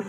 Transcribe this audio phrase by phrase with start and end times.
[0.00, 0.04] Uh.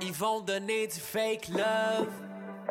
[0.00, 2.08] Ils vont donner du fake love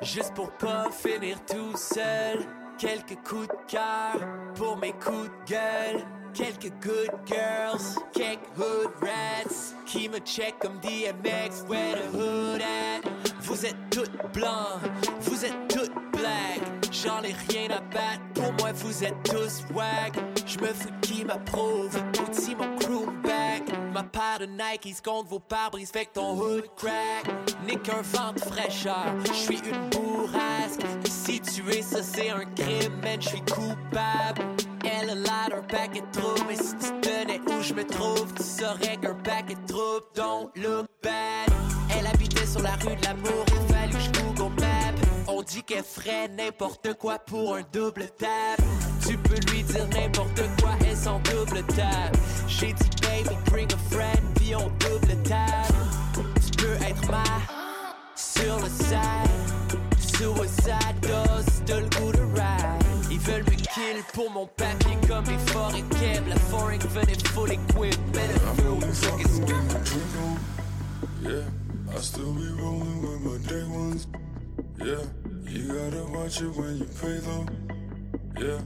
[0.01, 2.45] juste pour pas finir tout seul.
[2.77, 4.15] Quelques coups de cœur
[4.55, 6.05] pour mes coups de gueule.
[6.33, 7.81] Quelques good girls,
[8.13, 13.01] quelques hood rats qui me check comme DMX, where the hood at?
[13.41, 14.79] Vous êtes toutes blancs,
[15.21, 16.08] vous êtes toutes
[16.91, 20.13] J'en ai rien à battre, pour moi vous êtes tous wag.
[20.45, 23.63] Je me fous qui m'approuve, outil mon crew back.
[23.93, 27.25] Ma paire de Nikes contre vos pare-brises, fait que ton hood crack.
[27.65, 30.81] Nick un vent de fraîcheur, je suis une bourrasque.
[31.05, 34.41] Si tu es ça, c'est un crime, man, je coupable.
[34.83, 38.33] Elle a l'air d'un paquet de troubles, mais si tu tenais où je me trouve,
[38.33, 41.49] tu saurais qu'un paquet de troubles don't look bad.
[41.97, 44.18] Elle habitait sur la rue de l'amour, il fallu que.
[45.39, 48.59] On dit qu'elle ferait n'importe quoi pour un double tap.
[49.07, 52.17] Tu peux lui dire n'importe quoi, elle s'en double tap.
[52.45, 55.71] J'ai dit baby, bring a friend, puis on double tap.
[56.13, 57.23] Tu peux être ma
[58.17, 59.79] sur le side.
[59.97, 60.99] Suicide
[61.65, 62.83] t'as le goût de ride.
[63.09, 66.27] Ils veulent me kill pour mon papier comme les forêts Keb.
[66.27, 69.39] La foreign venait full equip, mais le feu, so it's
[71.21, 74.05] Yeah, I still be rolling with my day ones.
[74.83, 77.45] Yeah, you gotta watch it when you pay though.
[78.39, 78.61] Yeah,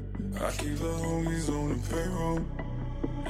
[0.46, 2.42] I keep the homies on the payroll.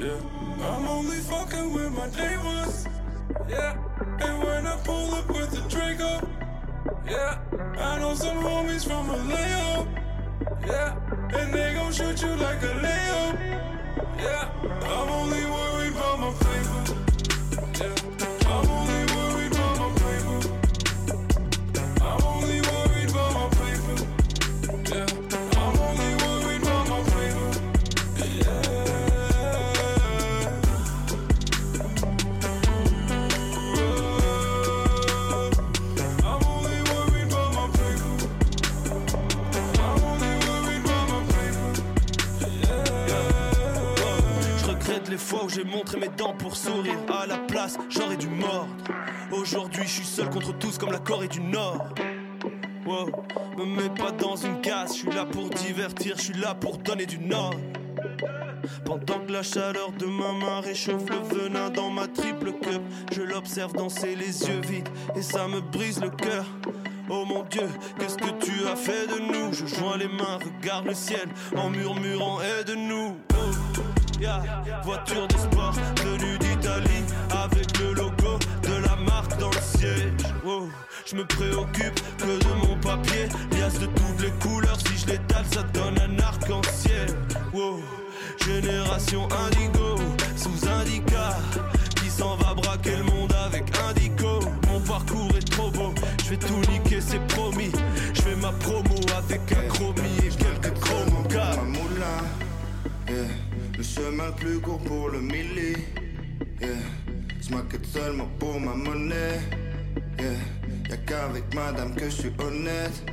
[0.00, 2.86] Yeah, I'm only fucking with my day ones.
[3.48, 3.76] Yeah,
[4.20, 6.28] and when I pull up with the Draco.
[7.06, 7.38] Yeah,
[7.78, 9.88] I know some homies from Vallejo.
[10.66, 10.96] Yeah,
[11.38, 13.22] and they gon' shoot you like a Leo.
[14.18, 14.50] Yeah,
[14.82, 16.82] I'm only worried about my paper.
[17.80, 18.13] Yeah,
[45.48, 46.98] j'ai montré mes dents pour sourire.
[47.08, 48.68] À la place, j'aurais dû mordre.
[49.32, 51.88] Aujourd'hui, je suis seul contre tous comme la Corée du Nord.
[52.86, 53.10] Wow,
[53.56, 56.76] me mets pas dans une case, je suis là pour divertir, je suis là pour
[56.76, 57.54] donner du nord.
[58.84, 63.22] Pendant que la chaleur de ma main réchauffe le venin dans ma triple cup, je
[63.22, 66.44] l'observe danser les yeux vides et ça me brise le cœur.
[67.08, 67.68] Oh mon Dieu,
[67.98, 69.52] qu'est-ce que tu as fait de nous?
[69.54, 73.16] Je joins les mains, regarde le ciel en murmurant aide-nous.
[74.84, 75.72] Voiture de sport
[76.04, 80.12] venue d'Italie avec le logo de la marque dans le siège.
[80.46, 80.68] Oh,
[81.04, 84.78] je me préoccupe que de mon papier, liasse de toutes les couleurs.
[84.86, 87.08] Si je l'étale, ça donne un arc-en-ciel.
[87.52, 87.80] Wow.
[88.46, 89.96] Génération indigo,
[90.36, 91.36] sous indica
[91.96, 96.36] Qui s'en va braquer le monde avec indico Mon parcours est trop beau, je vais
[96.36, 97.70] tout niquer, c'est promis
[98.12, 101.24] Je fais ma promo avec un chromie et quelques chromos
[103.94, 105.76] chemin plus court pour le milli,
[106.60, 106.68] yeah.
[107.40, 109.40] Je m'inquiète seulement pour ma monnaie,
[110.18, 110.90] yeah.
[110.90, 113.04] Y'a qu'avec madame que je suis honnête,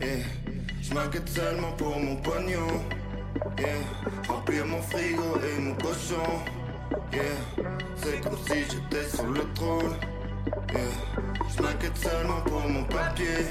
[0.00, 0.24] yeah.
[0.80, 2.68] Je m'inquiète seulement pour mon pognon,
[3.58, 3.82] yeah.
[4.28, 6.30] Remplir mon frigo et mon cochon,
[7.12, 7.22] yeah.
[7.96, 9.96] C'est comme si j'étais sur le trône,
[10.72, 10.80] yeah.
[11.56, 13.46] Je m'inquiète seulement pour mon papier,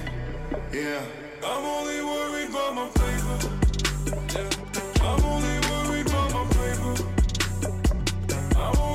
[0.74, 1.02] yeah.
[1.44, 3.50] I'm only worried about my paper.
[4.34, 5.61] Yeah.
[6.62, 6.78] Worried
[8.52, 8.91] about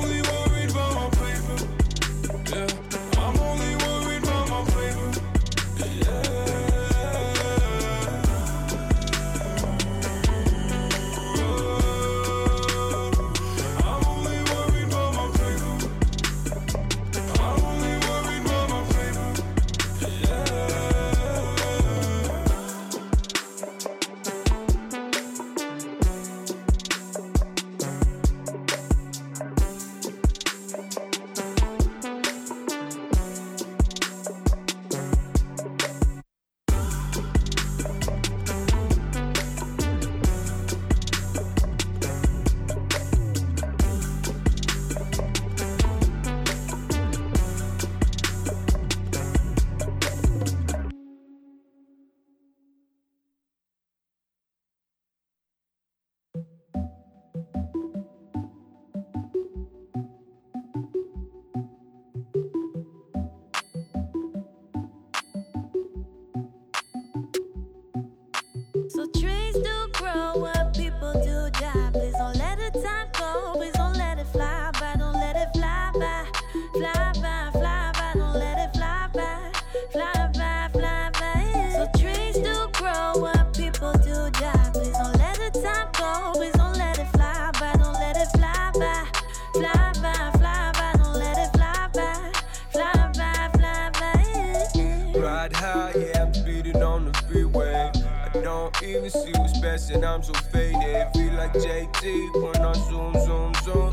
[99.09, 101.07] even see what's best, and I'm so faded.
[101.13, 103.91] Feel like JT when I zoom, zoom, zoom.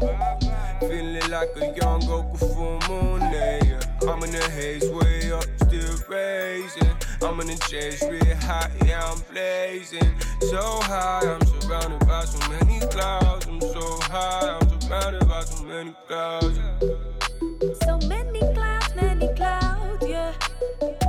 [0.80, 3.80] Feeling like a young Goku full moon, yeah.
[4.08, 6.96] I'm in the haze, way up, still raising.
[7.22, 10.14] I'm in the chase, real high, yeah, I'm blazing.
[10.40, 13.46] So high, I'm surrounded by so many clouds.
[13.46, 16.58] I'm so high, I'm surrounded by so many clouds.
[17.84, 21.03] So many clouds, many clouds, yeah.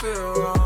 [0.00, 0.57] Feel wrong,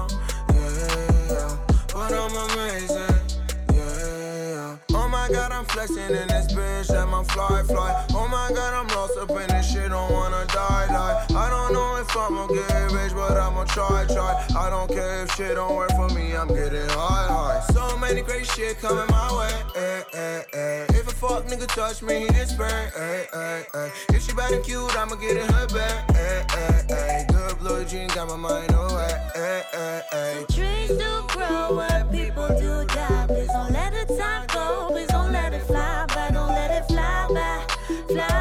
[5.86, 8.06] flexing in this bitch, that my fly fly.
[8.14, 11.26] Oh my god, I'm lost up in this shit, don't wanna die, die.
[11.36, 14.46] I don't know if I'ma get rich, but I'ma try, try.
[14.56, 17.60] I don't care if shit don't work for me, I'm getting high, high.
[17.72, 20.86] So many great shit coming my way, eh, eh, eh.
[20.90, 23.90] If a fuck nigga touch me, it's burn, eh, eh, eh.
[24.10, 27.24] If she bad and cute, I'ma get in her bed, eh, eh, eh.
[27.32, 30.44] Good blue jean got my mind away, eh, eh, eh.
[30.50, 33.26] Trees do grow where people do die.
[33.26, 34.88] Please don't let the time go.
[34.90, 36.30] Please don't let it fly by.
[36.30, 37.66] Don't let it fly by.
[38.08, 38.31] Fly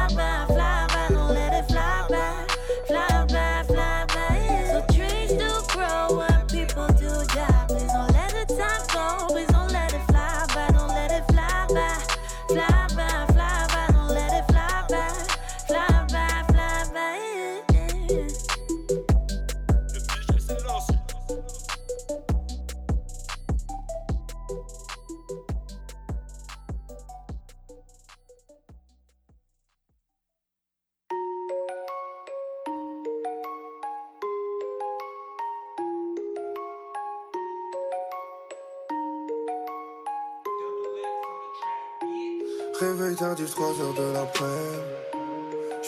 [42.82, 44.44] Réveil tardif, 3 heures de l'après.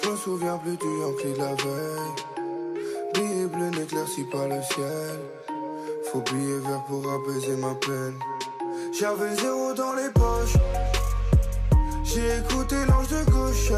[0.01, 2.15] Je me souviens plus du Yankee de la veille.
[3.15, 5.19] Billet bleu n'éclairci pas le ciel.
[6.05, 8.17] Faut billet vert pour apaiser ma peine.
[8.97, 10.57] J'avais zéro dans les poches.
[12.05, 13.73] J'ai écouté l'ange de gauche.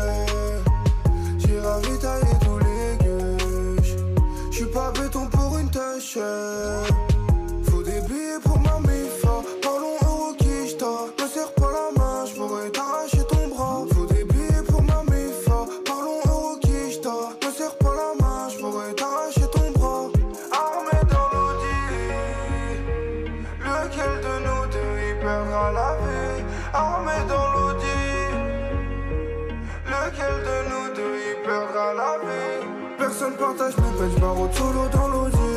[33.96, 35.54] Peines, j'barre solo dans l'audi.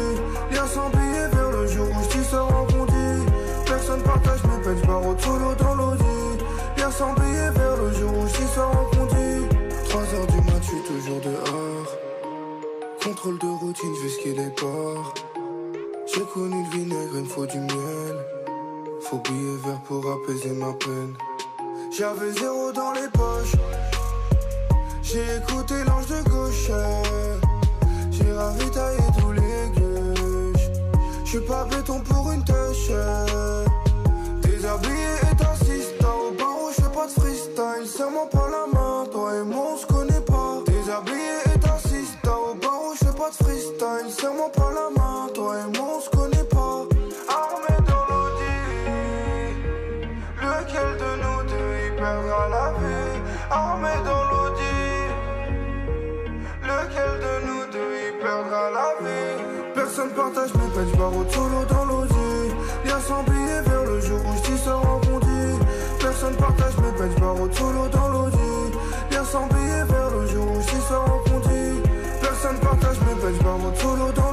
[0.52, 3.26] Lien sans billet vers le jour où j't'y sors en condi.
[3.66, 6.04] Personne partage mes peines, j'barre solo dans l'audi.
[6.78, 9.48] Lien sans billet vers le jour où j't'y sors en condi.
[9.90, 11.98] 3 heures du mat, j'suis toujours dehors.
[13.04, 15.14] Contrôle de routine, j'vais les ports.
[16.14, 18.16] J'ai connu le vinaigre, il me faut du miel.
[19.02, 21.14] Faut billet vert pour apaiser ma peine.
[21.96, 23.56] J'avais zéro dans les poches.
[25.02, 26.70] J'ai écouté l'ange de gauche.
[28.40, 30.70] J'ai ravitaillé tous les gueuches.
[31.26, 32.90] J'suis pas béton pour une tâche.
[34.44, 37.86] Déshabillé et t'assistant au barreau, j'fais pas de freestyle.
[37.86, 39.69] Serre-moi pas la main, toi et moi
[60.00, 62.14] Personne partage mes peines, j'barre solo dans l'audi.
[62.86, 65.60] Lien sans billet vers le jour où j't'y sors en condi
[66.00, 68.38] Personne partage mes peines, j'barre solo dans l'audi.
[69.12, 71.82] Lien sans billet vers le jour où j't'y sors en condi
[72.22, 74.29] Personne partage mes peines, j'barre solo dans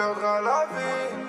[0.00, 1.19] Lequel de nous deux y perdra la vie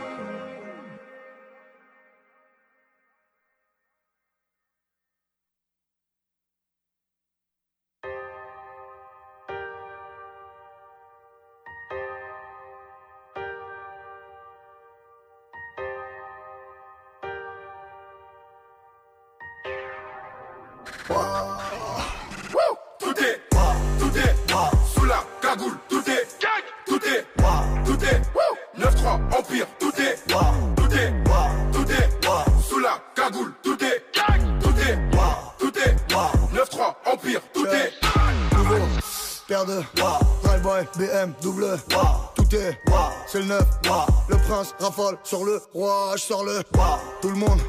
[29.52, 30.18] 9-3, Empire, tout est,
[30.76, 31.14] tout est,
[31.74, 34.06] tout est, sous la cagoule, tout est,
[34.62, 35.00] tout est,
[35.60, 35.96] tout est,
[36.56, 37.92] 9-3, Empire, tout est.
[38.56, 38.86] Nouveau,
[39.48, 39.82] paire de
[40.44, 41.78] Drive-by, BM, double
[42.36, 42.80] Tout est,
[43.28, 43.66] c'est le neuf
[44.30, 46.62] Le prince rafale sur le roi Je sors le,
[47.22, 47.60] tout le monde.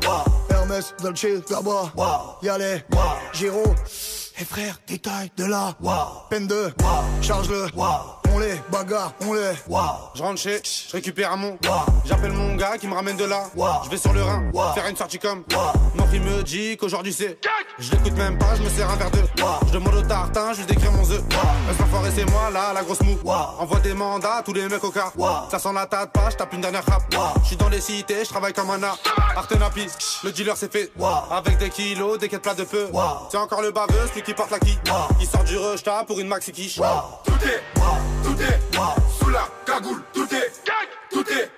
[0.50, 1.92] Hermès, Dolce, là-bas
[2.42, 2.82] Y'a les,
[3.32, 3.64] Giro
[4.38, 5.74] Et frère, détail de là
[6.30, 6.72] Peine de,
[7.20, 7.66] charge-le
[8.34, 9.52] On les bagarre, on les
[10.14, 11.58] Je rentre chez, je récupère un mon.
[12.04, 13.44] J'appelle mon gars qui me ramène de là.
[13.84, 15.44] Je vais sur le Rhin, faire une sortie comme.
[15.94, 17.38] Mon fils me dit qu'aujourd'hui c'est.
[17.78, 19.18] Je l'écoute même pas, je me sers un verre de.
[19.66, 21.22] Je demande au tartin, je lui décris mon œuf.
[21.66, 23.18] Reste l'enfoiré, c'est moi là, la grosse mou.
[23.58, 25.12] Envoie des mandats à tous les mecs au car.
[25.50, 27.02] Ça sent la tête pas, je tape une dernière rap.
[27.42, 28.98] Je suis dans les cités, je travaille comme un art.
[29.36, 29.86] Artenapi,
[30.24, 30.90] le dealer c'est fait.
[31.30, 32.88] Avec des kilos, des quêtes plats de peu.
[33.30, 34.78] C'est encore le baveux, celui qui porte la qui.
[35.20, 36.76] Il sort du rush pour une maxi quiche.
[37.24, 37.62] Tout est,
[38.32, 38.60] tout est,
[39.18, 40.52] sous la cagoule, tout est,
[41.10, 41.50] tout est,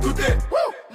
[0.00, 0.38] tout est,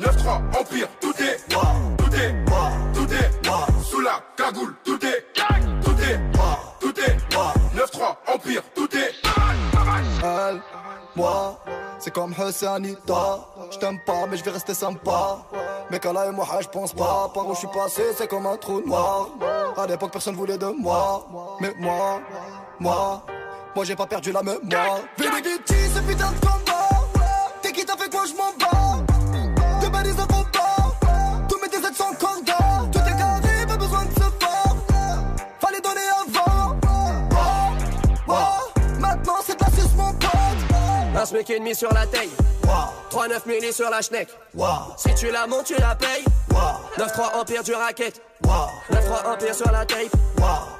[0.01, 2.45] 9-3, Empire, tout est, tout est,
[2.93, 5.25] tout est, sous la cagoule, tout est,
[5.83, 6.19] tout est,
[6.79, 7.17] tout est,
[7.77, 9.13] 9-3, Empire, tout est.
[10.23, 10.61] Elle,
[11.15, 11.59] moi,
[11.99, 13.39] c'est comme Hussanita.
[13.71, 15.39] Je t'aime pas, mais je vais rester sympa.
[15.91, 17.29] Mais là et moi, je pense pas.
[17.33, 19.29] Par où je suis passé, c'est comme un trou noir.
[19.77, 21.25] À l'époque, personne voulait de moi.
[21.61, 22.19] Mais moi,
[22.79, 23.23] moi,
[23.79, 24.99] moi, j'ai pas perdu la mémoire.
[25.17, 25.51] Vérité,
[25.95, 26.89] ce putain de combat.
[27.61, 29.08] T'es qui t'as fait quoi, je m'en bats.
[41.19, 42.29] Un smic et demi sur la taille.
[43.11, 44.29] 3-9 milli sur la schneck.
[44.95, 46.23] Si tu la montes, tu la payes.
[46.97, 48.21] 9-3 empire du racket.
[48.41, 50.15] 9-3 empire sur la tape.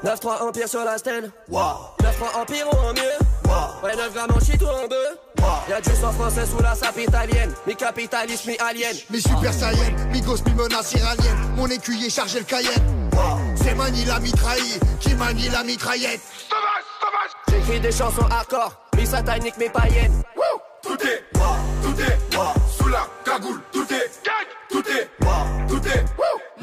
[0.06, 1.30] 9-3 empire sur la stand.
[1.52, 3.52] 9-3 empire ou en mieux.
[3.84, 5.18] Ouais, 9 grammes en shit ou en bœuf.
[5.68, 7.54] Y'a du sang français sous la sape italienne.
[7.68, 8.96] Mi capitaliste, mi alien.
[9.10, 11.38] Mi super saiyan, mi gosse, mi menace iranienne.
[11.58, 13.10] Mon écuyer chargé le cayenne.
[13.62, 16.22] C'est Mani la mitraille qui manie la mitraillette.
[17.50, 18.89] J'écris des chansons hardcore.
[19.10, 20.22] Satanique, mi païenne.
[20.84, 22.18] Tout est, tout est,
[22.78, 24.12] sous la cagoule, tout est,
[24.70, 25.10] tout est,
[25.68, 26.06] tout est,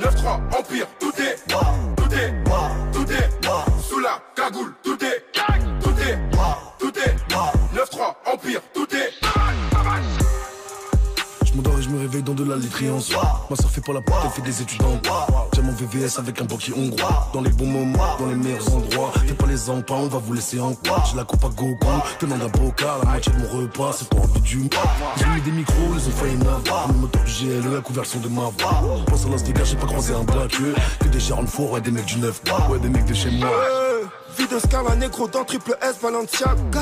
[0.01, 2.45] 9-3, Empire, tout est, tout est,
[2.93, 5.25] tout est, sous la cagoule, tout est,
[5.81, 6.19] tout est,
[6.79, 7.17] tout est,
[7.75, 8.86] 9-3, Empire, tout
[12.23, 12.99] dans de la laiterie en.
[13.51, 15.01] Ma soeur fait pas la porte, elle fait des études en.
[15.55, 17.31] J'ai mon VVS avec un banquier hongrois.
[17.33, 19.13] Dans les bons moments, dans les meilleurs endroits.
[19.27, 21.03] Fais pas les empans, on va vous laisser en quoi.
[21.11, 21.87] J'ai la coupe à Goku,
[22.21, 22.89] demande un bocal.
[23.03, 26.13] La moitié de mon repas, c'est pour envie du ont mis des micros, ils ont
[26.13, 26.89] failli n'avoir.
[26.89, 29.05] Le moteur du GLE, la couverture de ma voix.
[29.07, 30.53] Pense à l'os des gars, j'ai pas croisé un black
[31.01, 33.49] Que des de four, ouais, des mecs du 9 Ouais, des mecs de chez moi.
[34.37, 36.81] Vie de Scala négro dans triple S Balenciaga.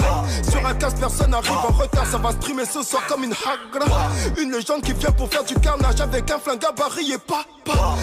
[0.50, 4.10] Sur un casse personne arrive en retard Ça va streamer ce soir comme une hagra.
[4.40, 7.44] Une légende qui vient pour faire du carnage Avec un flingue à baril et pas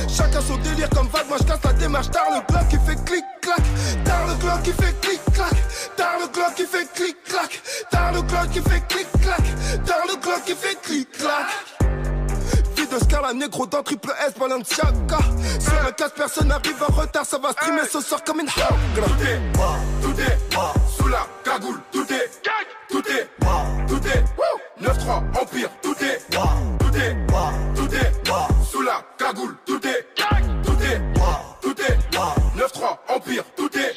[0.07, 2.09] Chacun son délire comme vague Moi je casse la démarche.
[2.11, 3.61] Tard le glock qui fait clic clac
[4.05, 5.53] Tard le glock qui fait clic clac
[5.97, 10.05] Tard le glock qui fait clic clac Tard le glock qui fait clic clac Tard
[10.07, 11.80] le qui fait clic clac
[12.91, 15.19] De Scala négro dans triple S Balenciaga.
[15.61, 18.67] Sur un casse personne arrive en retard Ça va streamer ce soir comme une hagra
[18.95, 19.39] Tout est,
[20.01, 20.37] tout est,
[20.97, 22.29] sous la cagoule, tout est,
[22.89, 23.29] tout est,
[23.87, 27.17] tout est, 9-3, Empire, tout est, tout est,
[27.75, 30.07] tout est, sous la cagoule, tout est,
[30.65, 31.01] tout est,
[31.61, 31.97] tout est,
[32.59, 33.95] 9-3, Empire, tout est.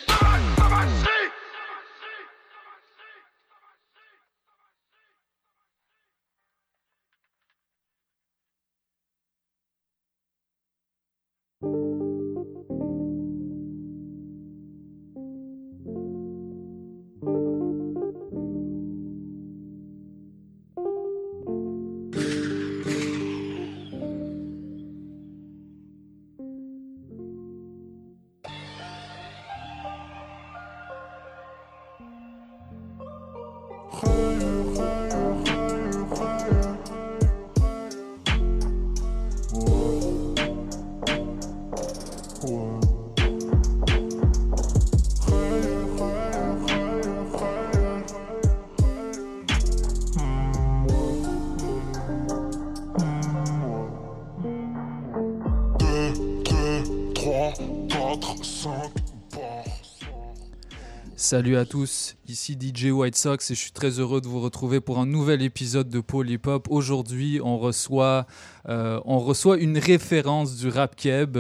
[61.35, 64.81] Salut à tous, ici DJ White Sox et je suis très heureux de vous retrouver
[64.81, 66.69] pour un nouvel épisode de Polypop.
[66.71, 68.29] Aujourd'hui, on reçoit,
[68.69, 71.39] euh, on reçoit une référence du rap keb,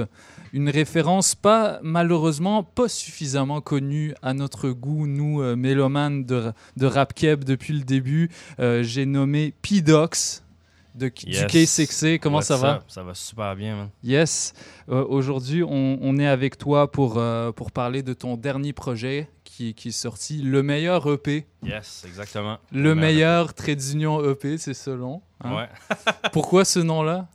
[0.52, 6.86] une référence pas malheureusement pas suffisamment connue à notre goût, nous euh, mélomanes de, de
[6.86, 8.30] rap keb depuis le début.
[8.58, 10.42] Euh, J'ai nommé P-Dox
[10.96, 11.46] de, Yes.
[11.46, 12.18] du K6C.
[12.18, 12.74] Comment What's ça va?
[12.76, 12.82] up?
[12.88, 13.88] Ça va super bien, man.
[14.02, 14.54] Yes.
[14.88, 19.28] Euh, Aujourd'hui, on, on est avec toi pour, euh, pour parler de ton dernier projet
[19.56, 21.46] qui, qui est sorti, Le meilleur EP.
[21.62, 22.58] Yes, exactement.
[22.73, 25.23] Le meilleur trait d'union EP, c'est selon.
[25.42, 25.54] hein?
[25.56, 25.68] Ouais.
[26.32, 27.26] Pourquoi ce nom-là?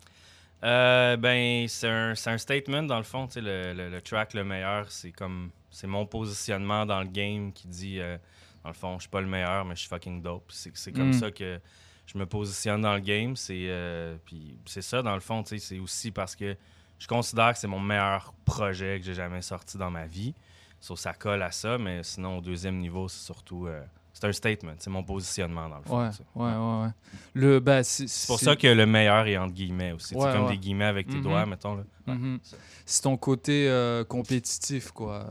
[0.64, 3.28] Euh, ben, c'est un, un statement, dans le fond.
[3.28, 5.50] tu sais, Le, le- le track le meilleur, c'est comme.
[5.72, 8.18] C'est mon positionnement dans le game qui dit, euh,
[8.64, 10.46] dans le fond, je suis pas le meilleur, mais je suis fucking dope.
[10.50, 11.14] C'est c'est comme Mm.
[11.14, 11.60] ça que
[12.08, 13.36] je me positionne dans le game.
[13.36, 15.44] C'est euh, puis c'est ça, dans le fond.
[15.44, 16.58] tu sais, C'est aussi parce que
[16.98, 20.34] je considère que c'est mon meilleur projet que j'ai jamais sorti dans ma vie.
[20.80, 23.68] So, ça colle à ça, mais sinon, au deuxième niveau, c'est surtout.
[23.68, 23.82] euh,
[24.14, 24.74] c'est un statement.
[24.80, 26.00] C'est mon positionnement, dans le fond.
[26.00, 26.90] Ouais, ouais, ouais, ouais.
[27.36, 30.14] Le, ben, c'est pour ça que le meilleur est entre guillemets aussi.
[30.16, 30.52] Ouais, c'est comme ouais.
[30.54, 31.24] des guillemets avec tes Mhm.
[31.24, 31.76] doigts, mettons.
[31.76, 31.84] Là.
[32.08, 32.40] Mhm.
[32.86, 35.26] C'est ton côté euh, compétitif, quoi.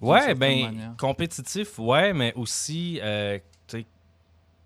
[0.00, 0.94] Ouais, ben, manière.
[0.98, 3.38] compétitif, ouais, mais aussi euh,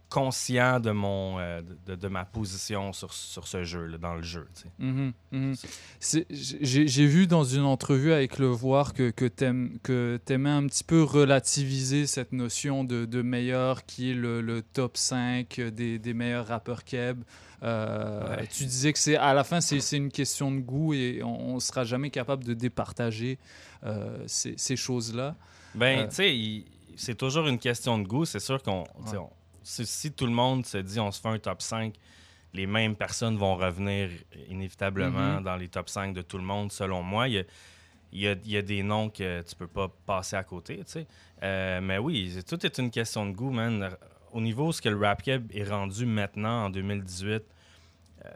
[0.09, 4.23] conscient de mon euh, de, de ma position sur, sur ce jeu, là, dans le
[4.23, 4.47] jeu.
[4.55, 5.55] tu sais.
[6.01, 10.85] C'est- J'ai vu dans une entrevue avec Le Voir que, que tu aimais un petit
[10.85, 16.15] peu relativiser cette notion de, de meilleur qui est le, le top 5 des, des
[16.15, 17.23] meilleurs rappeurs keb.
[17.63, 18.47] Euh, Ouais.
[18.47, 21.61] Tu disais que c'est à la fin, c'est une question de goût et on ne
[21.61, 23.39] sera jamais capable de départager
[23.85, 25.35] euh, ces, ces choses-là.
[25.75, 26.65] Ben, Euh, tu sais,
[26.97, 28.25] c'est toujours une question de goût.
[28.25, 28.83] C'est sûr qu'on.
[28.83, 28.87] Ouais.
[29.69, 31.95] Si, si tout le monde se dit on se fait un top 5,
[32.55, 34.09] les mêmes personnes vont revenir
[34.49, 35.45] inévitablement Mhm.
[35.45, 37.29] dans les top 5 de tout le monde, selon moi.
[37.29, 37.45] Il y a,
[38.13, 40.79] il y a- il y a des noms que tu peux pas passer à côté,
[40.79, 41.07] tu sais.
[41.43, 43.91] Euh, mais oui, tout est une question de goût, man.
[44.33, 47.43] Au niveau où ce que le rap est rendu maintenant, en 2018,
[48.25, 48.29] euh,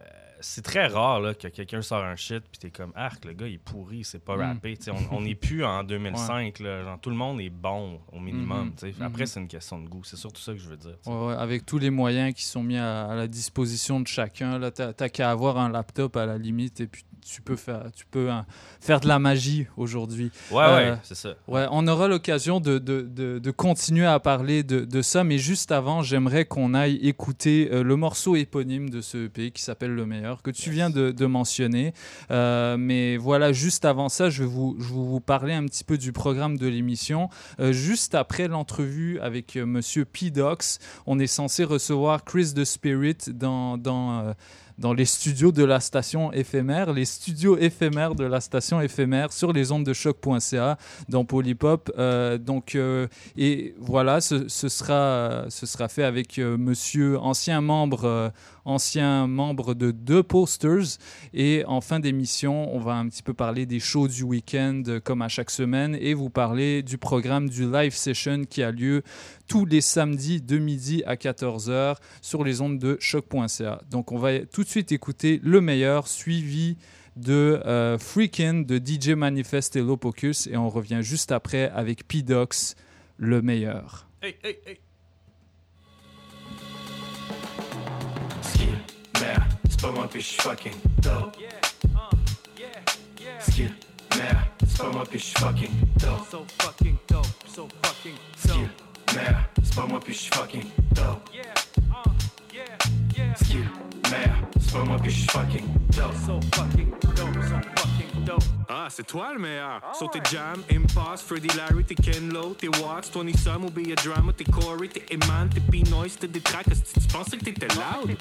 [0.42, 3.46] c'est très rare là, que quelqu'un sort un shit puis t'es comme arc le gars
[3.46, 4.40] il est pourri c'est pas Mm.
[4.40, 4.78] rappé
[5.10, 8.92] on n'est plus en 2005 là, genre, tout le monde est bon au minimum sais.
[9.00, 9.26] après Mhm.
[9.26, 10.96] c'est une question de goût c'est surtout ça que je veux dire.
[11.06, 14.58] Ouais, ouais, avec tous les moyens qui sont mis à, à la disposition de chacun,
[14.58, 18.04] là, t'as qu'à avoir un laptop à la limite et puis tu peux faire, tu
[18.06, 18.44] peux hein,
[18.80, 20.30] faire de la magie aujourd'hui.
[20.50, 21.34] Ouais, ouais, c'est ça.
[21.48, 25.38] Ouais, on aura l'occasion de, de, de, de continuer à parler de, de ça, mais
[25.38, 29.94] juste avant, j'aimerais qu'on aille écouter euh, le morceau éponyme de ce EP qui s'appelle
[29.94, 31.94] Le Meilleur, que tu viens de, mentionner.
[32.30, 35.84] Euh, mais voilà, juste avant ça, je vais vous, je vais vous parler un petit
[35.84, 37.28] peu du programme de l'émission.
[37.60, 40.30] Euh, juste après l'entrevue avec euh, Monsieur P.
[40.30, 44.32] Dox, on est censé recevoir Chris the Spirit dans, dans, euh,
[44.82, 49.52] dans les studios de la station éphémère, les studios éphémères de la station éphémère sur
[49.52, 50.76] les ondes de choc.ca
[51.08, 51.92] dans Polypop.
[51.96, 58.32] Euh, donc, euh, et voilà, ce, sera, ce sera fait avec euh, monsieur, ancien membre,
[58.64, 60.98] ancien membre de deux posters.
[61.32, 65.22] Et en fin d'émission, on va un petit peu parler des shows du week-end, comme
[65.22, 69.04] à chaque semaine, et vous parler du programme du live session qui a lieu
[69.52, 73.82] tous les samedis de midi à 14h sur les ondes de choc.ca.
[73.90, 76.78] Donc, on va tout de suite écouter le meilleur, suivi
[77.16, 82.76] de euh, Freakin' de DJ Manifest et Lopocus, et on revient juste après avec P-Dox,
[83.18, 84.06] le meilleur.
[84.22, 84.80] Hey, hey, hey.
[88.40, 88.68] Skill,
[89.20, 91.36] merde, c'est pas moi puis je suis fucking dope.
[93.40, 93.74] Skill,
[94.16, 96.26] merde, c'est pas moi puis je suis fucking dope.
[96.30, 98.70] So fucking dope, so fucking Skill,
[99.14, 101.30] merde, c'est pas moi puis je suis fucking dope.
[103.36, 103.68] Skill,
[104.10, 106.14] merde, c'est pas moi puis je suis fucking dope.
[106.26, 108.42] So fucking dope, so fucking dope.
[108.68, 109.80] Ah, c'est toi le meilleur.
[109.98, 113.90] So t'es Jam, Impasse, Freddy Larry, t'es Ken Lo, t'es Watts, Tony Sum ou Be
[113.90, 116.68] a Drama, t'es Corey, t'es Eman, t'es P-Noise, t'es des tracks.
[116.68, 118.16] Est-ce que tu pensais que t'étais loud?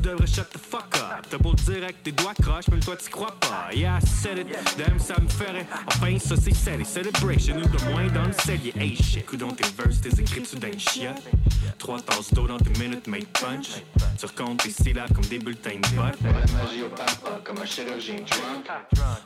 [0.00, 1.26] Tu devrais shut the fuck up.
[1.28, 3.68] T'as beau dire avec tes doigts croches, même toi tu crois pas.
[3.74, 5.66] Yeah, I said it, damn, ça me ferait.
[5.88, 8.72] Enfin, ça c'est serré, celebration, ou de moins dans le cellier.
[8.78, 11.14] Hey shit, coudon tes verses, tes écritures d'un chien.
[11.78, 13.82] Trois tasses d'eau dans tes minutes, make punch.
[14.18, 16.20] Tu recomptes tes syllabes comme des bulletins de vote.
[16.22, 18.16] magie au papa comme un chirurgien.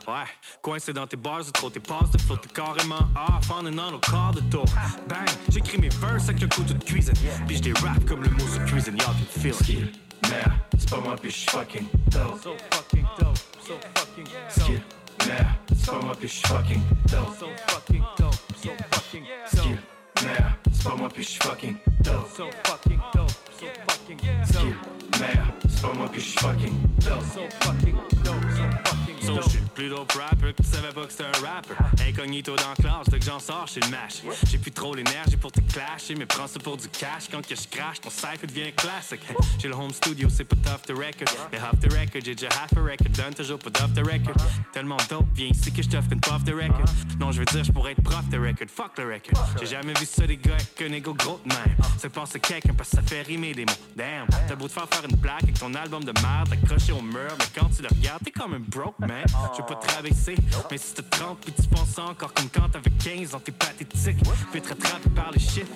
[0.07, 0.13] Ouais,
[0.61, 3.99] coincé dans tes bars trop tes passes de flotter carrément off en and on au
[3.99, 4.65] quart de tour.
[5.07, 7.13] Bang, j'écris mes verses avec un couteau de cuisine.
[7.47, 10.03] Puis je les rap comme le mot sur cuisine, y'all can feel it.
[10.29, 12.41] merde, c'est pas moi puis je suis fucking dope.
[12.43, 14.81] So fucking dope, so fucking Skill,
[15.27, 16.81] merde, c'est pas moi puis je suis fucking
[17.11, 17.37] dope.
[17.39, 19.77] So fucking dope, so fucking Skill,
[20.23, 22.27] merde, c'est pas moi puis je suis fucking dope.
[22.35, 24.75] So fucking dope, so fucking Skill,
[25.19, 27.21] merde, c'est c'est pas moi puis je suis fucking dope.
[27.33, 31.11] So fucking dope, so fucking So, je suis dope rapper que tu savais pas que
[31.11, 31.75] c'était un rapper.
[32.07, 34.21] Incognito dans la classe, dès que j'en sors, je le mash.
[34.49, 37.29] J'ai plus trop l'énergie pour te clasher, mais prends ça pour du cash.
[37.31, 39.21] Quand que je crash, ton cypher devient classique.
[39.59, 41.29] J'ai le home studio, c'est pas tough the record.
[41.51, 43.09] Mais half the record, j'ai déjà half a record.
[43.15, 44.35] Donne toujours pas d'off the record.
[44.73, 46.89] Tellement dope, viens ici que je t'offre une puff de record.
[47.19, 48.67] Non, je veux dire, je pourrais être prof de record.
[48.67, 49.47] Fuck le record.
[49.59, 51.77] J'ai jamais vu ça des gars avec un ego gros de même.
[51.97, 53.71] Ça pense à quelqu'un parce que ça fait rimer des mots.
[53.95, 57.01] Damn, t'as beau te faire faire une plaque avec ton album de merde accroché au
[57.01, 59.12] mur, mais quand tu le regardes, t'es comme un broke man.
[59.53, 60.35] Je veux pas te rabaisser,
[60.71, 64.17] mais si t'as 30 puis tu penses encore comme quand t'avais 15 ans, t'es pathétique.
[64.51, 65.67] Puis te rattraper par les shit.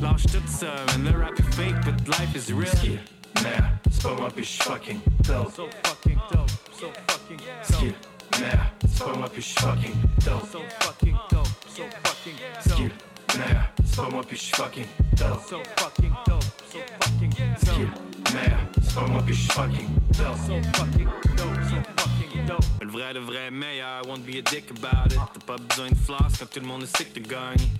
[0.00, 0.66] Lâche tout ça,
[0.98, 1.12] man.
[1.12, 2.98] Le rap est fake, but life is real.
[3.42, 5.52] Merde, c'est pas moi puis fucking dope.
[5.54, 7.88] So fucking dope, so fucking Skill,
[8.32, 8.40] dope.
[8.40, 10.50] merde, c'est pas moi puis fucking dope.
[10.50, 13.38] So fucking dope, so fucking Skill, dope.
[13.38, 15.40] merde, c'est pas moi puis fucking dope.
[15.48, 18.34] So fucking dope, so fucking Skill, dope.
[18.34, 20.36] merde, c'est pas moi puis fucking dope.
[20.46, 22.17] So fucking dope, so fucking
[22.48, 22.64] dope.
[22.80, 25.20] Le vrai de vrai meilleur, won't be a dick about it.
[25.34, 27.70] T'as pas besoin de floss quand tout le monde sait que t'as gagné.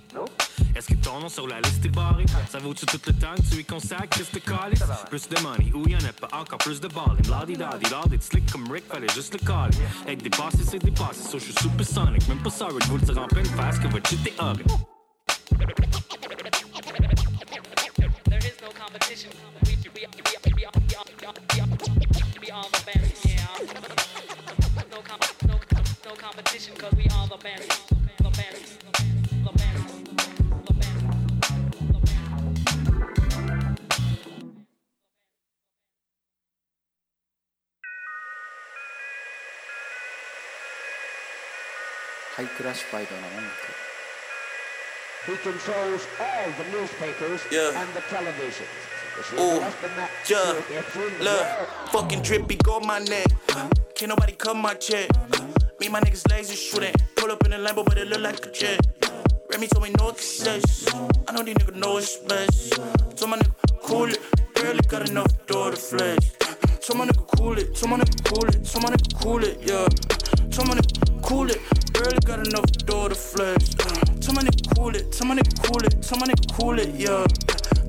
[0.75, 2.25] Est-ce que ton nom sur la liste est barré?
[2.49, 4.83] Ça vaut-tu tout le temps que tu y consacres juste le calice?
[5.09, 7.27] Plus de money, ou y'en a pas encore plus de balling.
[7.29, 9.75] Lardy daddy, lardy, slick comme Rick, fallait juste le caler.
[10.05, 12.27] Avec des passes, c'est des passes, so je suis supersonic.
[12.27, 14.69] Même pas sorry de vous le dire en pleine face que votre shit est horrible.
[18.29, 19.31] There is no competition.
[19.65, 20.38] We, we, we,
[42.38, 43.50] ハイクラシファイドな音楽
[45.26, 47.80] He controls all the newspapers Yeah.
[47.80, 48.66] and the television.
[49.38, 49.58] Ooh,
[50.28, 50.52] yeah,
[51.20, 51.46] look,
[51.92, 53.28] fucking drippy go my neck.
[53.94, 55.08] Can't nobody cut my check.
[55.80, 56.92] Me and my niggas lazy shooting.
[57.16, 58.80] Pull up in a Lambo, but it look like a jet.
[59.50, 60.92] Remy told me no success.
[61.28, 62.74] I know these niggas know it's best.
[63.16, 64.20] Told my nigga cool it.
[64.54, 66.32] Barely got enough door to flex.
[66.86, 67.74] Told my nigga cool it.
[67.74, 68.64] Told my nigga cool it.
[68.66, 69.58] Told my nigga cool it.
[69.62, 69.88] Yeah.
[70.50, 71.60] Told my nigga cool it.
[71.99, 73.75] Barely got enough door to flex.
[73.75, 75.11] Told my nigga cool it.
[75.11, 76.01] Told my nigga cool it.
[76.01, 76.95] Told my nigga cool it.
[76.95, 77.27] Yeah.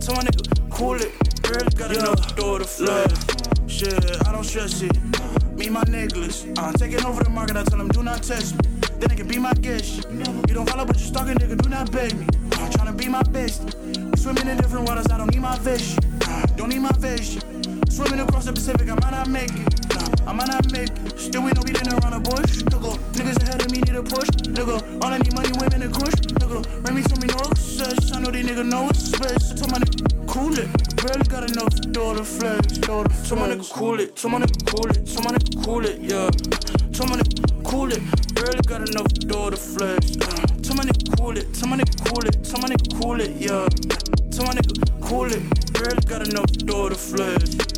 [0.01, 1.43] Told my nigga cool it.
[1.45, 3.25] Barely got enough door to flex.
[3.69, 4.97] Shit, I don't stress it.
[5.55, 7.57] Me, my niggas, uh, taking over the market.
[7.57, 8.81] I tell them, do not test me.
[8.99, 10.05] Then they can be my guest.
[10.11, 11.63] You don't follow, but you stalking, nigga.
[11.63, 12.27] Do not beg me.
[12.59, 13.77] I'm trying to be my best.
[14.17, 15.95] Swimming in different waters, I don't need my fish.
[16.57, 17.39] Don't need my fish.
[17.89, 19.90] Swimming across the Pacific, I might not make it.
[20.27, 21.19] I might not make it.
[21.19, 22.63] Still, we know we didn't run a bush.
[22.69, 24.29] Nigga, niggas ahead of me need a push.
[24.49, 26.15] Nigga, all I need money, women, and kush.
[26.41, 28.13] Nigga, Remy told me no success.
[28.13, 29.53] I know these niggas know it's space.
[29.53, 30.69] I told my nigga, cool it.
[30.97, 32.79] Barely got enough to flex.
[32.79, 34.17] Door to Told my nigga, cool it.
[34.17, 35.07] Told my nigga, cool it.
[35.07, 36.01] Told my nigga, cool it.
[36.01, 36.31] Yeah.
[36.93, 38.03] Told my nigga, cool it.
[38.35, 40.17] Barely got enough to flex.
[40.17, 41.55] Uh, Told my nigga, cool it.
[41.55, 42.45] Told my nigga, cool it.
[42.45, 43.31] Told my nigga, cool it.
[43.37, 43.69] Yeah.
[44.31, 45.43] Told my nigga, cool it.
[45.73, 47.70] Barely got enough to flex.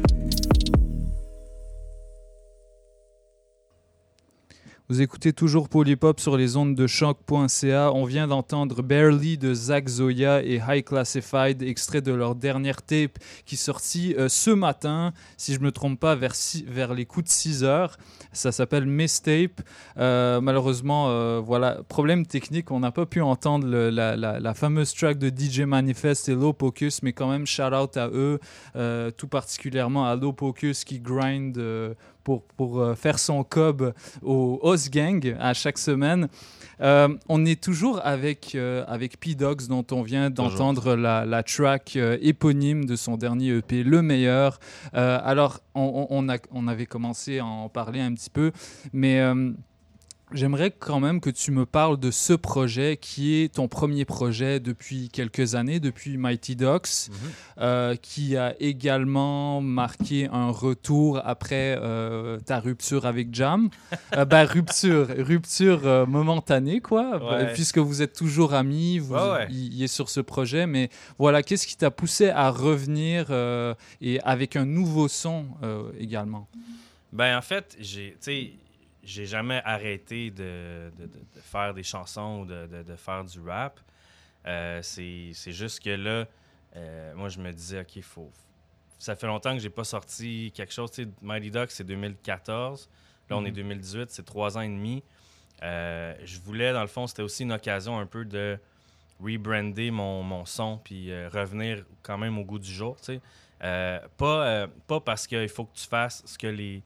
[4.88, 7.92] Vous écoutez toujours Polypop sur les ondes de choc.ca.
[7.94, 13.18] On vient d'entendre Barely de Zach Zoya et High Classified, extrait de leur dernière tape
[13.46, 16.34] qui est sortie euh, ce matin, si je ne me trompe pas, vers,
[16.94, 17.96] les coups de 6 heures.
[18.32, 19.62] Ça s'appelle Mistape.
[19.96, 25.16] Euh, malheureusement, euh, voilà, problème technique, on n'a pas pu entendre la- la fameuse track
[25.16, 28.40] de DJ Manifest et Low Pocus, mais quand même, shout out à eux,
[28.76, 31.56] euh, tout particulièrement à Low Pocus qui grind.
[32.24, 36.28] Pour, pour euh, faire son cob au Host Gang à chaque semaine.
[36.80, 41.94] Euh, on est toujours avec, euh, avec P-Dogs, dont on vient d'entendre la, la track
[41.96, 44.58] euh, éponyme de son dernier EP, Le Meilleur.
[44.92, 48.52] Alors, on, on- on a, on avait commencé à en parler un petit peu,
[48.92, 49.22] mais...
[50.34, 54.60] J'aimerais quand même que tu me parles de ce projet qui est ton premier projet
[54.60, 57.10] depuis quelques années, depuis Mighty Docs,
[57.58, 63.68] euh, qui a également marqué un retour après euh, ta rupture avec Jam.
[64.14, 67.52] Euh, ben, rupture, rupture euh, momentanée, quoi, Ouais.
[67.54, 69.48] puisque vous êtes toujours amis, vous, ouais.
[69.80, 70.66] est sur ce projet.
[70.66, 73.30] Mais voilà, qu'est-ce qui t'a poussé à revenir
[74.02, 75.46] et avec un nouveau son
[75.98, 76.46] également?
[77.12, 78.52] Ben, en fait, j'ai, tu sais,
[79.02, 81.10] j'ai jamais arrêté de, de-
[81.40, 83.80] faire des chansons ou de, de- faire du rap.
[84.46, 86.26] Euh, c'est, juste que là,
[86.76, 88.30] euh, moi, je me disais, OK, faut.
[88.98, 90.90] Ça fait longtemps que j'ai pas sorti quelque chose.
[90.92, 92.88] Tu sais, Mighty Ducks, c'est 2014.
[93.28, 93.54] Là, on est Mhm.
[93.56, 95.02] 2018, c'est trois ans et demi.
[95.62, 98.58] Euh, je voulais, dans le fond, c'était aussi une occasion un peu de
[99.20, 103.20] rebrander mon, mon son puis revenir quand même au goût du jour, tu sais.
[104.16, 106.82] Pas, pas parce qu'il faut que tu fasses ce que les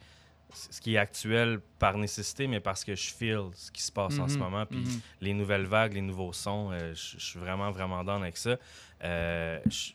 [0.52, 4.18] ce qui est actuel par nécessité, mais parce que je feel ce qui se passe
[4.18, 4.66] en ce Mhm, moment.
[4.66, 5.00] Puis mhm.
[5.20, 8.56] les nouvelles vagues, les nouveaux sons, euh, je je suis vraiment, vraiment down avec ça.
[9.04, 9.92] Euh, je,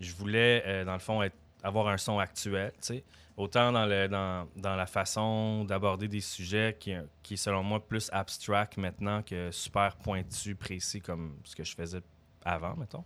[0.00, 3.04] je voulais, euh, dans le fond, être- avoir un son actuel, tu sais.
[3.36, 7.86] Autant dans, le, dans, dans la façon d'aborder des sujets qui, qui est, selon moi,
[7.86, 12.00] plus abstract maintenant que super pointu, précis, comme ce que je faisais
[12.44, 13.04] avant, mettons.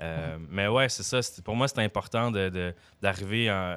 [0.00, 1.22] Euh, Mais ouais, c'est ça.
[1.22, 3.76] c'est- Pour moi, c'était important de- de- d'arriver en,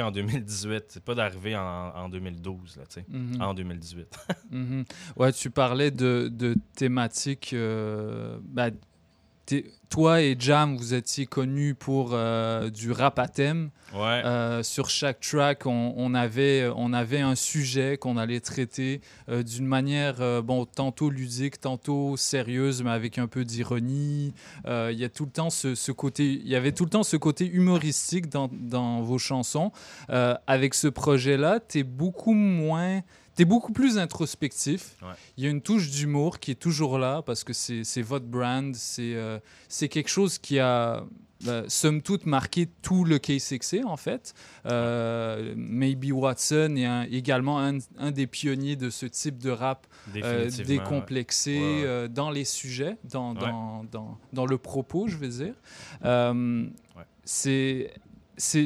[0.00, 0.84] en 2018.
[0.88, 1.62] C'est pas d'arriver en,
[1.94, 3.06] en 2012, là, tu sais.
[3.08, 3.40] Mhm.
[3.40, 4.08] En 2018.
[4.50, 4.84] Mhm.
[5.16, 7.52] Ouais, tu parlais de, de thématiques.
[7.52, 8.38] euh,
[8.70, 8.72] t'es-
[9.88, 13.70] toi et Jam, vous étiez connus pour euh, du rap à thème.
[13.94, 14.22] Ouais.
[14.24, 19.42] Euh, sur chaque track, on, on avait, on avait un sujet qu'on allait traiter euh,
[19.42, 24.32] d'une manière, bon, tantôt ludique, tantôt sérieuse, mais avec un peu d'ironie.
[24.66, 27.02] Il y a tout le temps ce, ce côté, il y avait tout le temps
[27.02, 29.72] ce côté humoristique dans, dans vos chansons.
[30.08, 33.02] Avec ce projet-là, tu es beaucoup moins
[33.34, 34.96] T'es beaucoup plus introspectif.
[35.02, 35.08] Ouais.
[35.36, 38.74] Il y a une touche d'humour qui est toujours là parce que c'est votre brand.
[38.76, 39.38] C'est euh,
[39.90, 41.04] quelque chose qui a,
[41.46, 44.34] euh, somme toute, marqué tout le K6A, en fait.
[44.66, 49.86] Euh, Maybe Watson est un- également un, un des pionniers de ce type de rap
[50.16, 51.60] euh, décomplexé ouais.
[51.60, 51.86] Ouais, ouais.
[51.86, 55.54] euh, dans les sujets, dans, dans, dans, dans le propos, je veux dire.
[57.24, 57.92] C'est-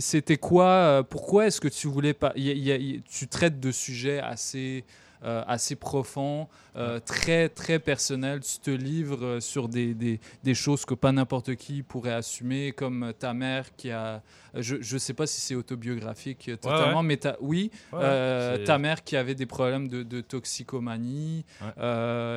[0.01, 2.77] C'était quoi euh, Pourquoi est-ce que tu voulais pas il y a- il y a-
[2.77, 4.85] il y a- Tu traites de sujets assez
[5.25, 8.41] euh, assez profonds, euh, très très personnels.
[8.41, 13.13] Tu te livres sur des, des, des choses que pas n'importe qui pourrait assumer, comme
[13.19, 14.23] ta mère qui a.
[14.55, 17.07] Je je sais pas si c'est autobiographique totalement, ouais.
[17.07, 21.45] mais ta, oui, Ouais, ta mère qui avait des problèmes de, de toxicomanie.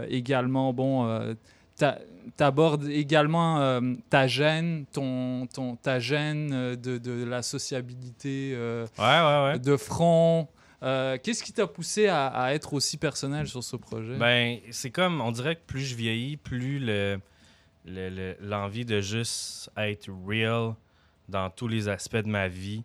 [0.09, 1.35] Également, bon.
[1.79, 1.97] T'a-
[2.37, 8.85] T'abordes également euh, ta gêne, ton, ton, ta gêne euh, de, de la sociabilité euh,
[8.97, 9.59] Ouais, ouais, ouais.
[9.59, 10.47] de front.
[10.83, 14.15] Euh, Qu'est-ce qui t'a poussé à, à être aussi personnel sur ce projet?
[14.17, 17.19] Ben, c'est comme, on dirait que plus je vieillis, plus le
[17.85, 20.75] le- le- l'envie de juste être real
[21.29, 22.83] dans tous les aspects de ma vie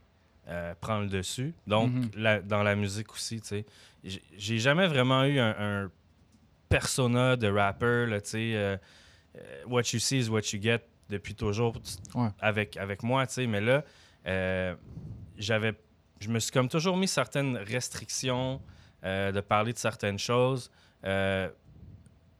[0.80, 1.52] prend le dessus.
[1.66, 2.10] Donc, Mhm.
[2.16, 3.64] la- dans la musique aussi, tu sais.
[4.02, 5.90] J'ai- J'ai jamais vraiment eu un, un
[6.78, 8.52] persona de rapper, là, tu sais.
[8.54, 8.76] euh,
[9.36, 11.74] euh, what you see is what you get depuis toujours
[12.14, 12.28] Ouais.
[12.40, 13.46] avec, avec moi, tu sais.
[13.46, 13.84] Mais là,
[14.26, 14.74] euh,
[15.36, 15.74] j'avais
[16.20, 18.60] je me suis comme toujours mis certaines restrictions
[19.04, 20.70] euh, de parler de certaines choses.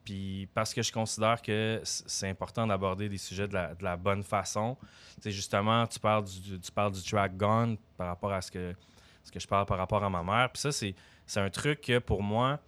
[0.04, 3.96] puis parce que je considère que c'est important d'aborder des sujets de la, de la
[3.96, 4.76] bonne façon.
[5.16, 8.50] Tu sais, justement, tu parles du, tu parles du track Gone par rapport à ce
[8.50, 8.74] que,
[9.22, 10.50] ce que je parle par rapport à ma mère.
[10.52, 10.94] Puis ça, c'est
[11.26, 12.60] c'est un truc que pour moi,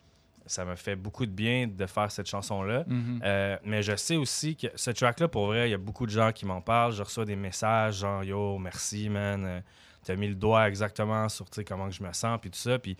[0.47, 2.85] ça me fait beaucoup de bien de faire cette chanson-là.
[2.87, 3.21] Mhm.
[3.25, 6.11] Euh, mais je sais aussi que ce track-là, pour vrai, il y a beaucoup de
[6.11, 6.93] gens qui m'en parlent.
[6.93, 9.45] Je reçois des messages genre Yo, merci, man.
[9.45, 9.61] Euh,
[10.05, 12.79] T'as mis le doigt exactement sur tu comment que je me sens, puis tout ça.
[12.79, 12.97] Puis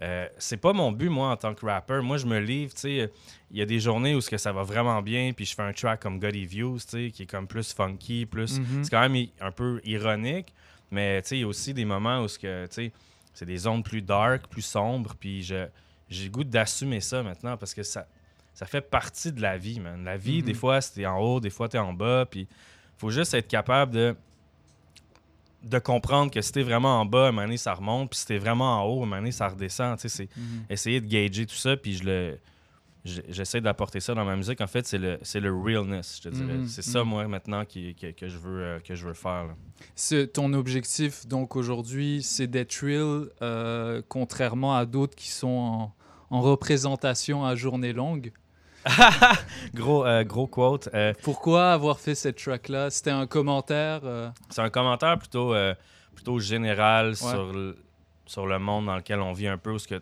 [0.00, 2.00] euh, c'est pas mon but, moi, en tant que rapper.
[2.00, 3.10] Moi, je me livre, tu sais.
[3.50, 5.74] Il y a des journées où que ça va vraiment bien, puis je fais un
[5.74, 8.60] track comme Goody Views, tu sais, qui est comme plus funky, plus.
[8.60, 8.84] Mhm.
[8.84, 10.54] C'est quand même un peu ironique,
[10.90, 12.92] mais tu sais, il y a aussi des moments où ce que, tu sais,
[13.34, 15.66] c'est des zones plus dark, plus sombres, puis je
[16.10, 18.06] j'ai le goût d'assumer ça maintenant parce que ça,
[18.54, 20.04] ça fait partie de la vie, man.
[20.04, 20.44] La vie, Mhm.
[20.46, 22.46] des fois, c'était en haut, des fois, t'es en bas, puis
[22.96, 24.16] faut juste être capable de
[25.64, 28.20] de comprendre que si t'es vraiment en bas, à un moment donné, ça remonte, puis
[28.20, 29.96] si t'es vraiment en haut, à un moment donné, ça redescend.
[29.98, 30.64] Tu sais, c'est Mhm.
[30.70, 32.38] essayer de gager tout ça, puis je le...
[33.04, 34.60] je- J'essaie d'apporter ça dans ma musique.
[34.60, 36.58] En fait, c'est le, c'est le realness, je te dirais.
[36.58, 37.08] Mhm, C'est ça, mhm.
[37.08, 39.46] moi, maintenant, qui, que, que je veux, euh, que je veux faire.
[40.32, 45.94] ton objectif, donc aujourd'hui, c'est d'être real, euh, contrairement à d'autres qui sont en,
[46.30, 48.32] en représentation à journée longue.
[49.74, 50.88] gros, euh, gros quote.
[50.94, 52.90] euh, Pourquoi avoir fait cette track-là?
[52.90, 55.54] C'était un commentaire euh, C'est un commentaire plutôt,
[56.14, 57.76] plutôt général sur, le,
[58.26, 59.94] sur le monde dans lequel on vit un peu, où tu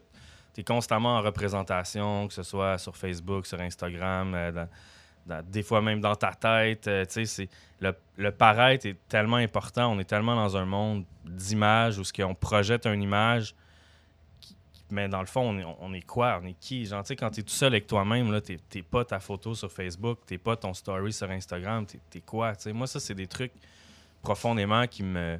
[0.59, 4.69] es constamment en représentation, que ce soit sur Facebook, sur Instagram, dans-
[5.27, 6.89] dans- des fois même dans ta tête.
[7.09, 7.49] c'est-
[7.81, 9.93] le, le paraître est tellement important.
[9.93, 13.55] On est tellement dans un monde d'images où ce qu'on projette une image.
[14.90, 16.40] Mais dans le fond, on est, on est quoi?
[16.42, 16.87] On est qui?
[16.87, 19.18] Genre, tu sais, quand tu es tout seul avec toi-même, là, t'es t'es pas ta
[19.18, 22.55] photo sur Facebook, t'es pas ton story sur Instagram, t'es es quoi?
[22.55, 23.53] Tu sais, moi, ça, c'est des trucs
[24.22, 25.38] profondément qui me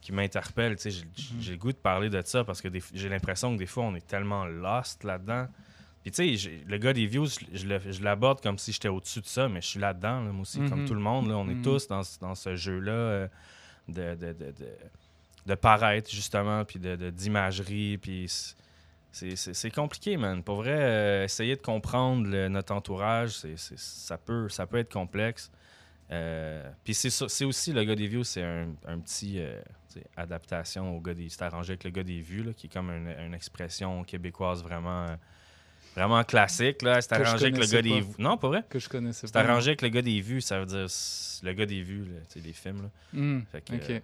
[0.00, 0.76] qui m'interpellent.
[0.76, 3.52] Tu sais, J'ai j'ai le goût de parler de ça parce que des- j'ai l'impression
[3.54, 5.46] que des fois, on est tellement lost là-dedans.
[6.02, 8.88] Puis, tu sais, le gars des views, je, je le- je l'aborde comme si j'étais
[8.88, 10.88] au-dessus de ça, mais je suis là-dedans, là, moi aussi, comme Mhm.
[10.88, 11.28] tout le monde.
[11.28, 11.36] là.
[11.36, 11.62] on est Mhm.
[11.62, 13.28] tous dans, ce- dans ce jeu-là euh,
[13.88, 14.68] de, de, de, de,
[15.46, 17.96] de paraître, justement, puis de- d'imagerie.
[17.98, 18.28] Puis,
[19.12, 20.42] c'est- c'est- c'est c'est compliqué, man.
[20.42, 24.78] Pour vrai, euh, essayer de comprendre le- notre entourage, c'est c'est- ça, peut, ça peut
[24.78, 25.50] être complexe.
[26.10, 29.60] Euh, Puis c'est c'est aussi le gars des views, c'est un, un petit euh,
[30.16, 31.28] adaptation au gars des.
[31.28, 34.62] C'est arrangé avec le gars des vues, là, qui est comme une, une expression québécoise
[34.62, 35.06] vraiment.
[35.94, 37.02] Vraiment classique, là.
[37.02, 38.14] C'est arrangé avec le gars des vues.
[38.18, 38.62] Non, pas vrai?
[38.66, 39.40] Que je connaissais C'est pas.
[39.40, 42.20] arrangé avec le gars des vues, ça veut dire c'est le gars des vues, là,
[42.42, 42.88] les films, là.
[43.12, 44.02] Hmm, Fait que, ok.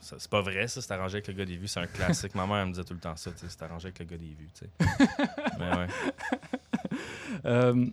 [0.00, 2.34] C'est pas vrai, ça, c'est arrangé avec le gars des vues, c'est un classique.
[2.34, 4.26] Ma mère, elle me disait tout le temps ça, c'est arrangé avec le gars des
[4.26, 4.48] vues.
[5.58, 5.86] Mais ouais.
[7.44, 7.86] Euh,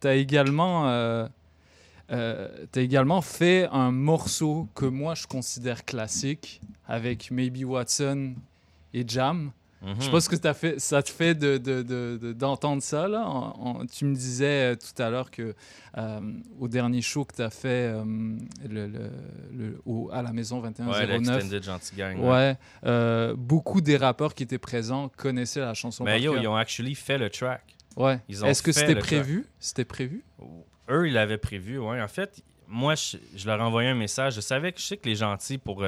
[0.00, 1.26] t'as- également, euh,
[2.10, 8.34] euh, t'as également fait un morceau que moi je considère classique avec Maybe Watson
[8.92, 9.52] et Jam.
[9.82, 9.94] Mhm.
[9.98, 13.08] Je sais pas ce que fait, ça te fait de- de- de- de- d'entendre ça.
[13.08, 13.52] Là?
[13.90, 15.54] Tu me disais euh, tout à l'heure que
[15.96, 16.20] euh,
[16.58, 18.04] au dernier show que tu as fait euh,
[18.68, 19.10] le, le-
[19.52, 22.28] le- au- à la maison 2109, Ouais, Gentil Gang, ouais.
[22.30, 26.04] ouais, euh, beaucoup des rappeurs qui étaient présents connaissaient la chanson.
[26.04, 26.42] Mais par yo, cœur.
[26.42, 27.62] ils ont actually fait le track.
[27.96, 28.20] Ouais.
[28.28, 29.46] Est-ce que c'était prévu?
[29.58, 30.24] C'était prévu?
[30.90, 32.00] Eux, ils l'avaient prévu, ouais.
[32.02, 34.34] En fait, moi, je, je leur envoyais un message.
[34.34, 35.82] Je savais que je sais que les gentils, pour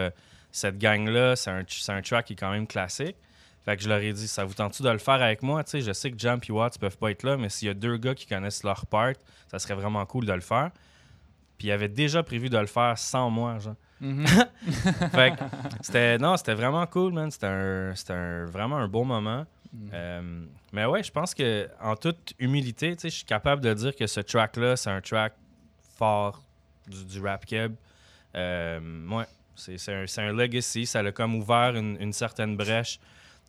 [0.51, 3.17] cette gang-là, c'est un, c'est un track qui est quand même classique.
[3.65, 5.63] Fait que je leur ai dit, ça vous tente-tu de le faire avec moi?
[5.63, 7.71] Tu sais, je sais que Jam et Watts peuvent pas être là, mais s'il y
[7.71, 9.13] a deux gars qui connaissent leur part,
[9.51, 10.71] ça serait vraiment cool de le faire.
[11.59, 13.77] Puis ils avaient déjà prévu de le faire sans moi, genre.
[14.01, 14.27] Mhm.
[15.13, 15.45] fait que
[15.81, 17.31] c'était, non, c'était vraiment cool, man.
[17.31, 19.47] C'était un, c'était un- vraiment un beau moment.
[19.95, 24.07] Euh, mais ouais, je pense que en toute humilité, je suis capable de dire que
[24.07, 25.35] ce track-là, c'est un track
[25.97, 26.43] fort
[26.89, 27.75] du, du rap keb.
[28.35, 30.85] Euh, ouais, c'est, un, c'est un legacy.
[30.85, 32.99] Ça a comme ouvert une, une certaine brèche.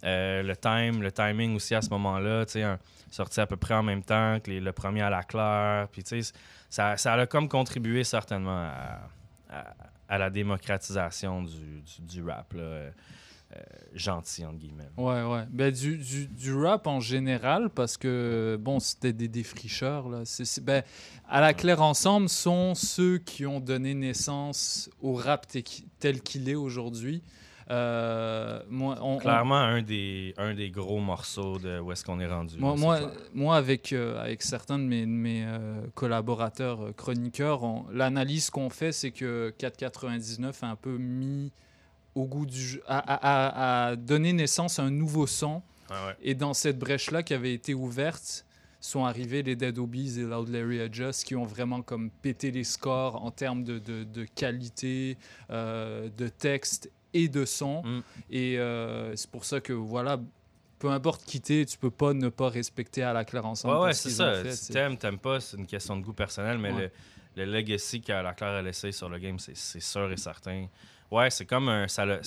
[0.04, 2.62] Euh, le time, le timing aussi à ce moment-là, tu
[3.10, 5.88] sorti à peu près en même temps que le premier à la claire.
[5.92, 6.04] Puis
[6.70, 8.70] ça, ça a comme contribué certainement
[10.10, 12.92] à, la démocratisation du, rap, euh,
[13.56, 13.60] euh,
[13.94, 14.90] gentil, entre guillemets.
[14.98, 15.46] Ouais, ouais.
[15.50, 20.24] Ben, du, du, rap en général, parce que, bon, c'était des défricheurs, là.
[20.62, 20.84] Ben,
[21.30, 25.60] à la claire ensemble sont ceux qui ont donné naissance au rap te-
[26.00, 27.24] tel qu'il est aujourd'hui.
[27.72, 32.20] Euh, moi, on- on- Clairement, un, des, un des gros morceaux de où est-ce qu'on
[32.20, 32.56] est rendu.
[32.58, 37.64] Moi, là, moi, avec, euh, avec certains de mes, de mes euh, collaborateurs euh, chroniqueurs,
[37.64, 41.52] on- l'analyse qu'on fait, c'est que 4,99 a un peu mis
[42.16, 45.62] au goût du jeu, a, a- a- a donné naissance à un nouveau son.
[45.90, 46.16] Ah ouais.
[46.22, 48.46] Et dans cette brèche-là qui avait été ouverte,
[48.80, 52.66] sont arrivés les Dead Obies et Loud Larry Adjust qui ont vraiment comme pété les
[52.66, 55.18] scores en termes de, de- de qualité,
[55.52, 57.84] euh, de texte et de son.
[57.84, 58.02] Mm.
[58.32, 60.20] Et euh, c'est pour ça que, voilà,
[60.80, 63.76] peu importe quitter, tu peux pas ne pas respecter à la claire ensemble.
[63.76, 64.44] Ouais, ouais, ce c'est ça.
[64.44, 66.92] fait, Si t'aimes, t'aimes pas, c'est une question de goût personnel, mais Ouais.
[67.36, 70.68] le, le legacy qu'a la Claire a laissé sur le game, c'est sûr et certain.
[71.10, 71.88] Ouais, c'est comme un.
[71.88, 72.20] Ça l'a-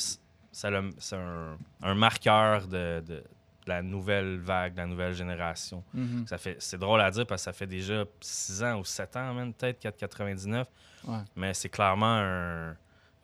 [0.52, 3.22] c'est un, un marqueur de, de-
[3.66, 5.82] la nouvelle vague, de la nouvelle génération.
[5.92, 6.24] Mhm.
[6.28, 9.16] Ça fait, c'est drôle à dire parce que ça fait déjà 6 ans ou 7
[9.16, 10.64] ans, même, peut-être 4,99.
[11.08, 11.18] Ouais.
[11.34, 12.76] Mais c'est clairement un.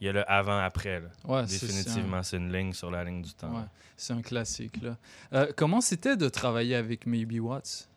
[0.02, 1.00] Il y a le avant-après.
[1.28, 3.54] Ouais, Définitivement, c'est une ligne sur la ligne du temps.
[3.56, 4.82] Ouais, c'est un classique.
[4.82, 4.96] Là.
[5.32, 7.88] Euh, comment c'était de travailler avec Maybe Watts?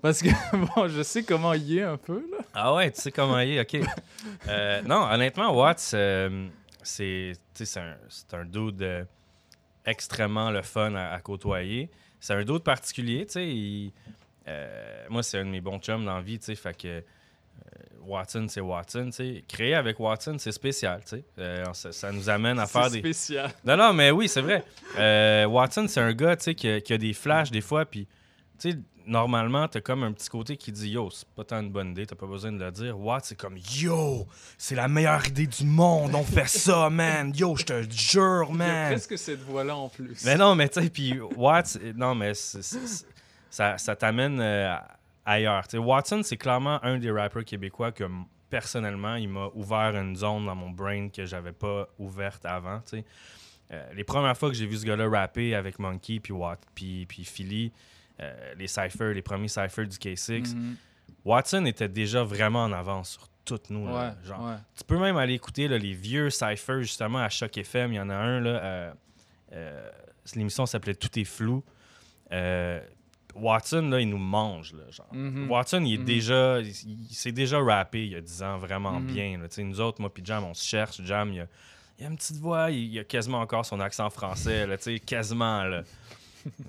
[0.00, 0.28] Parce que,
[0.76, 2.24] bon, je sais comment il est un peu.
[2.30, 2.44] Là.
[2.54, 3.84] Ah ouais, tu sais comment il est, ok.
[4.46, 6.46] Euh, non, honnêtement, Watts, euh,
[6.84, 7.34] c'est
[7.74, 7.96] un,
[8.32, 9.04] un dude euh,
[9.84, 11.90] extrêmement le fun à, à côtoyer.
[12.20, 15.08] C'est un dude particulier, tu sais.
[15.10, 16.54] moi, c'est un de mes bons chums dans la vie, tu sais.
[16.54, 17.02] Fait que
[18.04, 19.44] Watson, c'est Watson, tu sais.
[19.48, 21.24] Créer avec Watson, c'est spécial, tu sais.
[21.38, 22.98] Euh, ça, ça nous amène à faire des.
[23.00, 23.50] spécial.
[23.64, 24.64] Non, non, mais oui, c'est vrai.
[24.98, 27.84] Euh, Watson, c'est un gars, tu sais, qui, a- qui a des flashs des fois,
[27.84, 28.06] puis,
[29.06, 32.06] normalement, t'as comme un petit côté qui dit Yo, c'est pas tant une bonne idée,
[32.06, 32.98] t'as pas besoin de le dire.
[32.98, 34.26] Watts, c'est comme Yo,
[34.58, 37.32] c'est la meilleure idée du monde, on fait ça, man.
[37.34, 38.92] Yo, je te jure, Il y a man.
[38.92, 40.24] presque cette voix-là en plus.
[40.24, 44.74] Mais non, mais tu sais, puis Watts, euh, non, mais ça, ça t'amène euh,
[45.24, 45.64] ailleurs.
[45.74, 48.04] Watson, c'est clairement un des rappers québécois que
[48.48, 52.82] personnellement, il m'a ouvert une zone dans mon brain que j'avais pas ouverte avant.
[53.72, 56.34] Euh, les premières fois que j'ai vu ce gars-là rapper avec Monkey puis
[56.74, 57.72] puis, puis Philly,
[58.20, 60.76] euh, les cyphers, les premiers cyphers du K6, Mhm.
[61.24, 63.86] Watson était déjà vraiment en avance sur toutes nous.
[63.86, 63.92] là.
[64.22, 64.56] Ouais, Genre, ouais.
[64.76, 67.92] Tu peux même aller écouter là, les vieux cyphers, justement, à Choc FM.
[67.92, 68.94] Il y en a un, là,
[69.52, 69.90] euh,
[70.34, 71.62] l'émission s'appelait Tout est flou.
[73.36, 74.72] Euh, Watson, là, il nous mange.
[74.74, 75.08] Là, genre.
[75.12, 75.50] Mhm.
[75.50, 76.04] Watson, il est Mhm.
[76.04, 76.74] déjà, il,
[77.14, 79.06] s'est déjà rappé il y a 10 ans vraiment Mhm.
[79.06, 79.38] bien.
[79.38, 79.46] là.
[79.64, 81.00] Nous autres, moi puis Jam, on se cherche.
[81.02, 81.46] Jam, il a,
[81.98, 85.64] il a une petite voix, il, il a quasiment encore son accent français, là, quasiment.
[85.64, 85.82] Là.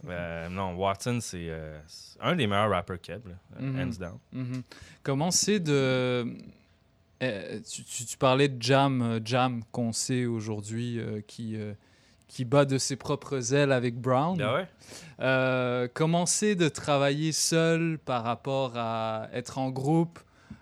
[0.09, 3.22] Euh, non, Watson, c'est euh, c'est un des meilleurs rappers keb,
[3.57, 3.80] Mhm.
[3.80, 3.97] hands
[4.34, 4.64] down.
[5.01, 6.26] Comment c'est de.
[7.24, 11.74] euh, tu, tu- tu parlais de Jam, euh, Jam qu'on sait aujourd'hui euh, qui, euh,
[12.34, 14.38] qui bat de ses propres ailes avec Brown.
[14.38, 14.68] Ben ouais.
[15.20, 20.18] Euh, comment c'est de travailler seul par rapport à être en groupe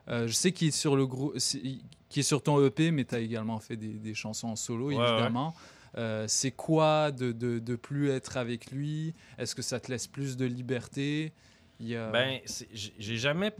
[0.07, 3.13] Euh, je sais qu'il est sur le groupe, qui est sur ton EP, mais tu
[3.13, 5.53] as également fait des, des chansons en solo, Ouais, évidemment.
[5.97, 9.13] Euh, c'est quoi de, de, de plus être avec lui?
[9.37, 11.31] Est-ce que ça te laisse plus de liberté?
[11.79, 12.39] Il y a- Ben,
[12.73, 13.51] j'ai jamais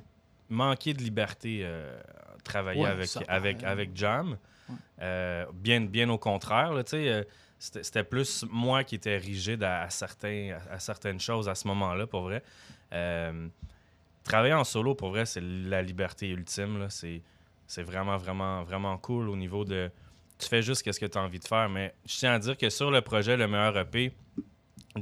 [0.50, 1.64] manqué de liberté
[2.44, 4.38] travailler avec, avec, avec Jam.
[5.00, 7.28] Bien, bien au contraire, tu sais,
[7.60, 11.68] c'était plus moi qui étais rigide à, à certains, à, à certaines choses à ce
[11.68, 12.42] moment-là, pour vrai.
[12.94, 13.48] Euh,
[14.24, 16.80] travailler en solo, pour vrai, c'est la liberté ultime.
[16.80, 16.90] là.
[16.90, 17.22] C'est
[17.68, 19.92] c'est vraiment, vraiment, vraiment cool au niveau de...
[20.40, 22.58] Tu fais juste ce que tu as envie de faire, mais je tiens à dire
[22.58, 24.12] que sur le projet Le Meilleur EP,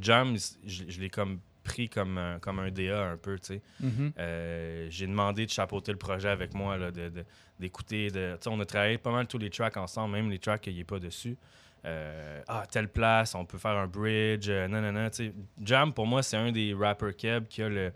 [0.02, 0.36] Jam,
[0.66, 3.62] je, je l'ai comme pris comme un, comme un DA un peu, tu sais.
[3.80, 4.12] Mhm.
[4.20, 7.26] Euh, j'ai demandé de chapeauter le projet avec moi, là, de- de-
[7.60, 8.10] d'écouter.
[8.10, 10.82] De, on a travaillé pas mal tous les tracks ensemble, même les tracks qu'il n'y
[10.82, 11.38] est pas dessus.
[11.88, 15.10] Euh, ah, telle place, on peut faire un bridge, euh, non, non, non.
[15.62, 17.92] Jam, pour moi, c'est un des rappers keb qui a le,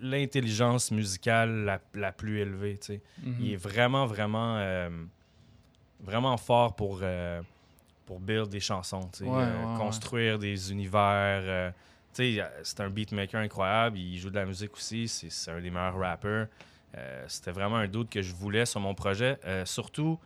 [0.00, 2.78] l'intelligence musicale la, la plus élevée.
[3.22, 3.36] Mhm.
[3.40, 4.88] Il est vraiment, vraiment, euh,
[6.00, 7.42] vraiment fort pour, euh,
[8.06, 9.78] pour build des chansons, Ouais, euh, ouais.
[9.78, 11.72] construire des univers.
[12.12, 13.98] c'est un beatmaker incroyable.
[13.98, 15.06] Il joue de la musique aussi.
[15.08, 16.48] C'est un des meilleurs rappers.
[17.26, 19.38] C'était vraiment un doute que je voulais sur mon projet.
[19.66, 20.18] Surtout,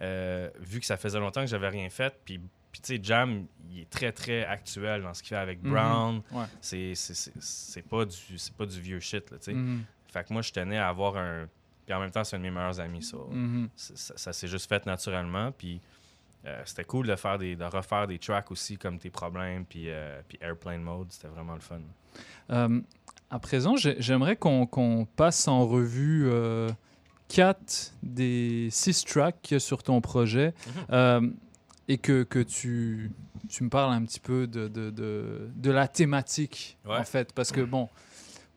[0.00, 2.14] euh, vu que ça faisait longtemps que j'avais rien fait.
[2.24, 2.38] Puis,
[2.72, 5.70] puis tu sais, Jam, il est très, très actuel dans ce qu'il fait avec Mhm.
[5.70, 6.22] Brown.
[6.32, 6.44] Ouais.
[6.60, 8.16] C'est- c'est- pas, du-
[8.58, 9.54] pas du vieux shit, là, tu sais.
[9.54, 9.84] Mhm.
[10.12, 11.48] Fait que moi, je tenais à avoir un...
[11.86, 13.16] Puis en même temps, c'est un de mes meilleurs amis, ça.
[13.30, 13.68] Mhm.
[13.76, 15.52] Ça, ça s'est juste fait naturellement.
[15.52, 15.80] Puis
[16.44, 19.84] euh, c'était cool de, faire des, de refaire des tracks aussi, comme Tes Problèmes, puis,
[19.90, 21.10] euh, puis Airplane Mode.
[21.10, 21.80] C'était vraiment le fun.
[23.28, 26.28] À présent, j'ai- j'aimerais qu'on passe en revue
[27.28, 30.54] quatre des six tracks qu'il y a sur ton projet
[30.90, 31.20] euh,
[31.88, 33.10] et que, que tu,
[33.48, 36.96] tu me parles un petit peu de, de, de, de la thématique, Ouais.
[36.96, 37.32] en fait.
[37.32, 37.88] Parce que, bon,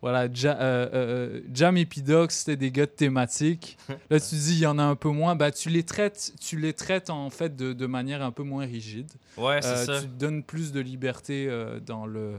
[0.01, 3.78] voilà, Ja- euh, euh, Jam et Pidox, c'était des gars de thématique.
[4.09, 5.36] Là, tu dis, il y en a un peu moins.
[5.36, 8.65] Bah, tu les traites, tu les traites en fait de, de manière un peu moins
[8.65, 9.11] rigide.
[9.38, 10.01] Ouais, c'est ça.
[10.01, 11.49] Tu donnes plus de liberté
[11.86, 12.36] dans le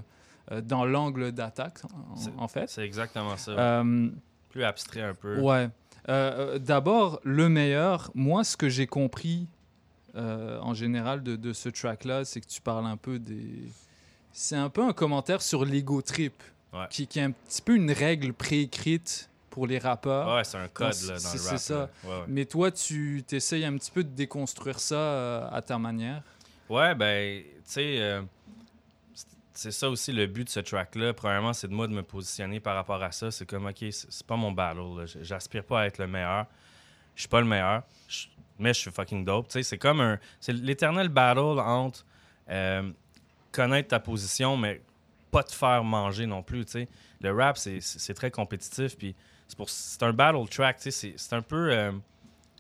[0.65, 2.69] dans l'angle d'attaque, en, en fait.
[2.69, 3.85] C'est exactement ça.
[4.49, 5.39] Plus abstrait un peu.
[5.39, 5.69] Ouais.
[6.09, 9.47] Euh, euh, D'abord, le meilleur, moi, ce que j'ai compris
[10.17, 13.71] euh, en général de, de ce track-là, c'est que tu parles un peu des.
[14.33, 16.35] C'est un peu un commentaire sur l'ego trip,
[16.73, 16.87] Ouais.
[16.89, 20.33] qui, qui est un petit peu une règle préécrite pour les rappeurs.
[20.37, 21.91] Ouais, c'est un code, Donc, là, dans c'est- le C'est rap, ça.
[22.05, 22.25] Ouais, ouais.
[22.29, 26.23] Mais toi, tu essayes un petit peu de déconstruire ça euh, à ta manière?
[26.69, 28.21] Ouais, ben, tu sais,
[29.53, 31.13] c'est- ça aussi le but de ce track-là.
[31.13, 33.31] Premièrement, c'est de moi de me positionner par rapport à ça.
[33.31, 35.05] C'est comme, OK, c'est pas mon battle.
[35.23, 36.47] J'aspire pas à être le meilleur.
[37.15, 37.83] Je suis pas le meilleur,
[38.59, 39.47] mais je suis fucking dope.
[39.51, 40.19] C'est comme un.
[40.41, 42.05] C'est l'éternel battle entre
[42.49, 42.91] euh,
[43.53, 44.81] connaître ta position, mais
[45.31, 46.65] pas te faire manger non plus.
[47.21, 47.81] Le rap, c'est-
[48.15, 48.97] très compétitif.
[48.97, 49.15] Puis
[49.47, 49.69] c'est pour-
[50.03, 50.77] un battle track.
[50.81, 51.71] c'est un peu.
[51.73, 51.93] euh,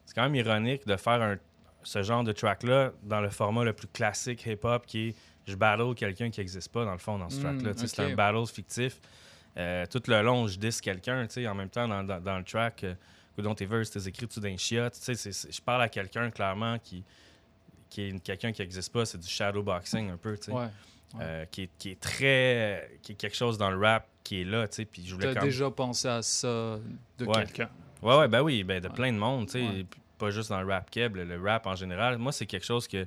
[0.05, 1.37] c'est quand même ironique de faire un,
[1.83, 5.15] ce genre de track-là dans le format le plus classique hip-hop qui est
[5.51, 7.73] je battle quelqu'un qui n'existe pas dans le fond dans ce Mm, track-là.
[7.77, 9.01] C'est un battle fictif.
[9.57, 12.85] Euh, tout le long, je dis quelqu'un, en même temps, dans, dans- dans le track,
[12.85, 12.95] euh,
[13.39, 14.57] dans tes verses, tes écrits, tu d'un
[15.17, 17.05] c'est- je parle à quelqu'un, clairement, qui,
[17.89, 20.53] qui est quelqu'un qui n'existe pas, c'est du shadowboxing un peu, tu sais.
[20.53, 20.69] Ouais,
[21.21, 22.89] Euh, qui, est, qui est très...
[23.03, 25.35] qui est quelque chose dans le rap qui est là, tu sais, puis je voulais
[25.35, 26.79] quand déjà pensé à ça
[27.19, 27.35] de Ouais.
[27.45, 27.69] quelqu'un?
[28.03, 29.87] Ouais, ouais, ben oui, ben de plein de monde, tu sais,
[30.19, 32.19] pas juste dans le rap keb, le, le rap en général.
[32.19, 33.07] Moi, c'est quelque chose que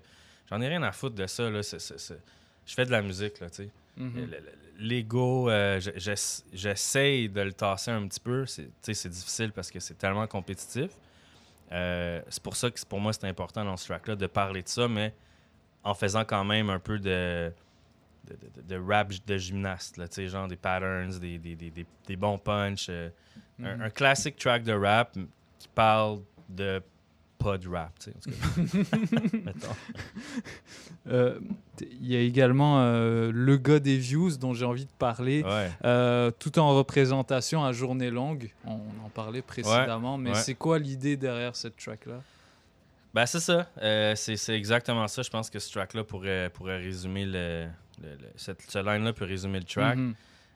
[0.54, 1.62] j'en ai rien à foutre de ça, là.
[1.62, 3.70] Je fais de la musique, là, tu sais.
[3.98, 4.30] Mhm.
[4.32, 4.38] Le-
[4.80, 8.46] L'ego, euh, je- j'ess- j'essaye de le tasser un petit peu.
[8.48, 8.70] C'est
[9.08, 10.90] difficile parce que c'est tellement compétitif.
[11.72, 14.68] Euh, c'est pour ça que pour moi, c'est important dans ce track-là de parler de
[14.68, 15.14] ça, mais
[15.84, 17.52] en faisant quand même un peu de,
[18.28, 21.70] de, de- de rap de gymnaste, là, genre des patterns, des, des, des,
[22.08, 22.88] des- bons punchs.
[22.90, 23.10] euh,
[23.62, 23.82] un, Mhm.
[23.84, 25.16] un classique track de rap
[25.60, 26.82] qui parle de
[27.44, 27.92] pas de rap.
[31.10, 31.40] Euh,
[31.82, 35.70] Il y a également euh, le gars des views dont j'ai envie de parler, Ouais.
[35.84, 38.52] euh, tout en représentation à journée longue.
[38.66, 40.36] On en parlait précédemment, mais ouais.
[40.36, 42.22] c'est quoi l'idée derrière cette track-là?
[43.14, 43.68] Ben, c'est ça.
[43.82, 45.22] Euh, c'est exactement ça.
[45.24, 47.68] Je pense que ce track-là pourrait, pourrait résumer le.
[48.02, 49.98] le- le- cette, ce line-là peut résumer le track.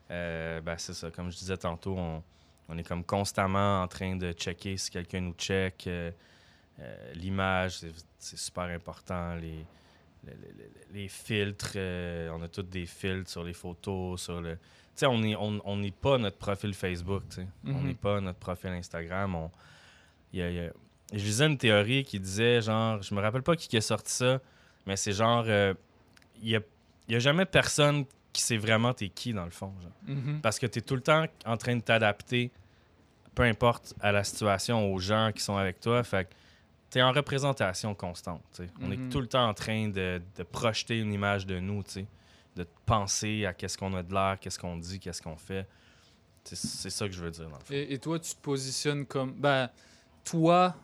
[0.08, 1.10] Ben, c'est ça.
[1.10, 2.22] Comme je disais tantôt, on,
[2.70, 5.84] on est comme constamment en train de checker si quelqu'un nous check.
[5.88, 6.10] euh,
[6.80, 7.78] euh, L'image,
[8.18, 9.34] c'est- super important.
[9.36, 9.64] Les,
[10.24, 14.54] les, les- les filtres, euh, on a tous des filtres sur les photos, sur le.
[14.56, 14.60] Tu
[14.96, 17.46] sais, on n'est on, on pas notre profil Facebook, tu sais.
[17.64, 17.86] On Mhm.
[17.86, 19.34] n'est pas notre profil Instagram.
[19.36, 19.50] On,
[20.32, 20.72] y a- y a-
[21.12, 24.12] je lisais une théorie qui disait, genre, je me rappelle pas qui qui a sorti
[24.12, 24.40] ça,
[24.86, 25.72] mais c'est genre, euh,
[26.42, 26.60] il y a,
[27.08, 29.72] il y a jamais personne qui sait vraiment t'es qui dans le fond.
[29.80, 30.16] genre.
[30.16, 30.40] Mhm.
[30.42, 32.50] Parce que tu es tout le temps en train de t'adapter
[33.34, 36.02] peu importe à la situation, aux gens qui sont avec toi.
[36.02, 36.34] Fait que
[36.90, 38.60] t'es en représentation constante.
[38.80, 38.92] On Mhm.
[38.92, 41.82] est tout le temps en train de, de projeter une image de nous,
[42.56, 45.66] de penser à qu'est-ce qu'on a de l'air, qu'est-ce qu'on dit, qu'est-ce qu'on fait.
[46.44, 47.76] C'est ça que je veux dire, dans le.
[47.76, 49.34] Et, et toi, tu te positionnes comme.
[49.34, 49.68] Ben,
[50.24, 50.74] toi,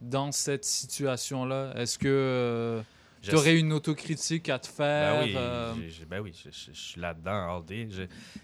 [0.00, 2.82] dans cette situation-là, est-ce que euh,
[3.20, 5.74] tu aurais sais- une autocritique à te faire Ben oui, euh,
[6.08, 7.32] ben oui, je, je- je suis là-dedans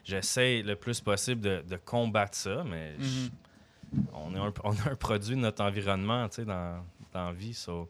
[0.05, 3.05] J'essaie le plus possible de, de combattre ça, mais Mhm.
[3.05, 3.28] je-
[4.14, 7.32] on, est un, on est un produit de notre environnement tu sais, dans, dans la
[7.32, 7.55] vie.
[7.55, 7.88] so,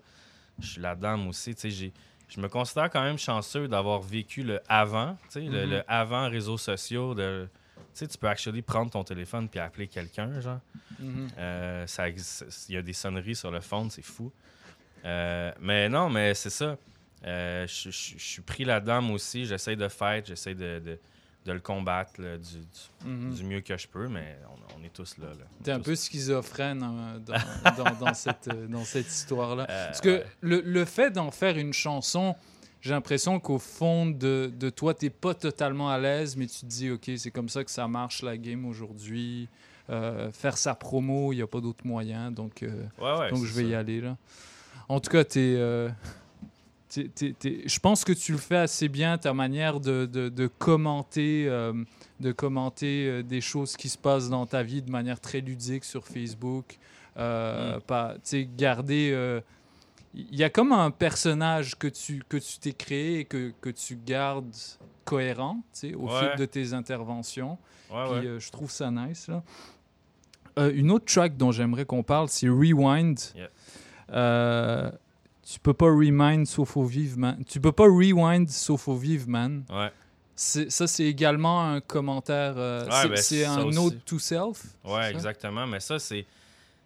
[0.60, 1.54] je suis là-dedans, moi aussi.
[1.54, 1.92] tu sais, j'ai-
[2.28, 5.70] Je me considère quand même chanceux d'avoir vécu le avant, tu sais, le, Mhm.
[5.70, 7.14] le avant réseaux sociaux.
[7.14, 7.46] De,
[7.76, 10.60] tu sais, tu peux actually prendre ton téléphone puis appeler quelqu'un, genre.
[10.98, 11.28] Mhm.
[11.38, 14.32] Euh, ça Il y a des sonneries sur le fond, c'est fou.
[15.04, 16.76] Euh, mais non, mais c'est ça.
[17.24, 19.44] Euh, je suis pris là-dedans, moi aussi.
[19.44, 20.98] J'essaie de faire, j'essaie de, de,
[21.44, 23.34] de le combattre là, du, du, Mhm.
[23.34, 25.26] du mieux que je peux, mais on, on est tous là.
[25.28, 25.44] là.
[25.64, 29.66] T'es un peu schizophrène hein, dans, dans- dans cette, euh, dans cette histoire-là.
[29.68, 32.36] Euh, Parce que le, le fait d'en faire une chanson,
[32.80, 36.66] j'ai l'impression qu'au fond de, de toi, t'es pas totalement à l'aise, mais tu te
[36.66, 39.48] dis, OK, c'est comme ça que ça marche la game aujourd'hui.
[39.90, 43.44] Euh, faire sa promo, il n'y a pas d'autre moyen, donc, euh, Ouais, ouais, donc
[43.44, 44.00] je vais y aller.
[44.00, 44.16] Là.
[44.88, 48.88] En tout cas, t'es, euh, t'es- t'es- t'es- je pense que tu le fais assez
[48.88, 51.72] bien, ta manière de, de- de commenter, euh,
[52.20, 55.84] de commenter euh, des choses qui se passent dans ta vie de manière très ludique
[55.84, 56.78] sur Facebook.
[57.16, 57.80] Euh, Mm.
[57.82, 58.14] pas-
[58.56, 59.10] garder.
[59.12, 59.40] euh,
[60.14, 63.70] Il y a comme un personnage que tu que tu t'es créé et que, que
[63.70, 64.54] tu gardes
[65.06, 66.20] cohérent au Ouais.
[66.20, 67.56] fil de tes interventions.
[67.90, 68.38] Ouais, Puis, ouais.
[68.40, 69.28] je trouve ça nice.
[69.28, 69.42] Là.
[70.74, 73.18] Une autre track dont j'aimerais qu'on parle, c'est Rewind.
[73.34, 73.48] Yeah.
[75.44, 77.42] Tu peux pas remind sauf au vivre, man.
[77.44, 79.64] Tu peux pas rewind sauf au vivre, man.
[79.70, 79.90] Ouais.
[80.34, 82.54] Ça, c'est également un commentaire.
[82.56, 84.62] euh, Ouais, c'est ben, ça un note to self.
[84.84, 85.10] Ouais, ça?
[85.10, 85.66] exactement.
[85.66, 86.24] Mais ça, c'est.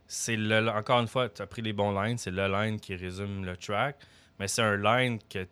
[0.06, 2.18] c'est le, encore une fois, tu as pris les bons lines.
[2.18, 3.96] C'est le line qui résume le track.
[4.38, 5.46] Mais c'est un line que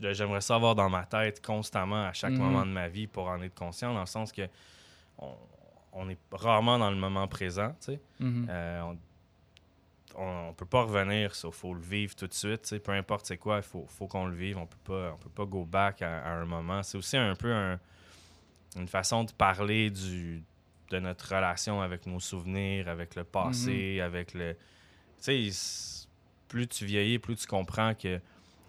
[0.00, 2.38] j'aimerais savoir dans ma tête constamment à chaque Mhm.
[2.38, 4.42] moment de ma vie pour en être conscient, dans le sens que
[5.18, 5.30] on,
[5.92, 7.74] on est rarement dans le moment présent.
[7.80, 8.00] tu sais.
[8.22, 8.96] Euh, on,
[10.16, 12.78] on, on peut pas revenir, il faut le vivre tout de suite.
[12.82, 14.58] Peu importe c'est quoi, il faut, faut qu'on le vive.
[14.58, 16.82] On peut pas, on peut pas go back à, à un moment.
[16.82, 17.78] C'est aussi un peu un-
[18.76, 20.42] une façon de parler du,
[20.90, 24.54] de notre relation avec nos souvenirs, avec le passé, avec le.
[25.22, 26.06] Tu sais,
[26.48, 28.20] plus tu vieillis, plus tu comprends que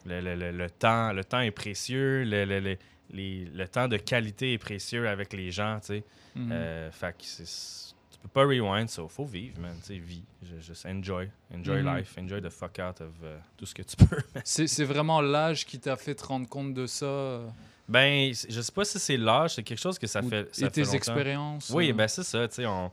[0.05, 2.77] le, le- le- le temps, le temps est précieux, le, le- le-
[3.11, 6.03] les- le temps de qualité est précieux avec les gens, tu sais.
[6.35, 6.49] Mhm.
[6.51, 9.03] Euh, fait que c'est- tu peux pas rewind, ça.
[9.07, 9.76] Faut vivre, man.
[9.82, 10.24] Tu sais, vis.
[10.43, 11.30] Ju- Juste enjoy.
[11.53, 11.95] Enjoy Mhm.
[11.97, 12.18] life.
[12.18, 14.22] Enjoy the fuck out of euh, tout ce que tu peux.
[14.43, 17.05] C'est vraiment l'âge qui t'a fait te rendre compte de ça.
[17.05, 17.47] euh?
[17.88, 20.41] Ben, je sais pas si c'est l'âge, c'est quelque chose que ça Ou- fait.
[20.41, 21.93] et ça fait tes expériences, Oui, euh?
[21.93, 22.91] ben c'est ça, tu sais, on,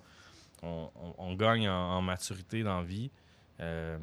[0.63, 3.11] on, on- on gagne en, en maturité dans la vie.
[3.61, 3.99] Euh,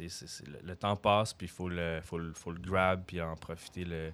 [0.00, 3.36] le, le temps passe, puis il faut le, faut, le, faut le grab, puis en
[3.36, 4.12] profiter le,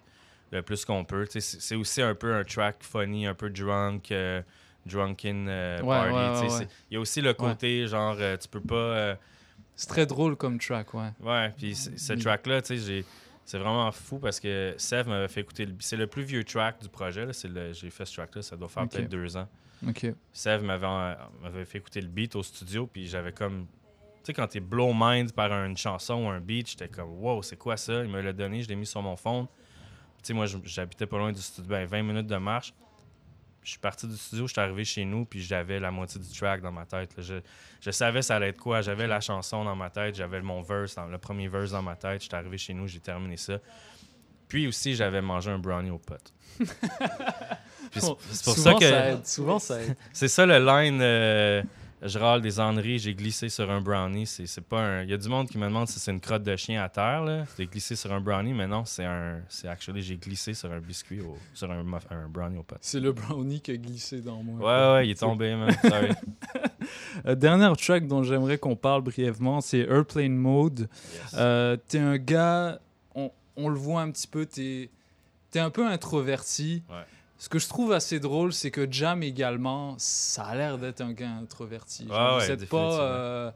[0.50, 1.24] le plus qu'on peut.
[1.26, 4.42] Tu sais, C'est c'est aussi un peu un track funny, un peu drunk, euh,
[4.86, 6.12] drunken euh, Ouais, party.
[6.14, 6.68] ouais, ouais.
[6.90, 8.74] Il y a aussi le côté, genre, euh, tu peux pas.
[8.74, 9.16] euh,
[9.76, 11.10] C'est très drôle comme track, ouais.
[11.20, 13.04] Ouais, puis ce track-là, tu sais,
[13.44, 15.66] c'est vraiment fou parce que Sev m'avait fait écouter.
[15.66, 17.26] le- C'est le plus vieux track du projet.
[17.26, 19.48] le- J'ai fait ce track-là, ça doit faire peut-être deux ans.
[19.86, 20.06] Ok.
[20.32, 23.66] Sev m'avait m'avait fait écouter le beat au studio, puis j'avais comme.
[24.22, 27.42] Tu sais, quand t'es blow mind par une chanson ou un beat, j'étais comme, wow,
[27.42, 28.02] c'est quoi ça?
[28.04, 29.46] Il me l'a donné, je l'ai mis sur mon phone.
[30.22, 32.72] Tu sais, moi, j'habitais pas loin du studio, ben, 20 minutes de marche.
[33.64, 36.28] Je suis parti du studio, je suis arrivé chez nous, puis j'avais la moitié du
[36.38, 37.10] track dans ma tête.
[37.18, 37.40] Je,
[37.80, 38.82] je savais ça allait être quoi.
[38.82, 41.96] J'avais la chanson dans ma tête, j'avais mon verse, dans- le premier verse dans ma
[41.96, 42.22] tête.
[42.22, 43.58] J'étais arrivé chez nous, j'ai terminé ça.
[44.48, 46.32] Puis aussi, j'avais mangé un brownie potes.
[47.90, 48.88] Puis c'est pour souvent, ça que.
[48.90, 49.96] ça aide, souvent, ça aide.
[50.12, 51.00] c'est ça le line.
[51.00, 51.62] euh,
[52.04, 54.26] je râle des âneries, j'ai glissé sur un brownie.
[54.26, 55.02] C'est c'est pas un.
[55.02, 56.88] Il y a du monde qui me demande si c'est une crotte de chien à
[56.88, 57.22] terre.
[57.24, 57.44] là.
[57.58, 59.40] J'ai glissé sur un brownie, mais non, c'est un.
[59.48, 61.82] C'est actually, j'ai glissé sur un biscuit, au- sur un,
[62.28, 62.78] brownie aux potes.
[62.82, 64.58] C'est le brownie qui a glissé dans moi.
[64.58, 65.74] Ouais, ouais, il est tombé, man.
[65.82, 66.10] Sorry.
[67.26, 70.88] Euh, dernière track dont j'aimerais qu'on parle brièvement, c'est Airplane Mode.
[71.34, 72.78] Euh, t'es un gars,
[73.14, 74.90] on, on le voit un petit peu, t'es
[75.54, 76.82] es un peu introverti.
[76.90, 76.96] Ouais.
[77.38, 81.12] Ce que je trouve assez drôle, c'est que Jam également, ça a l'air d'être un
[81.12, 82.06] gars introverti.
[82.08, 83.50] Ouais, vous êtes pas, euh,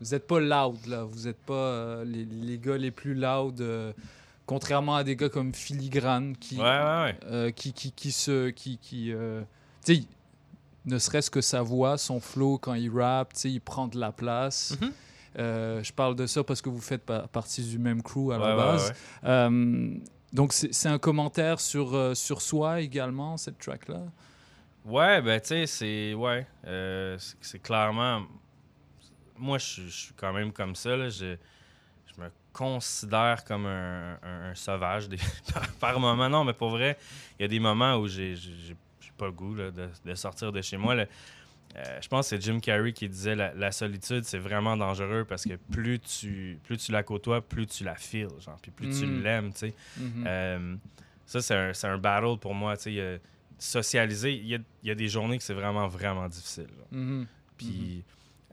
[0.00, 3.60] vous êtes pas loud là, vous êtes pas euh, les, les gars les plus loud.
[3.60, 3.92] euh,
[4.46, 7.52] contrairement à des gars comme Filigrane qui, Ouais, ouais, ouais.
[7.52, 9.12] qui, qui, qui se, qui, qui
[10.84, 14.76] ne serait-ce que sa voix, son flow quand il rappe, il prend de la place.
[14.80, 14.92] Mhm.
[15.38, 18.38] Euh, je parle de ça parce que vous faites pa- partie du même crew à
[18.38, 18.88] Ouais, la ouais, base.
[18.88, 18.94] ouais.
[19.28, 19.94] Euh,
[20.36, 24.02] donc c'est un commentaire sur, euh, sur soi également, cette track-là?
[24.84, 26.14] Ouais, ben tu sais, c'est.
[26.14, 26.46] Ouais.
[26.66, 28.22] euh, c'est- clairement.
[29.38, 30.94] Moi, je suis- quand même comme ça.
[30.96, 31.08] Là.
[31.08, 31.36] Je,
[32.06, 35.16] je me considère comme un, un- sauvage des,
[35.80, 36.28] par, moment.
[36.28, 36.96] Non, mais pour vrai,
[37.38, 38.36] il y a des moments où j'ai
[39.18, 39.72] pas le goût de,
[40.04, 40.94] de sortir de chez moi.
[41.76, 45.26] Euh, je pense que c'est Jim Carrey qui disait la, la solitude, c'est vraiment dangereux
[45.28, 48.88] parce que plus tu, plus tu la côtoies, plus tu la feels, genre, puis plus
[48.98, 49.22] tu Mm.
[49.22, 49.74] l'aimes, tu sais.
[49.98, 50.24] Mhm.
[50.26, 50.76] Euh,
[51.26, 52.94] ça, c'est un, un battle pour moi, tu sais.
[52.98, 53.18] euh,
[53.58, 56.68] Socialiser, il y a, y a des journées que c'est vraiment, vraiment difficile.
[56.90, 57.26] Mhm.
[57.58, 58.04] Puis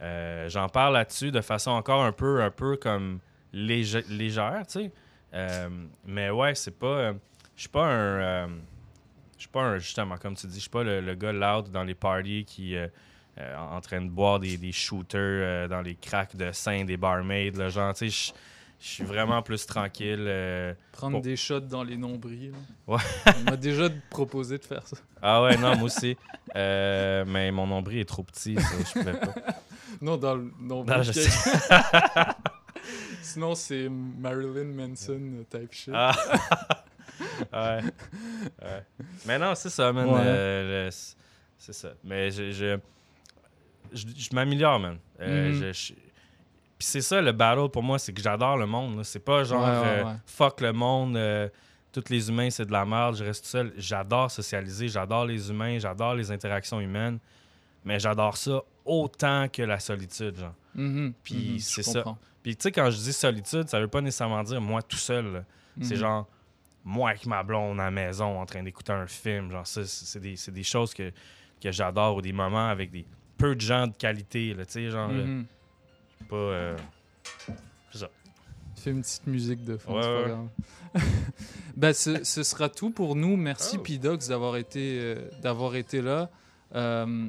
[0.01, 3.19] euh, j'en parle là-dessus de façon encore un peu, un peu comme
[3.53, 4.89] léger- légère, tu
[5.33, 5.69] sais.
[6.05, 7.11] Mais ouais, c'est pas.
[7.55, 8.47] Je suis pas un.
[8.47, 9.77] Je suis pas un.
[9.77, 12.75] Justement, comme tu dis, je suis pas le, le gars loud dans les parties qui.
[12.75, 12.87] euh,
[13.39, 16.97] euh, en train de boire des, des shooters euh, dans les cracks de sein des
[16.97, 18.39] barmaids, là, genre, tu sais, je-
[18.85, 20.25] suis vraiment plus tranquille.
[20.27, 22.51] euh, Prendre pour- des shots dans les nombrils.
[22.51, 22.57] là.
[22.95, 23.01] Ouais.
[23.39, 24.97] On m'a déjà proposé de faire ça.
[25.21, 26.17] Ah ouais, non, moi aussi.
[26.55, 29.33] Euh, mais mon nombril est trop petit, ça, je pouvais pas.
[30.01, 30.97] Non, dans le nombril.
[30.97, 31.29] Non, je sais.
[33.21, 35.93] Sinon, c'est Marilyn Manson type shit.
[35.95, 36.13] Ah.
[37.53, 37.79] ouais.
[38.61, 38.83] ouais.
[39.25, 40.07] Mais non, c'est ça, man.
[40.09, 40.19] Ouais.
[40.23, 41.15] Euh, c'est-
[41.57, 41.89] c'est ça.
[42.03, 42.77] Mais je, je,
[43.93, 44.97] je, je m'améliore, man.
[45.19, 45.73] Euh, Mhm.
[45.73, 45.93] je-
[46.77, 49.03] Puis c'est ça, le battle pour moi, c'est que j'adore le monde.
[49.03, 51.47] C'est pas genre Ouais, ouais, euh, fuck le monde, euh,
[51.93, 53.73] tous les humains, c'est de la merde, je reste tout seul.
[53.77, 57.19] J'adore socialiser, j'adore les humains, j'adore les interactions humaines.
[57.85, 60.53] Mais j'adore ça autant que la solitude, genre.
[60.75, 62.03] Mhm, Puis mhm, c'est ça.
[62.41, 65.45] Puis tu sais, quand je dis solitude, ça veut pas nécessairement dire moi tout seul.
[65.81, 65.99] C'est Mhm.
[66.01, 66.27] genre
[66.83, 69.51] moi avec ma blonde à la maison en train d'écouter un film.
[69.51, 71.11] Genre ça, c'est c'est des, c'est des choses que,
[71.61, 73.05] que j'adore ou des moments avec des
[73.37, 74.53] peu de gens de qualité.
[74.53, 75.07] Là, tu sais, genre.
[75.11, 75.45] là, Mhm.
[76.29, 76.35] pas.
[76.35, 76.77] euh,
[77.91, 78.09] c'est ça.
[78.75, 80.35] Fais une petite musique de fond, Ouais,
[81.77, 83.35] ben, ce, ce sera tout pour nous.
[83.37, 83.81] Merci Oh.
[83.83, 86.29] Pidox d'avoir été, euh, d'avoir été là.
[86.75, 87.27] Euh,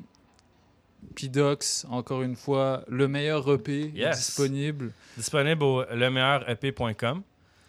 [1.14, 4.16] Pidox, encore une fois, le meilleur EP Yes.
[4.18, 4.92] disponible.
[5.16, 7.22] Disponible au lemeilleurep.com.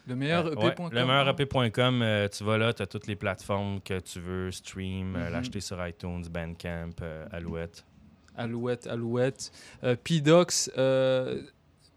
[0.07, 0.89] Le meilleur Euh, ouais, EP.com.
[0.93, 5.25] lemeilleurep.com, euh, tu vas là, tu as toutes les plateformes que tu veux, stream, euh,
[5.27, 5.31] Mhm.
[5.33, 7.83] l'acheter sur iTunes, Bandcamp, euh, Alouette.
[8.37, 9.51] Alouette, Alouette.
[9.83, 11.41] Euh, Pidox, euh,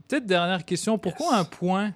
[0.06, 0.98] peut-être dernière question.
[0.98, 1.92] Pourquoi un point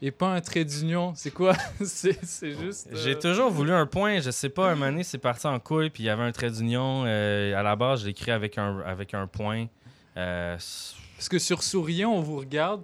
[0.00, 1.12] et pas un trait d'union?
[1.16, 1.54] C'est quoi?
[1.84, 2.18] C'est
[2.60, 2.88] juste.
[2.92, 5.58] euh, J'ai toujours voulu un point, je sais pas, un moment donné, c'est parti en
[5.58, 7.02] couille, puis il y avait un trait d'union.
[7.04, 9.66] à la base, j'ai écrit avec un, avec un point.
[10.14, 12.82] Parce que sur Souriant, on vous regarde,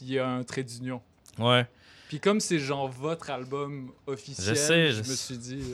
[0.00, 1.00] il y a un trait d'union.
[1.38, 1.66] ouais.
[2.08, 5.72] Puis comme c'est genre votre album officiel, Je sais, je je me suis dit.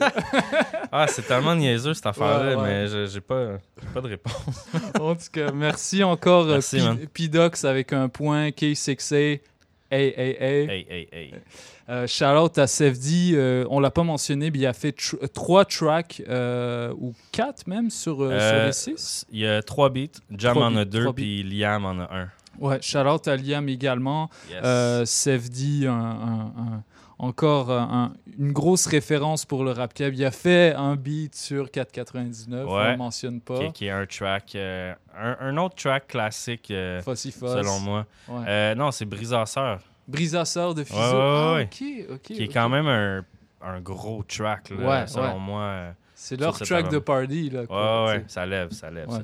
[0.91, 2.63] Ah, c'est tellement niaiseux cette affaire-là, Ouais, ouais.
[2.63, 3.59] mais je- j'ai pas,
[3.93, 4.33] pas de réponse.
[4.99, 6.97] en tout cas, merci encore, euh, Merci, man.
[7.13, 9.41] Pidox avec un point, K6A, hey,
[9.91, 10.69] hey, hey.
[10.69, 11.33] Hey, hey, hey.
[11.89, 15.27] Euh, shout out à Sefdi, euh, on l'a pas mentionné, mais il a fait tr-
[15.33, 19.25] trois tracks, euh, ou quatre même, sur, euh, sur Euh, les six?
[19.31, 22.29] Il y a trois beats, Jam Trois en a deux, puis Liam en a un.
[22.59, 24.29] Ouais, shout out à Liam également.
[24.49, 24.59] Yes.
[24.63, 26.83] Euh, Sefdi, un- un- un-
[27.19, 30.13] encore un- une grosse référence pour le rap cab.
[30.13, 32.91] Il a fait un beat sur 499, on Ouais.
[32.91, 33.59] le mentionne pas.
[33.59, 37.51] Qui, qui est un track, euh, un, un autre track classique, euh, Fossy Foss.
[37.53, 38.05] selon moi.
[38.27, 38.43] Ouais.
[38.47, 39.79] Euh, non, c'est Brisasseur.
[40.07, 40.99] Brisasseur de Fizo.
[40.99, 41.63] Ouais, Ah, ouais.
[41.71, 42.21] ok, ok.
[42.21, 43.23] Qui est quand même un,
[43.61, 45.93] un gros track, là, selon moi.
[46.25, 47.61] C'est leur track de party, là.
[47.61, 49.19] Ouais, quoi, ouais, ça lève, ça lève, Ouais.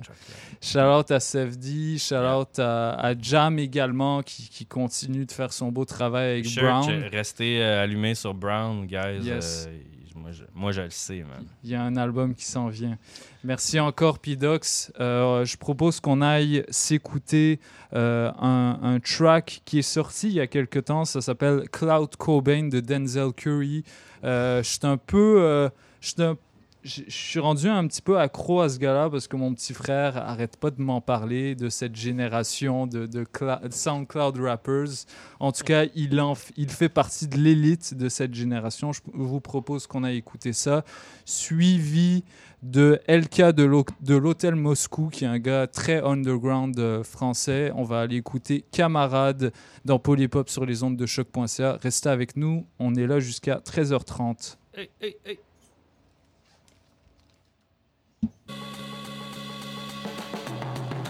[0.61, 5.53] Shout out à Sefdi, shout out à, à Jam également qui, qui continue de faire
[5.53, 7.03] son beau travail avec Sure, Brown.
[7.11, 9.19] Restez euh, allumé sur Brown, guys.
[9.23, 9.67] Yes.
[9.69, 9.73] Euh,
[10.17, 11.45] moi, je, moi, je le sais, man.
[11.63, 12.97] Il y a un album qui s'en vient.
[13.45, 14.91] Merci encore, Pidox.
[14.99, 17.61] Euh, je propose qu'on aille s'écouter
[17.93, 21.05] euh, un, un track qui est sorti il y a quelque temps.
[21.05, 23.85] Ça s'appelle Cloud Cobain de Denzel Curry.
[24.25, 25.69] Euh, je suis un peu.
[26.01, 26.37] je suis un- je
[26.83, 30.15] je suis rendu un petit peu accro à ce gars-là parce que mon petit frère
[30.17, 33.25] arrête pas de m'en parler de cette génération de, de
[33.69, 35.05] SoundCloud rappers.
[35.39, 38.93] En tout cas, il, en il fait partie de l'élite de cette génération.
[38.93, 40.85] Je vous propose qu'on aille écouter ça.
[41.25, 42.23] Suivi
[42.63, 47.71] de LK de l'Hôtel Moscou, qui est un gars très underground euh, français.
[47.75, 49.51] On va aller écouter Camarade
[49.85, 51.77] dans Polypop sur les ondes de choc.ca.
[51.81, 52.65] Restez avec nous.
[52.79, 54.57] On est là jusqu'à 13h30.
[54.75, 55.39] Hey, hey, hey.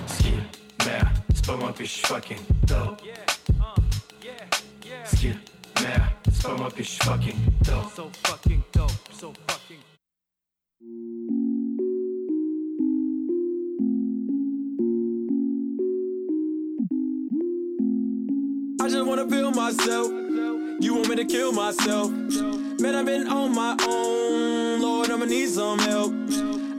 [0.08, 0.44] Skill,
[0.86, 3.02] merde, c'est pas moi que fucking dope.
[5.06, 5.38] Skill,
[5.82, 7.92] merde, c'est pas moi que fucking dope.
[7.96, 9.80] So fucking dope, so fucking
[18.82, 20.08] I just wanna feel myself.
[20.80, 22.12] You want me to kill myself?
[22.80, 24.82] Man, I've been on my own.
[24.82, 26.14] Lord, I'ma need some help.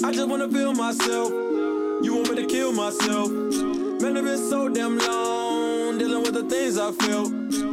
[0.03, 1.30] I just wanna feel myself.
[1.30, 3.30] You want me to kill myself?
[3.30, 7.69] Man, I've been so damn long dealing with the things I feel.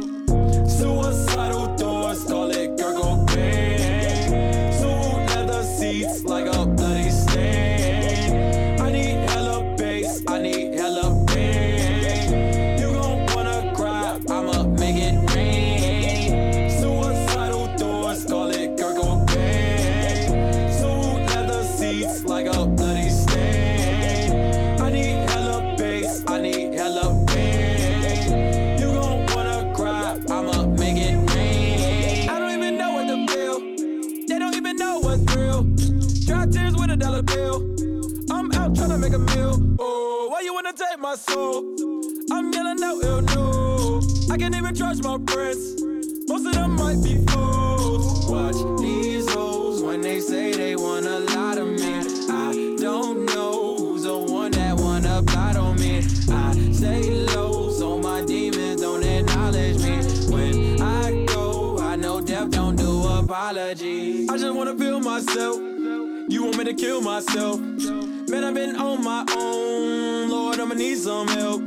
[45.18, 45.80] My friends.
[46.28, 48.28] Most of them might be fools.
[48.28, 52.00] Watch these hoes when they say they want a lot of me.
[52.30, 55.98] I don't know who's the one that wanna plot on me.
[56.30, 59.98] I stay low, so my demons don't acknowledge me.
[60.32, 64.28] When I go, I know death don't do apologies.
[64.30, 65.56] I just wanna feel myself.
[65.56, 67.60] You want me to kill myself?
[67.60, 70.28] Man, I've been on my own.
[70.28, 71.62] Lord, I'ma need some help.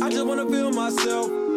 [0.00, 1.47] I just wanna feel myself.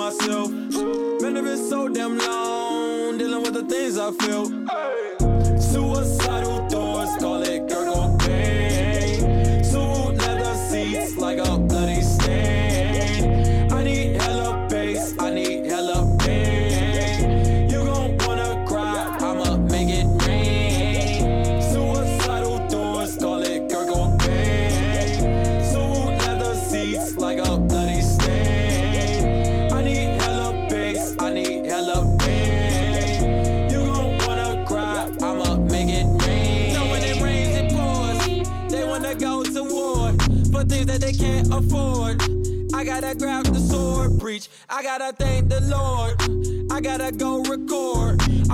[0.00, 0.50] Myself?
[0.50, 4.44] Man, I've so damn long dealing with the things I feel.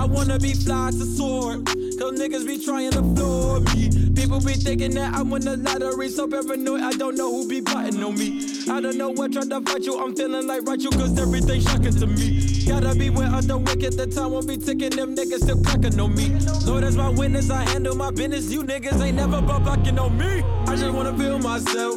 [0.07, 1.65] Wanna be fly to sword.
[1.65, 3.89] Cause niggas be trying to floor me.
[4.15, 6.09] People be thinking that I won the lottery.
[6.09, 8.45] So paranoid, I don't know who be plotting on me.
[8.69, 9.99] I don't know what tried to fight you.
[9.99, 12.65] I'm feeling like right you, cause everything shocking to me.
[12.67, 13.93] Gotta be beware of the wicked.
[13.93, 14.89] The time won't be ticking.
[14.89, 16.29] Them niggas still cracking on me.
[16.65, 18.51] Lord, as my witness, I handle my business.
[18.51, 20.43] You niggas ain't never but bucking on me.
[20.67, 21.95] I just wanna feel myself.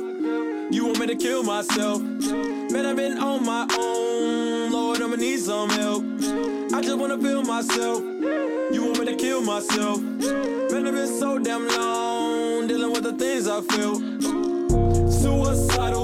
[0.71, 2.01] You want me to kill myself?
[2.01, 4.10] Man, I've been on my own.
[5.21, 6.03] Need some help.
[6.73, 8.01] I just wanna feel myself.
[8.73, 10.01] You want me to kill myself?
[10.01, 13.97] Man, I've been so damn long dealing with the things I feel.
[15.11, 16.00] Suicidal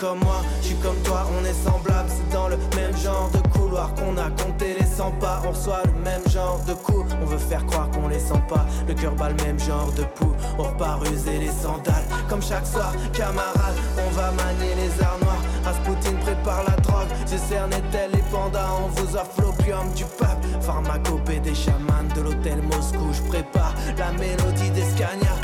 [0.00, 3.46] comme moi, je suis comme toi, on est semblable, c'est dans le même genre de
[3.48, 7.26] couloir qu'on a compté les 100 pas, on reçoit le même genre de coups, on
[7.26, 10.34] veut faire croire qu'on les sent pas, le cœur bat le même genre de pouls,
[10.58, 15.42] on repart user les sandales, comme chaque soir, camarade, on va manier les arts noirs,
[15.64, 20.48] Rasputin prépare la drogue, j'ai cerné tel les pandas, on vous offre l'opium du peuple,
[20.62, 25.34] pharmacopée des chamans de l'hôtel Moscou, je prépare la mélodie des Scania,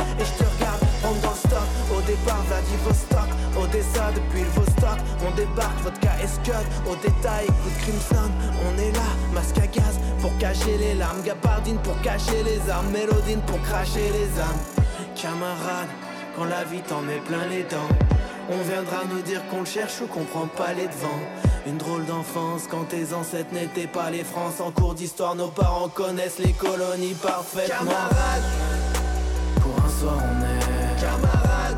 [1.90, 3.28] au départ Vladivostok,
[3.60, 8.30] Odessa depuis le Vostok, on débarque, vodka et scud, au détail, coup de Crimson,
[8.66, 11.78] on est là, masque à gaz, pour cacher les larmes, gabardine.
[11.78, 13.40] Pour cacher les armes, mélodine.
[13.46, 14.60] Pour cracher les âmes,
[15.14, 15.88] camarade,
[16.36, 17.88] quand la vie t'en met plein les dents,
[18.50, 21.22] on viendra nous dire qu'on le cherche ou qu'on prend pas les devants.
[21.66, 25.88] Une drôle d'enfance quand tes ancêtres n'étaient pas les France En cours d'histoire nos parents
[25.88, 27.78] connaissent les colonies parfaitement.
[27.78, 28.42] Camarade.
[29.60, 30.75] Pour un soir on est
[31.16, 31.76] Camarade.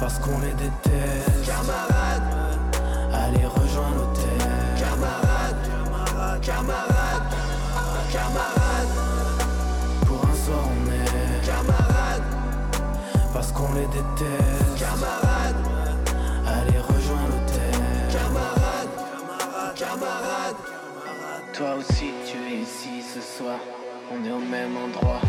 [0.00, 2.22] Parce qu'on les déteste Camarade.
[3.12, 4.48] Allez rejoins l'hôtel
[4.78, 5.56] Camarade.
[6.42, 6.42] Camarade.
[6.42, 7.28] Camarade.
[8.12, 8.92] Camarade.
[10.06, 11.46] Pour un soir on est.
[11.46, 11.88] Camarade.
[13.74, 14.78] Les déteste.
[14.78, 15.56] Camarade,
[16.46, 17.80] allez rejoins l'hôtel.
[18.10, 20.56] Camarade, camarade,
[21.52, 23.58] Toi aussi tu es ici ce soir,
[24.10, 25.20] on est au même endroit.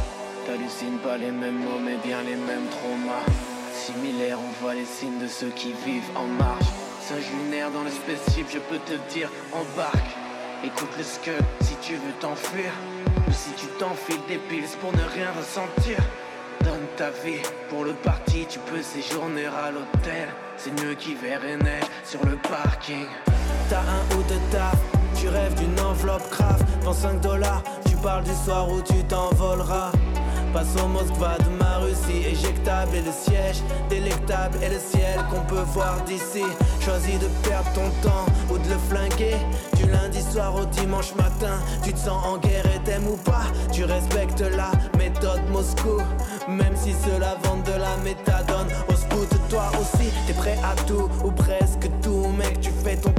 [0.49, 3.23] T'hallucines pas les mêmes mots mais bien les mêmes traumas.
[3.71, 6.65] Similaires, on voit les signes de ceux qui vivent en marge.
[7.01, 10.17] Singe lunaire dans le spaceship, je peux te dire, embarque.
[10.63, 12.71] Écoute le skull si tu veux t'enfuir.
[13.27, 15.97] Ou si tu t'enfiles des pills pour ne rien ressentir.
[16.63, 20.29] Donne ta vie pour le parti, tu peux séjourner à l'hôtel.
[20.57, 23.05] C'est mieux qu'hiver et neige sur le parking.
[23.69, 24.79] T'as un ou deux taf,
[25.15, 26.63] tu rêves d'une enveloppe grave.
[26.83, 29.91] Dans 5 dollars, tu parles du soir où tu t'envoleras.
[30.53, 35.41] Passe au Moskva de ma Russie, éjectable et le siège, délectable et le ciel qu'on
[35.41, 36.43] peut voir d'ici.
[36.79, 39.37] Choisis de perdre ton temps ou de le flinguer.
[39.77, 43.45] Du lundi soir au dimanche matin, tu te sens en guerre et t'aimes ou pas?
[43.71, 46.01] Tu respectes la méthode Moscou,
[46.47, 48.67] même si cela vend de la méthadone.
[48.89, 52.59] Au scout, toi aussi, t'es prêt à tout ou presque tout, mec.
[52.59, 53.11] Tu fais ton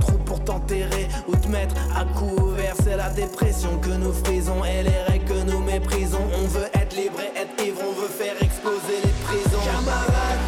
[0.50, 2.74] t'enterrer ou te mettre à couvert.
[2.82, 6.26] C'est la dépression que nous frisons et les règles que nous méprisons.
[6.42, 9.64] On veut être libre et être ivre, on veut faire exploser les prisons.
[9.64, 10.46] Camarades,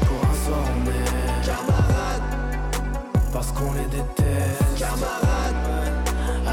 [0.00, 2.28] pour un soir on est camarades,
[3.32, 4.78] parce qu'on les déteste.
[4.78, 5.62] Camarades,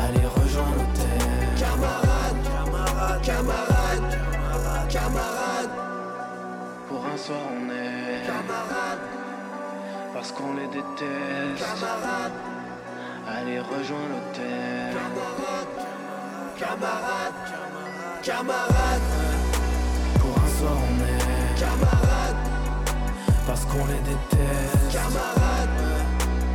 [0.03, 1.25] allez rejoins l'hôtel.
[1.57, 5.73] Camarades, camarades, camarades, camarades,
[6.87, 9.24] pour un soir on est camarades,
[10.15, 11.59] parce qu'on les déteste.
[11.59, 12.39] Camarades,
[13.27, 14.95] allez rejoins l'hôtel.
[14.95, 15.75] Camarades,
[16.57, 17.41] camarades,
[18.23, 19.09] camarades,
[20.19, 22.47] pour un soir on est camarades,
[23.45, 24.93] parce qu'on les déteste.
[24.93, 25.81] Camarades,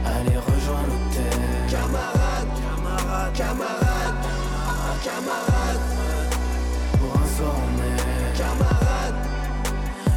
[0.07, 1.41] allez rejoins l'hôtel.
[1.69, 4.21] Camarades, camarades, camarades,
[5.05, 5.87] camarades,
[6.99, 9.21] pour un soir on est camarades,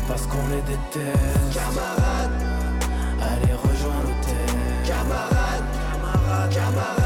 [0.08, 1.54] parce qu'on les déteste.
[1.54, 2.43] Camarades,
[3.32, 4.56] allez rejoins l'hôtel.
[4.86, 7.03] Camarades, camarades, camarades,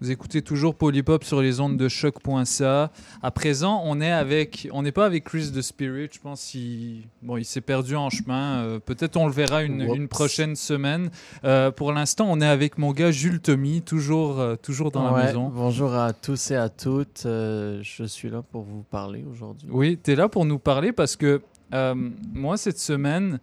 [0.00, 2.92] Vous écoutez toujours Polypop sur les ondes de choc.ca.
[3.20, 6.08] À présent, on est avec, on n'est pas avec Chris de Spirit.
[6.12, 8.62] Je pense qu'il, bon, il s'est perdu en chemin.
[8.62, 11.10] Euh, Peut-être on le verra une, prochaine semaine.
[11.42, 15.24] Euh, pour l'instant, on est avec mon gars Jules Tommy, toujours, euh, toujours dans la
[15.24, 15.50] maison.
[15.52, 17.22] Bonjour à tous et à toutes.
[17.24, 19.66] Je suis là pour vous parler aujourd'hui.
[19.68, 21.42] Oui, tu es là pour nous parler parce que
[21.72, 23.40] moi, cette semaine,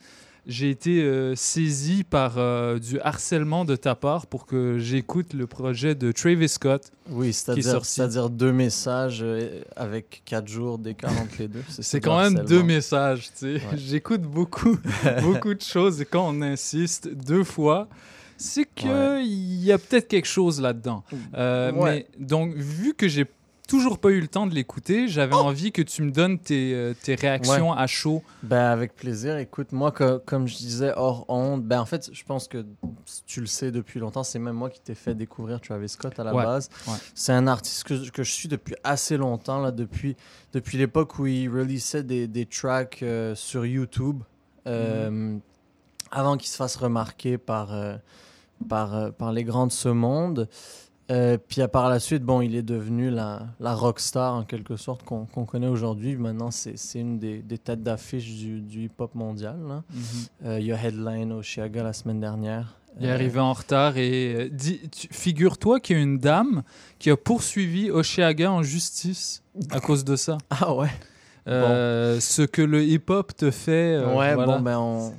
[0.48, 5.48] j'ai été euh, saisi par euh, du harcèlement de ta part pour que j'écoute le
[5.48, 6.92] projet de Travis Scott.
[7.10, 11.64] Oui, c'est-à-dire deux messages euh, avec quatre jours d'écart entre les deux.
[11.70, 12.50] C'est quand même harcèlement.
[12.50, 13.54] deux messages, tu sais.
[13.56, 13.78] Ouais.
[13.78, 14.78] J'écoute beaucoup,
[15.22, 17.88] beaucoup de choses et quand on insiste deux fois,
[18.38, 21.04] c'est qu'il y a peut-être quelque chose là-dedans.
[21.36, 22.08] Euh, Ouais.
[22.20, 23.26] Mais donc, vu que j'ai
[23.68, 26.94] toujours pas eu le temps de l'écouter, j'avais envie que tu me donnes tes, euh,
[26.94, 27.78] tes réactions Ouais.
[27.78, 28.24] à chaud.
[28.44, 29.38] Ben, avec plaisir.
[29.38, 32.66] Écoute, moi, co- comme je disais hors honte, ben, en fait, je pense que
[33.26, 36.24] tu le sais depuis longtemps, c'est même moi qui t'ai fait découvrir Travis Scott à
[36.24, 36.70] la Ouais, base.
[36.88, 36.94] ouais.
[37.14, 40.16] C'est un artiste que, que je suis depuis assez longtemps, là, depuis,
[40.54, 44.22] depuis l'époque où il releasait des, des tracks euh, sur YouTube,
[44.68, 45.40] euh, Mhm.
[46.12, 47.96] avant qu'il se fasse remarquer par, euh,
[48.70, 50.48] par, par les grands de ce monde.
[51.12, 54.76] Euh, puis euh, par la suite, bon, il est devenu la, la rockstar en quelque
[54.76, 56.16] sorte qu'on connaît aujourd'hui.
[56.16, 59.58] Maintenant, c'est une des, des têtes d'affiche du, du hip-hop mondial.
[59.68, 59.84] là.
[59.94, 60.02] Mhm.
[60.46, 62.78] Euh, il y a Headline au Chiaga la semaine dernière.
[63.00, 64.50] Il est Euh, arrivé en retard et euh,
[65.12, 66.64] figure-toi qu'il y a une dame
[66.98, 70.38] qui a poursuivi Oshiaga en justice à cause de ça.
[70.50, 70.90] Ah ouais.
[71.48, 73.96] Euh, Ce que le hip-hop te fait.
[73.98, 74.58] euh, ouais, voilà.
[74.58, 75.14] bon, ben on.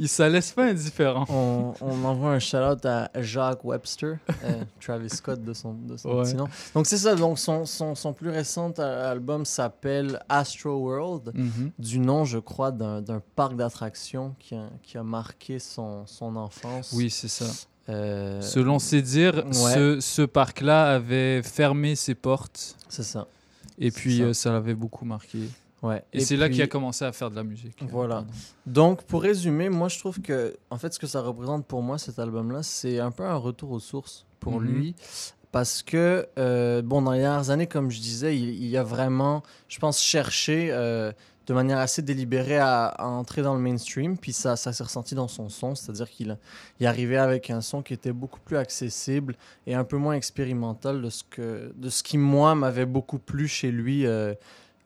[0.00, 1.24] Il ça laisse pas indifférent.
[1.28, 6.10] On, on envoie un shout-out à Jacques Webster, euh, Travis Scott de son, de son
[6.10, 6.22] Ouais.
[6.22, 6.48] petit nom.
[6.74, 11.72] Donc c'est ça, donc son, son, son plus récent euh, album s'appelle Astro World, Mhm.
[11.78, 13.02] du nom, je crois, d'un
[13.34, 16.92] parc d'attractions qui a, qui a marqué son, son enfance.
[16.94, 17.46] Oui, c'est ça.
[17.88, 19.52] Euh, Selon ses dires, ouais.
[19.52, 22.76] ce, ce parc-là avait fermé ses portes.
[22.88, 23.26] C'est ça.
[23.78, 24.22] Et puis ça.
[24.24, 25.38] euh, ça l'avait beaucoup marqué.
[25.82, 26.02] Ouais.
[26.12, 27.76] Et, Et c'est là qu'il a commencé à faire de la musique.
[27.90, 28.24] Voilà.
[28.66, 31.98] Donc, pour résumer, moi, je trouve que, en fait, ce que ça représente pour moi,
[31.98, 34.66] cet album-là, c'est un peu un retour aux sources pour Mhm.
[34.66, 34.94] lui.
[35.52, 39.42] Parce que, euh, bon, dans les dernières années, comme je disais, il, il a vraiment,
[39.68, 41.10] je pense, cherché euh,
[41.46, 44.18] de manière assez délibérée à, à entrer dans le mainstream.
[44.18, 46.36] Puis ça, ça s'est ressenti dans son son, c'est-à-dire qu'il
[46.80, 51.00] il arrivait avec un son qui était beaucoup plus accessible et un peu moins expérimental
[51.00, 54.04] de ce, que, de ce qui, moi, m'avait beaucoup plu chez lui.
[54.06, 54.34] euh,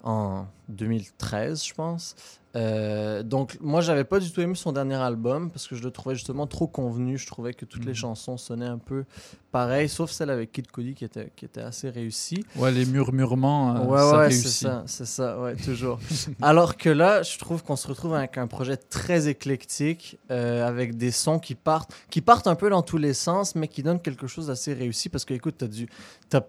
[0.03, 2.15] en 2013, je pense.
[2.55, 5.91] Euh, donc, moi, j'avais pas du tout aimé son dernier album parce que je le
[5.91, 7.17] trouvais justement trop convenu.
[7.17, 9.05] Je trouvais que toutes les chansons sonnaient un peu
[9.53, 12.45] pareil, sauf celle avec Kid Cudi qui était, qui était assez réussie.
[12.57, 14.43] Ouais, les murmurements, euh, ouais, ça ouais, réussit.
[14.49, 15.99] c'est ça, c'est ça, ouais, toujours.
[16.43, 20.97] Alors que là, je trouve qu'on se retrouve avec un projet très éclectique, euh, avec
[20.97, 24.01] des sons qui partent, qui partent un peu dans tous les sens, mais qui donnent
[24.01, 25.09] quelque chose d'assez réussi.
[25.09, 25.89] Parce que, écoute, t'as du,
[26.29, 26.43] t'as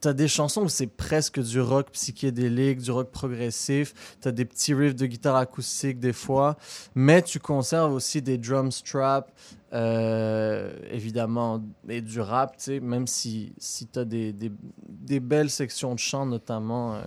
[0.00, 4.16] T'as des chansons où c'est presque du rock psychédélique, du rock progressif.
[4.20, 6.56] T'as des petits riffs de guitare acoustique des fois,
[6.94, 9.30] mais tu conserves aussi des drum straps,
[9.72, 14.50] euh, évidemment, et du rap, même si, si t'as des, des,
[14.88, 17.02] des belles sections de chant, notamment euh,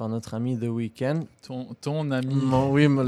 [0.00, 1.24] par notre ami The Weeknd.
[1.46, 2.34] Ton, ton ami.
[2.34, 3.04] Mon- oui, mon-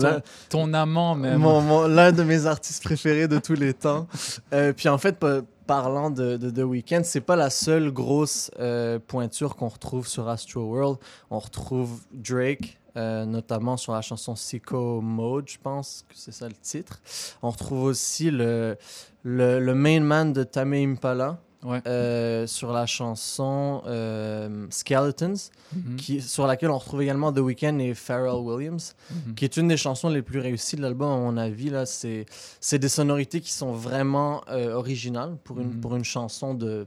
[0.51, 1.39] ton, amant même.
[1.39, 4.07] mon- mon- L'un de mes artistes préférés de tous les temps.
[4.53, 8.51] Euh, puis en fait, pa- parlant de, de The Weeknd, c'est pas la seule grosse
[8.61, 10.99] euh, pointure qu'on retrouve sur Astro World.
[11.31, 12.79] On retrouve Drake.
[12.99, 17.01] euh, notamment sur la chanson Sicko Mode, je pense que c'est ça le titre.
[17.43, 18.77] On retrouve aussi le,
[19.23, 25.35] le, le main man de Tame Impala euh, sur la chanson euh, Skeletons,
[25.75, 25.97] Mhm.
[25.97, 29.35] qui, sur laquelle on retrouve également The Weeknd et Pharrell Williams, Mhm.
[29.35, 31.71] qui est une des chansons les plus réussies de l'album, à mon avis.
[31.71, 32.27] Là, c'est,
[32.73, 35.81] des sonorités qui sont vraiment euh, originales pour une, Mhm.
[35.81, 36.87] pour une chanson de,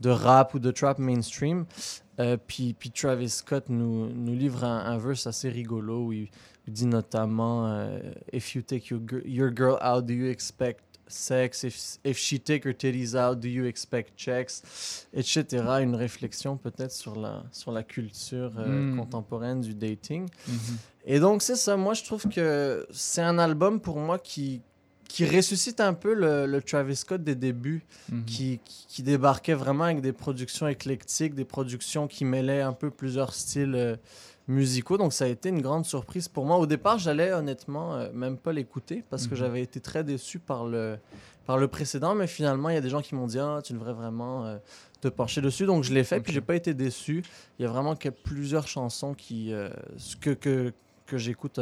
[0.00, 1.64] de rap ou de trap mainstream.
[2.46, 6.28] Puis, puis Travis Scott nous, nous livre un, un verse assez rigolo où il,
[6.66, 7.88] il dit notamment
[8.32, 11.64] If you take your, your girl out, do you expect sex?
[11.64, 15.06] If, if she take her titties out, do you expect checks?
[15.14, 15.44] Etc.
[15.82, 18.96] Une réflexion peut-être sur la, sur la culture euh, Mm.
[18.98, 20.28] contemporaine du dating.
[20.48, 20.56] Mhm.
[21.06, 21.76] Et donc, c'est ça.
[21.76, 24.60] Moi, je trouve que c'est un album pour moi qui,
[25.08, 28.24] qui ressuscite un peu le, le Travis Scott des débuts, Mhm.
[28.24, 32.90] qui, qui, qui débarquait vraiment avec des productions éclectiques, des productions qui mêlaient un peu
[32.90, 33.96] plusieurs styles euh,
[34.48, 34.96] musicaux.
[34.98, 36.56] Donc, ça a été une grande surprise pour moi.
[36.58, 39.40] Au départ, j'allais honnêtement euh, même pas l'écouter parce que Mhm.
[39.40, 40.98] j'avais été très déçu par le,
[41.46, 42.14] par le précédent.
[42.14, 44.58] Mais finalement, il y a des gens qui m'ont dit Ah, tu devrais vraiment euh,
[45.00, 45.66] te pencher dessus.
[45.66, 47.24] Donc, je l'ai fait, puis j'ai pas été déçu.
[47.58, 49.68] Il y a vraiment que plusieurs chansons qui, euh,
[50.20, 50.72] que, que,
[51.06, 51.60] que j'écoute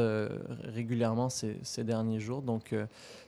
[0.63, 2.43] régulièrement ces, ces derniers jours.
[2.43, 2.75] Donc,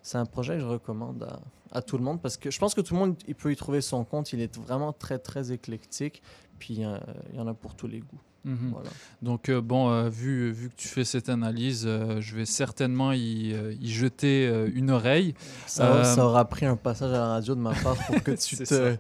[0.02, 1.40] c'est un projet que je recommande à,
[1.78, 3.56] à tout le monde parce que je pense que tout le monde il peut y
[3.56, 4.32] trouver son compte.
[4.32, 6.22] Il est vraiment très, très éclectique.
[6.58, 8.20] Puis, il y en a pour tous les goûts.
[8.46, 8.90] Voilà.
[9.22, 13.12] Donc, euh, bon, euh, vu, vu que tu fais cette analyse, euh, je vais certainement
[13.12, 15.34] y, y jeter une oreille.
[15.66, 18.56] Ça, ça aura pris un passage à la radio de ma part pour que tu
[18.56, 18.96] te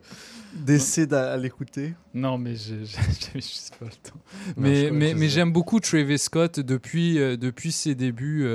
[0.54, 1.94] décides à, à l'écouter.
[2.12, 2.84] Non, mais j'ai
[3.34, 4.20] juste pas le temps.
[4.48, 8.48] Non, mais mais, mais j'aime beaucoup Travis Scott depuis, depuis ses débuts.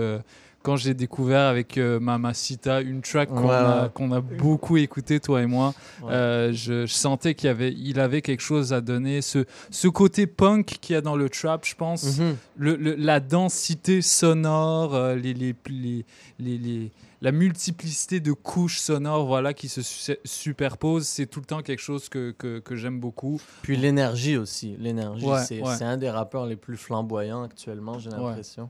[0.63, 5.45] Quand j'ai découvert avec euh, Mamacita, une track qu'on Ouais, a, beaucoup écouté, toi et
[5.45, 6.11] moi, Ouais.
[6.13, 9.21] euh, je, je sentais qu'il avait, il avait quelque chose à donner.
[9.21, 12.35] Ce, ce côté punk qu'il y a dans le trap, je pense, Mhm.
[12.57, 16.05] le, le- la densité sonore, euh, les, les, les,
[16.39, 16.91] les, les-
[17.23, 21.79] la multiplicité de couches sonores voilà, qui se su- superposent, c'est tout le temps quelque
[21.81, 23.39] chose que, que, que j'aime beaucoup.
[23.61, 24.75] Puis l'énergie aussi.
[24.79, 28.17] L'énergie, Ouais, c'est un des rappeurs les plus flamboyants actuellement, j'ai Ouais.
[28.17, 28.69] l'impression.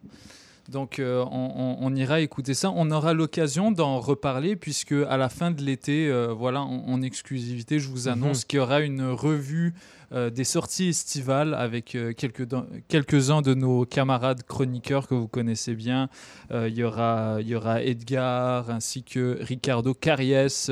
[0.70, 2.72] Donc euh, on, on- on ira écouter ça.
[2.76, 7.01] On aura l'occasion d'en reparler puisque à la fin de l'été, euh, voilà, en, en
[7.01, 8.45] exclusivité, je vous annonce Mhm.
[8.47, 9.74] qu'il y aura une revue
[10.14, 12.47] euh, des sorties estivales avec quelques
[12.89, 16.09] quelques-uns de nos camarades chroniqueurs que vous connaissez bien.
[16.53, 20.68] Il y aura il y aura Edgar ainsi que Ricardo Caries.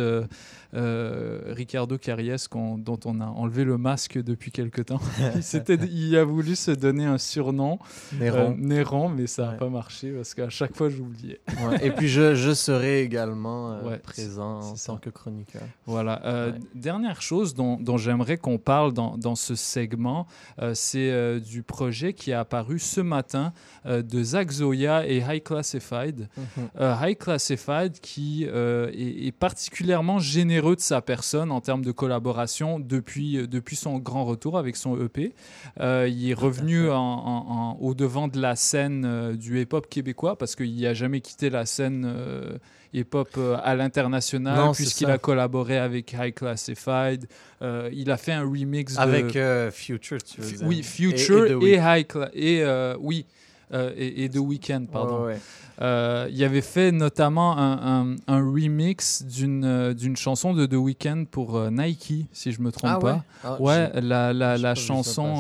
[0.76, 5.02] Euh, Ricardo Caries dont on a enlevé le masque depuis quelque temps.
[5.92, 7.80] il, a voulu se donner un surnom,
[8.20, 8.52] Néron.
[8.52, 11.40] euh, Néron, mais ça n'a pas marché parce qu'à chaque fois j'oubliais.
[11.66, 15.64] Ouais, Et puis je, je serai également euh, Ouais, présent en tant que chroniqueur.
[15.86, 16.52] Voilà.
[16.76, 20.28] Dernière chose dont, dont j'aimerais qu'on parle dans, dans ce segment,
[20.74, 23.54] c'est du projet qui est apparu ce matin
[23.86, 26.28] de Zach Zoya et High Classified.
[26.38, 26.70] Mhm.
[27.02, 33.38] High Classified qui est, est particulièrement généreux de sa personne en termes de collaboration depuis,
[33.38, 35.34] euh, depuis son grand retour avec son EP.
[35.80, 39.88] Euh, il est revenu en, en- en- au devant de la scène euh, du hip-hop
[39.90, 42.58] québécois parce qu'il n'a jamais quitté la scène euh,
[42.94, 47.28] hip-hop à l'international puisqu'il a collaboré avec High Classified.
[47.62, 49.38] Il a fait un remix Avec
[49.72, 50.68] Future, tu veux F- dire.
[50.68, 51.76] Oui, Future et.
[51.76, 52.64] High Cla- et
[53.00, 53.26] oui
[53.74, 55.22] euh, et, et The Weeknd pardon.
[55.22, 55.40] Ouais, ouais.
[55.82, 60.74] Euh, il avait fait notamment un, un- un remix d'une euh, d'une chanson de The
[60.74, 63.24] Weeknd pour Nike si je me trompe Ah pas.
[63.44, 65.36] Ah, ouais, la, la, chanson.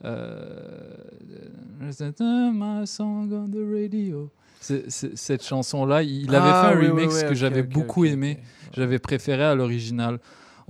[0.00, 0.10] passer.
[2.52, 4.30] My song on the radio?
[4.60, 8.04] C'est- c'est- cette chanson-là, il avait Ah, fait un oui, remix oui, que j'avais beaucoup
[8.04, 8.38] aimé.
[8.74, 10.18] J'avais préféré à l'original.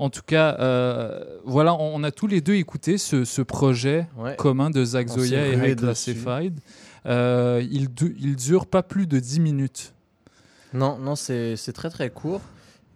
[0.00, 4.06] En tout cas, euh, voilà, on, on a tous les deux écouté ce, ce projet
[4.16, 4.34] Ouais.
[4.36, 5.76] commun de Zach Zoya et dessus.
[6.14, 6.60] Classified.
[7.06, 9.94] Euh, il, du- il dure pas plus de 10 minutes.
[10.72, 12.40] Non, non, c'est très très court.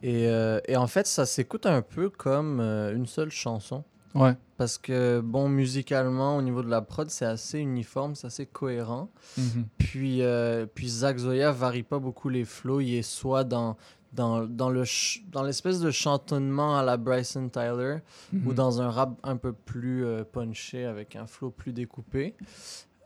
[0.02, 3.84] Et, euh, et en fait, ça s'écoute un peu comme une seule chanson.
[4.14, 4.34] Ouais.
[4.56, 9.10] Parce que, bon, musicalement, au niveau de la prod, c'est assez uniforme, c'est assez cohérent.
[9.36, 9.64] Mhm.
[9.78, 12.80] Puis, euh, puis Zach Zoya varie pas beaucoup les flows.
[12.80, 13.76] Il est soit dans,
[14.14, 17.98] dans, dans le ch- dans l'espèce de chantonnement à la Bryson Tyler
[18.32, 18.54] ou Mhm.
[18.54, 22.34] dans un rap un peu plus euh, punché avec un flow plus découpé.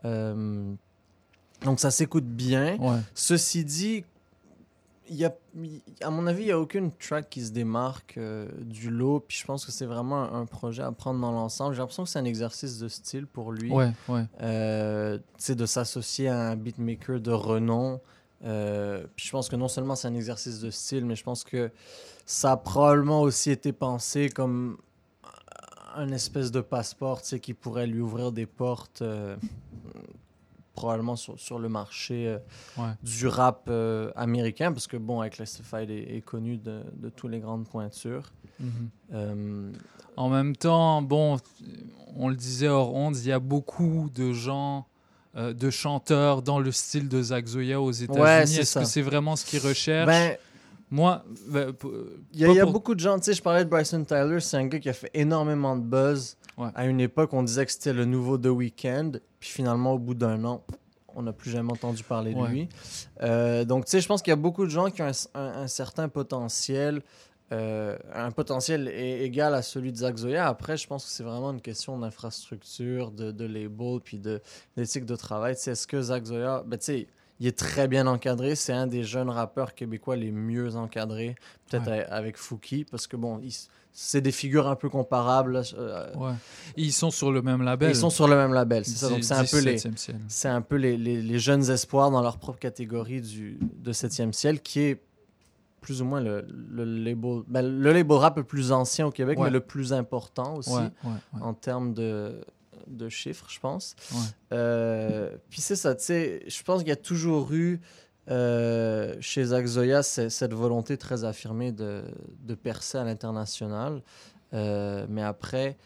[0.05, 0.71] Euh,
[1.65, 2.77] donc ça s'écoute bien.
[2.77, 2.99] Ouais.
[3.13, 4.05] Ceci dit,
[5.09, 5.33] y a,
[6.01, 9.19] à mon avis, il n'y a aucune track qui se démarque euh, du lot.
[9.27, 11.73] Puis je pense que c'est vraiment un, un projet à prendre dans l'ensemble.
[11.73, 13.71] J'ai l'impression que c'est un exercice de style pour lui.
[13.71, 14.25] Ouais, ouais.
[14.39, 17.99] De s'associer à un beatmaker de renom.
[18.45, 21.43] Euh, puis je pense que non seulement c'est un exercice de style, mais je pense
[21.43, 21.71] que
[22.25, 24.77] ça a probablement aussi été pensé comme
[25.95, 29.35] un espèce de passeport, qui pourrait lui ouvrir des portes, euh,
[30.73, 32.37] probablement sur, sur le marché euh,
[32.81, 32.91] Ouais.
[33.03, 33.69] du rap
[34.15, 38.31] américain, parce que bon, avec Classified est, est connu de, de toutes les grandes pointures.
[38.59, 39.73] Mhm.
[40.15, 41.37] En même temps, bon,
[42.15, 44.85] on le disait hors ondes, il y a beaucoup de gens,
[45.35, 48.23] euh, de chanteurs dans le style de Zach Zoya aux États-Unis?
[48.23, 50.07] Ouais, Est-ce que c'est vraiment ce qu'ils recherchent?
[50.07, 50.37] Ben,
[50.91, 51.71] Moi, ben,
[52.33, 53.63] Il y a, pas il y a pour- beaucoup de gens, tu sais, je parlais
[53.63, 56.35] de Bryson Tyler, c'est un gars qui a fait énormément de buzz.
[56.75, 60.13] À une époque, on disait que c'était le nouveau The Weeknd, puis finalement, au bout
[60.15, 60.63] d'un an,
[61.15, 62.49] on n'a plus jamais entendu parler de Ouais.
[62.49, 62.69] lui.
[63.21, 65.39] Euh, donc, tu sais, je pense qu'il y a beaucoup de gens qui ont un,
[65.39, 67.01] un- un certain potentiel,
[67.51, 70.47] euh, un potentiel égal à celui de Zach Zoya.
[70.47, 74.41] Après, je pense que c'est vraiment une question d'infrastructure, de, de label, puis de-
[74.77, 75.55] d'éthique de travail.
[75.55, 77.07] Tu sais, est-ce que Zach Zoya, ben, tu sais,
[77.39, 78.55] il est très bien encadré.
[78.55, 81.35] C'est un des jeunes rappeurs québécois les mieux encadrés,
[81.69, 82.05] peut-être Ouais.
[82.09, 83.41] avec Fouki, parce que bon,
[83.91, 85.61] c'est des figures un peu comparables.
[85.77, 86.33] euh, Ouais.
[86.77, 87.89] Ils sont sur le même label.
[87.91, 89.09] Ils sont sur le même label, c'est ça.
[89.09, 90.17] Donc c'est un peu les, 17e ciel.
[90.27, 94.33] c'est un peu les, les- les jeunes espoirs dans leur propre catégorie du de 7e
[94.33, 95.01] ciel, qui est
[95.81, 99.37] plus ou moins le, le label, ben, le label rap le plus ancien au Québec,
[99.39, 99.45] Ouais.
[99.45, 101.41] mais le plus important aussi Ouais, ouais, ouais.
[101.41, 102.41] en termes de
[102.87, 103.95] de chiffres, je pense.
[104.51, 107.79] Euh, puis c'est ça, tu sais, je pense qu'il y a toujours eu
[108.31, 112.03] euh, chez Zach Zoya c'est- cette volonté très affirmée de,
[112.43, 114.01] de percer à l'international.
[114.53, 115.77] Euh, mais après,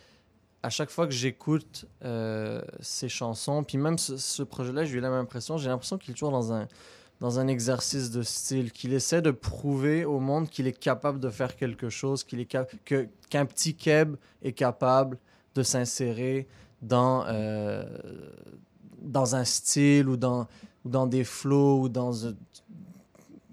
[0.62, 5.02] à chaque fois que j'écoute euh, ses chansons, puis même ce, ce projet-là, j'ai eu
[5.02, 6.68] la même impression, j'ai l'impression qu'il est toujours dans un,
[7.24, 11.30] dans un exercice de style, qu'il essaie de prouver au monde qu'il est capable de
[11.30, 15.18] faire quelque chose, qu'il est que, qu'un petit Keb est capable
[15.56, 16.48] de s'insérer
[16.82, 17.86] dans, euh,
[19.02, 20.48] dans un style ou dans,
[20.84, 22.34] ou dans des flows ou dans un-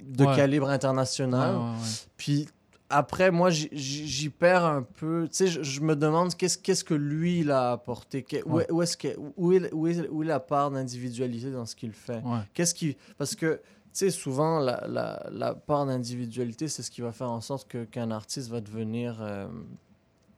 [0.02, 0.34] de Ouais.
[0.34, 1.54] calibre international.
[1.56, 1.76] Ouais, ouais, ouais.
[2.16, 2.48] Puis
[2.90, 5.26] après, moi, j'y- perds un peu.
[5.30, 8.26] Tu sais, je, je me demande qu'est-ce qu'est-ce que lui, il a apporté?
[8.44, 8.64] Où, Ouais.
[8.64, 11.74] est- où est-ce que, où, est, où, est, où est la part d'individualité dans ce
[11.76, 12.22] qu'il fait?
[12.24, 12.40] Ouais.
[12.52, 12.96] Qu'est-ce qui...
[13.16, 13.60] Parce que, tu
[13.92, 18.10] sais, souvent, la, la, la part d'individualité, c'est ce qui va faire en sorte qu'un
[18.10, 19.48] artiste va devenir euh,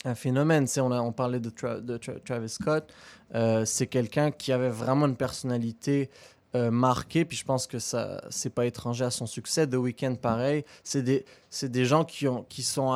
[0.05, 0.65] un phénomène.
[0.65, 2.93] Tu sais, on, a, on parlait de, Tra- de Tra- Travis Scott.
[3.35, 6.11] Euh, c'est quelqu'un qui avait vraiment une personnalité
[6.55, 9.67] euh, marquée, puis je pense que ça c'est pas étranger à son succès.
[9.67, 10.65] The Weeknd, pareil.
[10.85, 11.25] C'est des,
[11.63, 12.93] des gens qui, ont, qui sont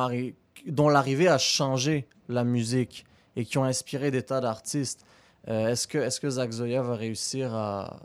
[0.67, 3.05] dont l'arrivée a changé la musique
[3.35, 5.05] et qui ont inspiré des tas d'artistes.
[5.47, 7.97] Euh, est-ce que, est-ce que Zach Zoya va réussir à,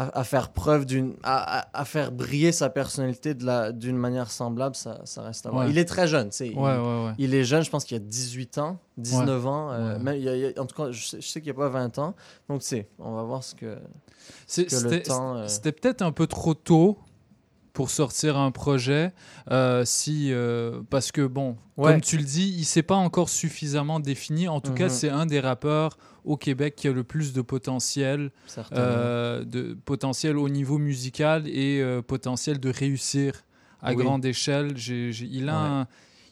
[0.00, 1.14] à, à faire preuve d'une.
[1.22, 5.50] À, à- faire briller sa personnalité de la, d'une manière semblable Ça, ça reste à
[5.50, 5.64] voir.
[5.64, 5.70] Ouais.
[5.70, 6.48] Il est très jeune, tu sais.
[6.48, 7.12] il, Ouais, ouais, ouais.
[7.18, 9.48] il est jeune, je pense qu'il a 18 ans, 19 Ouais.
[9.50, 9.70] ans.
[9.72, 11.60] euh, même, il a- il y a- en tout cas, je sais, qu'il n'y a
[11.60, 12.14] pas 20 ans.
[12.48, 13.76] Donc, tu sais, on va voir ce que,
[14.46, 16.98] C'était euh, c'était peut-être un peu trop tôt
[17.72, 19.12] pour sortir un projet,
[19.52, 21.92] euh, si euh, parce que bon, Ouais.
[21.92, 24.48] comme tu le dis, il s'est pas encore suffisamment défini.
[24.48, 24.90] En tout cas, Mhm.
[24.90, 25.96] c'est un des rappeurs
[26.28, 28.30] au Québec qui a le plus de potentiel,
[28.72, 33.44] euh, de potentiel au niveau musical et euh, potentiel de réussir
[33.80, 34.04] à Oui.
[34.04, 34.74] grande échelle.
[34.76, 35.68] Il a Ouais.
[35.68, 35.86] un-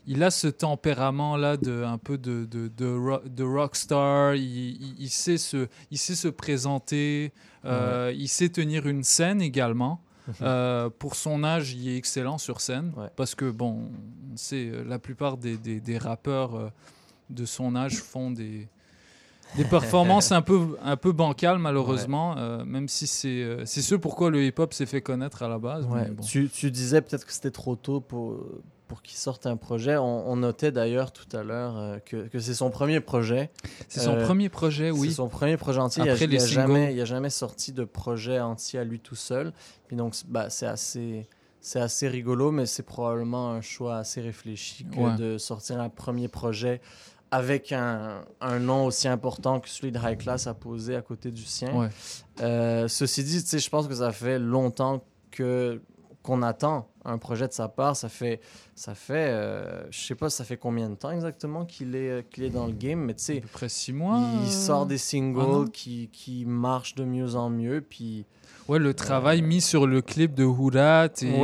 [0.09, 4.35] il a ce tempérament là de un peu de de, de, ro- de rockstar.
[4.36, 7.32] Il, il- il sait se il sait se présenter.
[7.64, 10.01] euh, Il sait tenir une scène également.
[10.43, 13.89] Euh, pour son âge, il est excellent sur scène parce que bon,
[14.52, 16.68] euh, la plupart des, des, des rappeurs euh,
[17.31, 18.66] de son âge font des
[19.56, 23.94] des performances un peu un peu bancales malheureusement, euh, même si c'est euh, c'est ce
[23.94, 25.85] pourquoi le hip-hop s'est fait connaître à la base.
[25.86, 26.23] Ouais, mais bon.
[26.23, 28.36] tu, tu disais peut-être que c'était trop tôt pour,
[28.89, 29.97] pour qu'il sorte un projet.
[29.97, 33.51] On, on notait d'ailleurs tout à l'heure euh, que, que c'est son premier projet.
[33.89, 35.09] C'est son premier projet, oui.
[35.09, 36.02] C'est son premier projet entier.
[36.05, 39.01] il Après a, il a jamais, il a jamais sorti de projet entier à lui
[39.01, 39.52] tout seul.
[39.89, 41.27] Puis donc, c'est- bah, c'est assez,
[41.60, 45.16] c'est assez rigolo, mais c'est probablement un choix assez réfléchi que Ouais.
[45.16, 46.81] de sortir un premier projet
[47.30, 51.30] avec un, un nom aussi important que celui de High Class à poser à côté
[51.30, 51.74] du sien.
[51.74, 51.88] Ouais.
[52.40, 55.80] Euh, ceci dit, je pense que ça fait longtemps que
[56.22, 57.94] qu'on attend un projet de sa part.
[57.94, 58.40] Ça fait,
[58.74, 62.42] ça fait, euh, je sais pas, ça fait combien de temps exactement qu'il est, qu'il
[62.42, 64.18] est dans le game, mais tu sais, près six mois.
[64.42, 68.26] Il euh, sort des un singles qui, qui marchent de mieux en mieux, puis.
[68.68, 71.40] Ouais, le travail mis sur le clip de Hurat et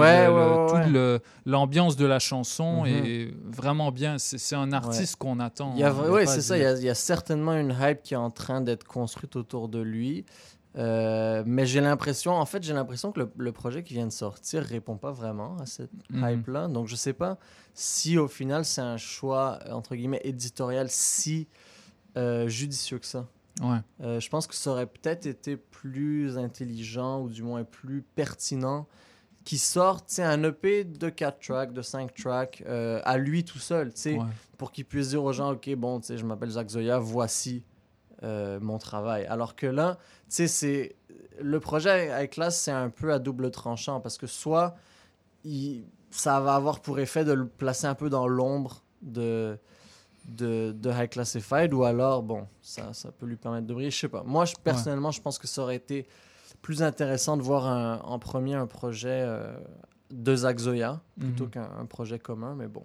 [0.90, 2.86] le- toute l'ambiance de la chanson Mhm.
[2.86, 4.18] est vraiment bien.
[4.18, 5.74] C'est un artiste qu'on attend.
[5.78, 5.84] Hein,
[6.22, 6.56] à c'est ça.
[6.58, 9.36] Il y, a, il y a certainement une hype qui est en train d'être construite
[9.36, 10.24] autour de lui.
[10.78, 14.12] Euh, mais j'ai l'impression, en fait, j'ai l'impression que le, le projet qui vient de
[14.12, 16.28] sortir répond pas vraiment à cette Mhm.
[16.30, 16.68] hype-là.
[16.68, 17.36] Donc, je sais pas
[17.74, 21.46] si au final c'est un choix entre guillemets éditorial si
[22.16, 23.26] euh, judicieux que ça.
[23.62, 23.78] Ouais.
[24.02, 28.86] Euh, je pense que ça aurait peut-être été plus intelligent ou du moins plus pertinent
[29.44, 33.44] qu'il sorte tu sais, un EP de 4 tracks, de 5 tracks euh, à lui
[33.44, 34.18] tout seul, Ouais.
[34.56, 37.64] pour qu'il puisse dire aux gens, OK, bon, tu sais, je m'appelle Zach Zoya, voici
[38.22, 39.26] euh, mon travail.
[39.26, 39.98] Alors que là,
[40.28, 40.94] tu sais, c'est...
[41.40, 44.76] Le projet avec Class, c'est un peu à double tranchant parce que soit
[45.44, 49.58] il- ça va avoir pour effet de le placer un peu dans l'ombre de,
[50.26, 53.90] de, de High Classified ou alors, bon, ça, ça peut lui permettre de briller.
[53.90, 54.22] Je sais pas.
[54.24, 56.06] Moi, je, personnellement, je pense que ça aurait été
[56.60, 59.52] plus intéressant de voir un- en premier un projet euh,
[60.10, 61.50] de Zach Zoya plutôt Mhm.
[61.50, 62.84] qu'un un projet commun, mais bon.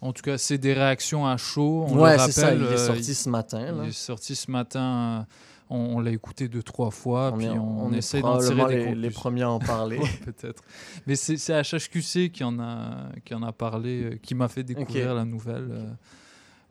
[0.00, 1.86] En tout cas, c'est des réactions à chaud.
[1.88, 3.82] On Ouais, le c'est ça, rappelle, il est euh, sorti ce matin, là.
[3.84, 5.20] Il est sorti ce matin.
[5.20, 5.24] euh,
[5.70, 7.30] On, on l'a écouté deux, trois fois.
[7.32, 9.96] On puis est- on, on essaie d'en tirer des les- les premiers à en parler.
[10.02, 10.62] Ouais, Peut-être.
[11.06, 15.14] Mais c'est HHQC qui en a, qui en a parlé, euh, qui m'a fait découvrir
[15.14, 15.68] la nouvelle.
[15.70, 15.90] euh,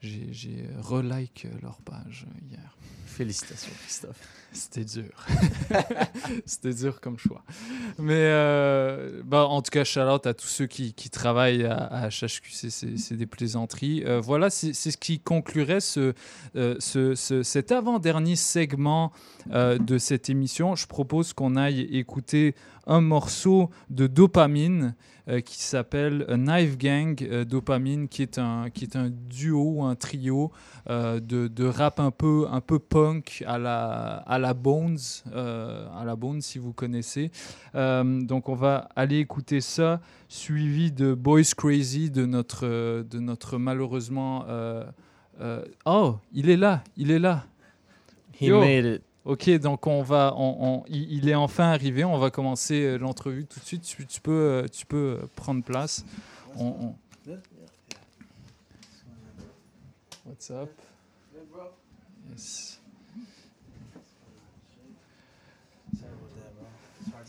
[0.04, 2.78] J'ai j'ai relike euh, leur page euh, hier.
[3.16, 4.18] Félicitations, Christophe.
[4.54, 5.10] C'était dur.
[6.46, 7.44] C'était dur comme choix.
[7.98, 11.76] Mais euh, bah, en tout cas, shout out à tous ceux qui, qui travaillent à,
[11.86, 14.04] à HHQC, c'est des plaisanteries.
[14.06, 16.14] Euh, voilà, c'est ce qui conclurait ce,
[16.56, 19.12] euh, ce- ce- cet avant-dernier segment
[19.50, 20.76] de cette émission.
[20.76, 24.96] Je propose qu'on aille écouter un morceau de dopamine
[25.46, 27.16] qui s'appelle Knife Gang
[27.46, 30.52] Dopamine, qui est un, qui est un duo, un trio
[30.90, 34.98] de, de rap un peu, un peu punk à la, à la Bones,
[35.34, 37.32] euh, à la Bones si vous connaissez.
[37.76, 40.00] Euh, donc on va aller écouter ça,
[40.30, 42.68] suivi de Boys Crazy de notre,
[43.04, 44.46] de notre malheureusement.
[44.48, 44.86] euh,
[45.86, 47.46] oh, il est là, il est là.
[48.40, 49.02] He made it.
[49.26, 52.04] Ok, donc on va, on, on- il, est enfin arrivé.
[52.04, 53.84] On va commencer l'entrevue tout de suite.
[53.84, 56.06] Tu, tu peux, tu peux prendre place.
[56.58, 56.94] On-
[60.26, 60.70] What's up?
[62.30, 62.80] Yes.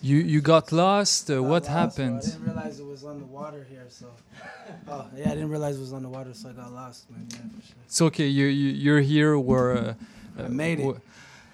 [0.05, 1.31] You you got lost.
[1.31, 2.05] Uh, what Got lost, bro.
[2.05, 2.21] I happened?
[2.21, 4.07] didn't realize it was underwater here, so.
[4.87, 7.27] Oh, yeah, I didn't realize it was underwater, so I got lost, man.
[7.31, 7.77] Yeah, for sure.
[7.87, 8.27] It's okay.
[8.27, 9.39] You, you you're here.
[9.39, 9.95] We're uh,
[10.39, 10.97] I made it.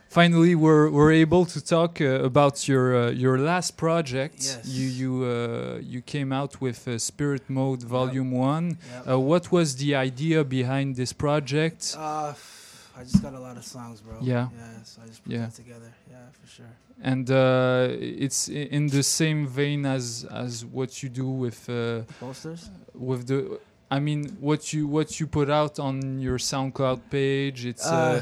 [0.08, 4.38] Finally, we're we're able to talk uh, about your uh, your last project.
[4.42, 4.66] Yes.
[4.66, 8.66] You you uh, you came out with uh, Spirit Mode Volume One.
[8.70, 9.08] Yep.
[9.08, 11.94] Uh, what was the idea behind this project?
[13.00, 14.16] I just got a lot of songs, bro.
[14.20, 14.48] Yeah.
[14.56, 15.46] Yeah, so I just put Yeah.
[15.46, 15.90] that together.
[16.10, 16.72] Yeah, for sure.
[17.12, 17.88] and uh,
[18.22, 20.04] it's in the same vein as
[20.44, 21.76] as what you do with uh,
[22.26, 22.62] posters
[23.08, 23.38] with the
[23.96, 25.94] i mean what you what you put out on
[26.26, 28.20] your soundcloud page it's uh, Uh,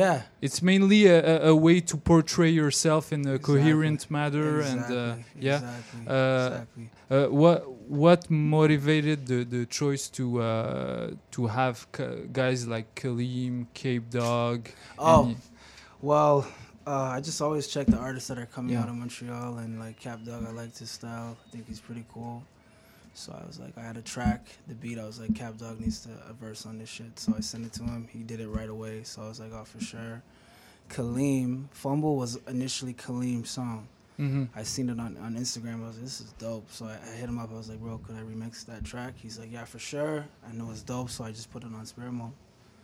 [0.00, 0.16] yeah.
[0.46, 4.94] it's mainly a, a, a way to portray yourself in a coherent manner and uh,
[4.94, 6.84] Exactly, yeah exactly, uh, exactly.
[7.14, 7.58] uh, what
[8.04, 11.76] what motivated the, the choice to uh, to have
[12.40, 14.58] guys like Kaleem, Cape Dog?
[14.98, 15.22] Oh,
[16.10, 16.36] well,
[16.86, 18.82] uh, I just always check the artists that are coming Yeah.
[18.82, 21.36] out of Montreal, and like Cap Dog, I liked his style.
[21.44, 22.36] I think he's pretty cool.
[23.14, 24.98] So I was like, I had a track, the beat.
[24.98, 27.18] I was like, Cap Dog needs to a verse on this shit.
[27.18, 28.08] So I sent it to him.
[28.10, 29.02] He did it right away.
[29.04, 30.22] So I was like, oh, for sure.
[30.88, 33.86] Kaleem, Fumble was initially Kaleem's song.
[34.18, 34.48] Mhm.
[34.54, 35.82] I seen it on, on Instagram.
[35.82, 36.70] I was like, this is dope.
[36.70, 37.50] So I, I hit him up.
[37.52, 39.14] I was like, bro, could I remix that track?
[39.16, 40.24] He's like, yeah, for sure.
[40.48, 41.10] I know it's dope.
[41.10, 42.32] So I just put it on Spirit Mode.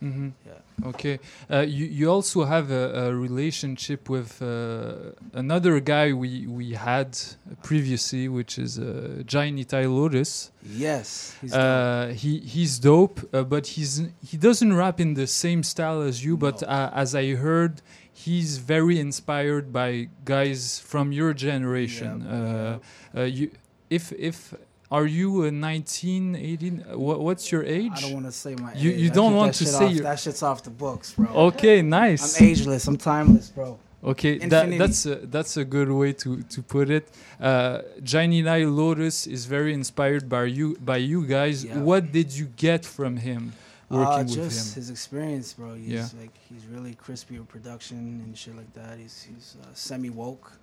[0.01, 0.31] Mhm.
[0.45, 0.87] Yeah.
[0.87, 1.19] Okay.
[1.51, 7.17] Uh, you you also have a, a relationship with uh, another guy we we had
[7.63, 10.51] previously, which is uh, Giant Lotus.
[10.63, 15.63] Yes, he's uh, he he's dope, uh, but he's he doesn't rap in the same
[15.63, 16.37] style as you.
[16.37, 17.81] But uh, as I heard,
[18.13, 22.21] he's very inspired by guys from your generation.
[22.23, 22.79] Uh,
[23.17, 23.51] uh, you
[23.89, 24.53] if if.
[24.91, 26.85] Are you a 19, 18?
[26.93, 27.91] Uh, What, what's your age?
[27.95, 28.99] I don't want to say my You, age.
[29.01, 31.27] you I don't want to say off- your that shit's off the books, bro.
[31.49, 32.39] Okay, nice.
[32.41, 32.87] I'm ageless.
[32.87, 33.77] I'm timeless, bro.
[34.03, 37.09] Okay, that, that's a, that's a good way to, to put it.
[37.39, 41.65] Uh, Janilai Lotus is very inspired by you by you guys.
[41.65, 41.79] Yeah.
[41.81, 43.51] What did you get from him
[43.89, 44.75] working uh, with just him?
[44.81, 45.73] his experience, bro.
[45.75, 46.07] He's Yeah.
[46.21, 48.97] like he's really crispy with production and shit like that.
[48.97, 50.53] He's he's uh, semi woke,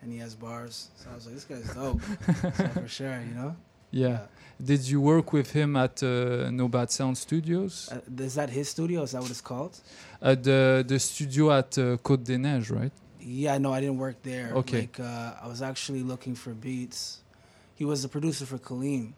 [0.00, 0.88] and he has bars.
[0.96, 2.00] So I was like, this guy's dope.
[2.56, 3.54] so for sure, you know.
[3.96, 4.18] Yeah.
[4.70, 7.74] Did you work with him at uh, No Bad Sound Studios?
[7.92, 9.02] Uh, is that his studio?
[9.02, 9.74] Is that what it's called?
[10.22, 12.92] Uh, the the studio at uh, Côte des Neiges, right?
[13.20, 14.48] Yeah, no, I didn't work there.
[14.60, 14.80] Okay.
[14.82, 17.20] Like, uh, I was actually looking for beats.
[17.74, 19.12] He was the producer for Kaleem.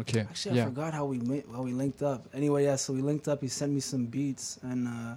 [0.00, 0.20] Okay.
[0.20, 0.64] Actually, I yeah.
[0.70, 1.18] forgot how we
[1.54, 2.20] how we linked up.
[2.34, 3.38] Anyway, yeah, so we linked up.
[3.46, 5.14] He sent me some beats, and uh,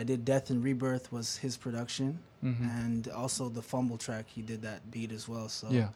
[0.00, 2.08] I did "Death and Rebirth" was his production,
[2.42, 2.64] Mhm.
[2.82, 4.24] and also the Fumble track.
[4.36, 5.48] He did that beat as well.
[5.48, 5.88] So Yeah.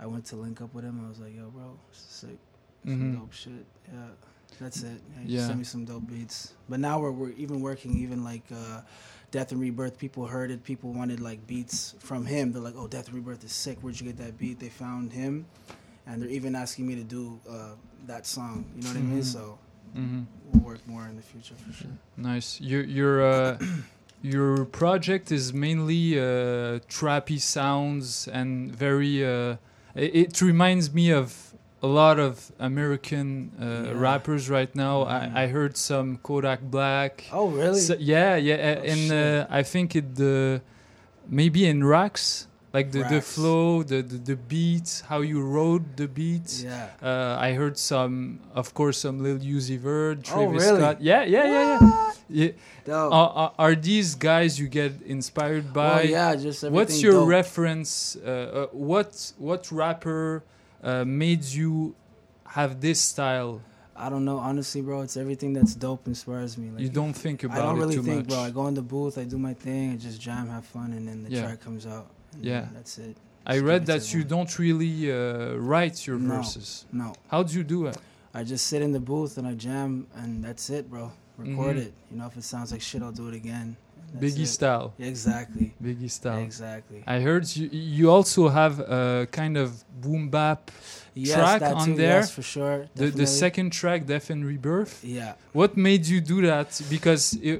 [0.00, 1.02] I went to link up with him.
[1.04, 2.38] I was like, "Yo, bro, this is sick,
[2.86, 3.14] Mhm.
[3.18, 4.08] dope shit." Yeah,
[4.60, 5.00] that's it.
[5.14, 5.46] Yeah, he Yeah.
[5.46, 6.54] sent me some dope beats.
[6.68, 8.44] But now we're we're even working even like.
[8.52, 8.82] Uh,
[9.30, 10.64] Death and Rebirth, people heard it.
[10.64, 12.50] People wanted like beats from him.
[12.50, 13.76] They're like, "Oh, Death and Rebirth is sick.
[13.82, 15.44] Where'd you get that beat?" They found him,
[16.06, 17.74] and they're even asking me to do uh,
[18.06, 18.64] that song.
[18.74, 19.20] You know what I mean?
[19.20, 19.24] Mhm.
[19.24, 19.58] So
[19.94, 20.24] Mhm.
[20.50, 21.90] we'll work more in the future for sure.
[22.16, 22.58] Nice.
[22.58, 23.58] Your your uh,
[24.22, 29.22] your project is mainly uh, trappy sounds and very.
[29.98, 33.92] Uh, it, it reminds me of a lot of American uh, Yeah.
[33.94, 35.02] rappers right now.
[35.02, 37.24] I, I heard some Kodak Black.
[37.32, 37.80] Oh, really?
[37.80, 40.60] So- yeah, yeah, uh, Oh, and uh, I think it the
[41.28, 42.47] maybe in Rax.
[42.72, 46.62] Like the, the flow, the, the the beats, how you wrote the beats.
[46.62, 46.90] Yeah.
[47.02, 50.76] Uh, I heard some, of course, some Lil Uzi Vert, Oh, really?
[50.78, 51.00] Scott.
[51.00, 52.12] Yeah, yeah, yeah, yeah.
[52.28, 52.50] yeah.
[52.84, 53.12] Dope.
[53.12, 55.88] Are, are, these guys you get inspired by?
[55.88, 56.74] Well, yeah, just everything.
[56.74, 57.28] What's your dope.
[57.28, 58.16] reference?
[58.16, 60.44] Uh, uh, what what rapper
[60.82, 61.94] uh, made you
[62.48, 63.62] have this style?
[63.96, 65.00] I don't know, honestly, bro.
[65.00, 66.70] It's everything that's dope inspires me.
[66.70, 67.60] Like, You don't think about it.
[67.60, 68.28] I don't it really too think, much.
[68.28, 68.38] bro.
[68.40, 71.08] I go in the booth, I do my thing, I just jam, have fun, and
[71.08, 71.42] then the Yeah.
[71.42, 72.06] track comes out.
[72.40, 72.66] Yeah.
[72.74, 73.16] that's it.
[73.46, 76.84] I read that you don't really uh, write your No, verses.
[76.92, 77.14] no.
[77.28, 77.96] How do you do it?
[78.34, 81.10] I just sit in the booth and I jam, and that's it, bro.
[81.38, 81.86] Record Mhm.
[81.86, 81.92] it.
[82.10, 83.76] You know, if it sounds like shit, I'll do it again.
[84.12, 84.46] that's Biggie it.
[84.48, 84.92] style.
[84.98, 85.74] Exactly.
[85.82, 86.38] Biggie style.
[86.38, 87.02] Exactly.
[87.06, 89.68] I heard you you also have a kind of
[90.00, 90.70] boom bap
[91.14, 92.20] Yes, track on too, there.
[92.20, 94.94] yes, for sure, The the second track, Death and Rebirth.
[95.04, 95.32] Yeah.
[95.52, 96.68] What made you do that?
[96.88, 97.58] Because it,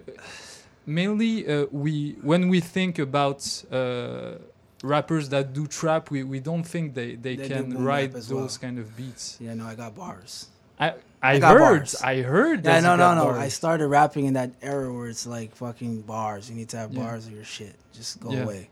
[0.86, 3.40] mainly uh, we when we think about
[3.70, 4.38] uh,
[4.82, 8.48] rappers that do trap, we, we don't think they, they, They can write those well.
[8.60, 9.36] kind of beats.
[9.40, 10.46] Yeah, no, I got bars.
[10.80, 11.96] I I, got heard bars.
[12.02, 13.24] I heard Yeah, that no, no, no.
[13.24, 13.38] bars.
[13.38, 16.48] I started rapping in that era where it's like fucking bars.
[16.48, 17.02] You need to have Yeah.
[17.02, 17.74] bars or your shit.
[17.92, 18.44] Just go Yeah.
[18.44, 18.68] away.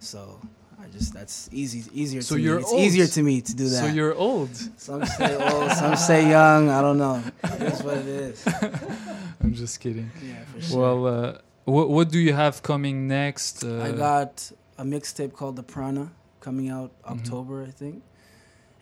[0.00, 0.40] So
[0.82, 2.62] I just that's easy easier So to you're me.
[2.62, 2.80] It's old.
[2.80, 3.80] easier to me to do that.
[3.82, 4.50] So you're old.
[4.76, 6.68] Some say old, some say young.
[6.68, 7.22] I don't know.
[7.44, 8.44] It is what it is.
[9.40, 10.10] I'm just kidding.
[10.20, 10.80] Yeah, for sure.
[10.80, 13.62] Well, uh, what what do you have coming next?
[13.64, 16.10] Uh, I got a mixtape called The Prana
[16.40, 17.12] coming out Mm-hmm.
[17.18, 18.02] October, I think.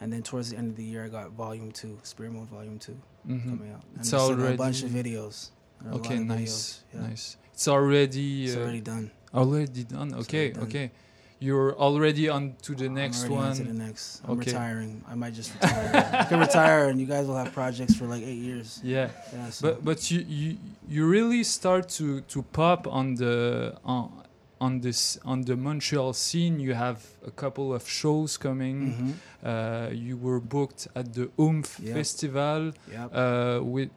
[0.01, 2.79] And then towards the end of the year, I got Volume Two, Spirit Mode Volume
[2.79, 2.97] 2
[3.29, 3.45] Mhm.
[3.45, 3.83] coming out.
[3.93, 5.51] And It's already a bunch of videos.
[5.81, 7.09] There are a Okay, of nice, videos, yeah.
[7.09, 7.37] nice.
[7.55, 8.45] It's already.
[8.47, 9.11] It's uh, already done.
[9.35, 10.15] Already done.
[10.15, 10.63] Okay, already done.
[10.65, 10.91] okay.
[11.39, 13.57] You're already on to the next already on one.
[13.57, 14.21] to the next.
[14.25, 14.51] I'm okay.
[14.53, 15.05] retiring.
[15.09, 15.91] I might just retire.
[16.21, 18.81] I can retire, and you guys will have projects for like eight years.
[18.83, 20.57] Yeah, Yeah, so- but but you, you
[20.89, 24.23] you really start to to pop on the on
[24.67, 26.55] on this on the Montreal scene.
[26.67, 28.77] You have a couple of shows coming.
[28.81, 29.13] Mhm.
[29.51, 31.95] Uh, you were booked at the Oomph Yep.
[31.99, 32.61] Festival.
[32.97, 33.09] Yep.
[33.13, 33.91] Uh, with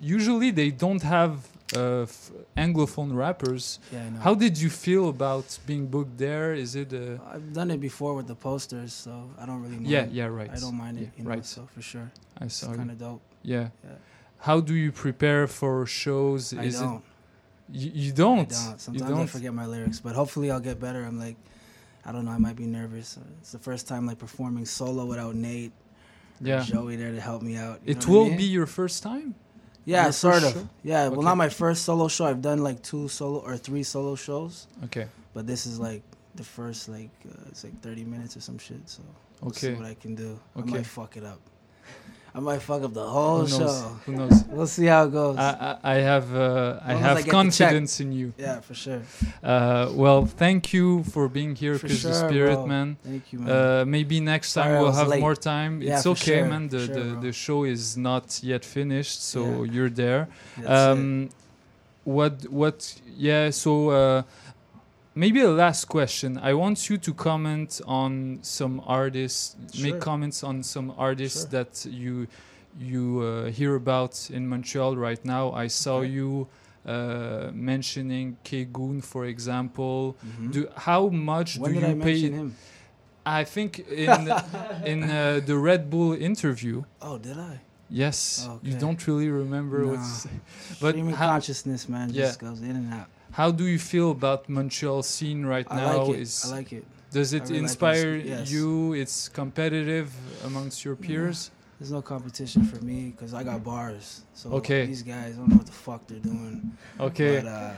[0.00, 1.34] usually they don't have
[1.74, 3.64] uh, f- anglophone rappers.
[3.92, 4.20] Yeah, I know.
[4.26, 6.52] How did you feel about being booked there?
[6.64, 6.92] Is it
[7.34, 9.88] I've done it before with the posters, so I don't really mind.
[9.96, 10.50] Yeah, yeah, right.
[10.56, 11.46] I don't mind it, Yeah, you know, right.
[11.46, 12.08] so for sure.
[12.44, 13.22] I saw kind of dope.
[13.42, 13.68] Yeah.
[13.84, 13.90] Yeah.
[14.48, 16.52] How do you prepare for shows?
[16.52, 16.96] I Is don't.
[16.96, 17.02] it
[17.72, 18.52] you, you don't?
[18.52, 18.80] I don't.
[18.80, 19.26] Sometimes I don't?
[19.26, 21.02] forget my lyrics, but hopefully I'll get better.
[21.04, 21.36] I'm like,
[22.04, 22.30] I don't know.
[22.32, 23.18] I might be nervous.
[23.40, 25.72] It's the first time like performing solo without Nate.
[26.40, 26.62] Yeah.
[26.62, 27.80] Joey there to help me out.
[27.84, 28.36] you It what I will mean?
[28.36, 29.34] be your first time.
[29.84, 30.52] Yeah, sort of.
[30.52, 30.68] show?
[30.82, 32.24] Yeah, well, not my first solo show.
[32.26, 34.66] I've done like two solo or three solo shows.
[34.84, 35.06] Okay.
[35.34, 36.02] But this is like
[36.34, 38.88] the first like uh, it's like 30 minutes or some shit.
[38.88, 39.02] So
[39.40, 39.68] we'll Okay.
[39.68, 40.38] see what I can do.
[40.56, 40.70] I Okay.
[40.70, 41.40] might fuck it up.
[42.34, 43.80] I might fuck up the whole Who knows?
[43.80, 43.88] show.
[44.06, 44.44] Who knows?
[44.48, 45.36] We'll see how it goes.
[45.36, 47.30] I, I, I have uh, I have I get the check.
[47.30, 48.32] confidence in you.
[48.38, 49.02] Yeah, for sure.
[49.42, 52.66] Uh, well, thank you for being here, For sure, Spirit, bro.
[52.66, 52.96] man.
[53.04, 53.50] Thank you, man.
[53.50, 55.20] Uh, maybe next time Sorry we'll have late.
[55.20, 55.82] more time.
[55.82, 56.68] Yeah, it's okay, sure, man.
[56.68, 57.20] The, sure, the, bro.
[57.20, 59.72] the show is not yet finished, so Yeah.
[59.72, 60.28] you're there.
[60.66, 61.28] Um,
[62.04, 62.78] what what?
[63.16, 63.50] Yeah.
[63.50, 64.24] So.
[65.14, 66.38] Maybe a last question.
[66.38, 69.84] I want you to comment on some artists, Sure.
[69.92, 71.50] make comments on some artists Sure.
[71.64, 72.26] that you
[72.80, 75.52] you uh, hear about in Montreal right now.
[75.52, 76.08] I saw Okay.
[76.16, 76.48] you
[76.86, 80.16] uh, mentioning Kegun, for example.
[80.24, 80.52] Mhm.
[80.52, 82.12] Do how much When do did you I pay?
[82.22, 82.54] mention him?
[83.26, 84.20] I think in
[84.92, 86.82] in uh, the Red Bull interview.
[87.02, 87.60] Oh, did I?
[87.90, 88.70] Yes, okay.
[88.70, 90.26] you don't really remember what's.
[90.80, 92.24] But Stream of consciousness, man, Yeah.
[92.26, 93.08] just goes in and out.
[93.32, 96.04] How do you feel about Montreal scene right I now?
[96.04, 96.20] like it.
[96.20, 96.84] Is I like it.
[97.10, 97.62] Does it really like it.
[97.62, 98.50] inspire Yes.
[98.50, 98.92] you?
[98.94, 100.12] It's competitive
[100.44, 101.50] amongst your peers.
[101.78, 104.22] There's no competition for me because I got bars.
[104.34, 104.86] So Okay.
[104.86, 106.76] these guys I don't know what the fuck they're doing.
[107.00, 107.40] Okay.
[107.40, 107.72] But uh,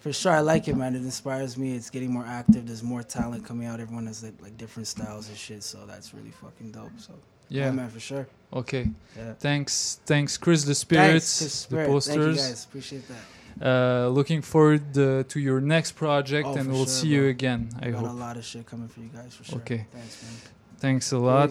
[0.00, 0.94] for sure, I like it, man.
[0.94, 1.74] It inspires me.
[1.76, 2.66] It's getting more active.
[2.66, 3.78] There's more talent coming out.
[3.80, 5.62] Everyone has like, like different styles and shit.
[5.62, 6.92] So that's really fucking dope.
[6.98, 7.12] So
[7.50, 7.70] Yeah.
[7.70, 8.26] man, for sure.
[8.52, 8.88] Okay.
[9.16, 9.34] Yeah.
[9.34, 10.64] Thanks, thanks, Chris.
[10.64, 11.82] The spirits, Chris the Spirit.
[11.82, 12.36] Thank you, posters.
[12.38, 12.64] guys.
[12.64, 13.24] Appreciate that.
[13.60, 17.20] Uh, looking forward uh, to your next project, Oh, and for we'll sure, see you
[17.20, 17.28] bro.
[17.30, 17.68] again.
[17.82, 18.10] I got hope.
[18.10, 19.58] a lot of shit coming for you guys for sure.
[19.58, 19.68] Ok.
[19.92, 20.32] Thanks, man.
[20.80, 21.50] Thanks a lot.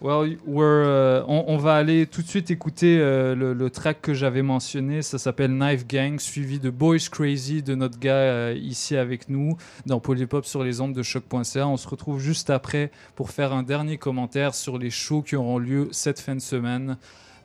[0.00, 4.00] Well, we're, euh, on, on va aller tout de suite écouter euh, le, le track
[4.00, 5.02] que j'avais mentionné.
[5.02, 9.56] Ça s'appelle Knife Gang, suivi de Boys Crazy de notre gars euh, ici avec nous
[9.86, 11.66] dans Polypop sur les ondes de choc.ca.
[11.68, 15.58] On se retrouve juste après pour faire un dernier commentaire sur les shows qui auront
[15.58, 16.96] lieu cette fin de semaine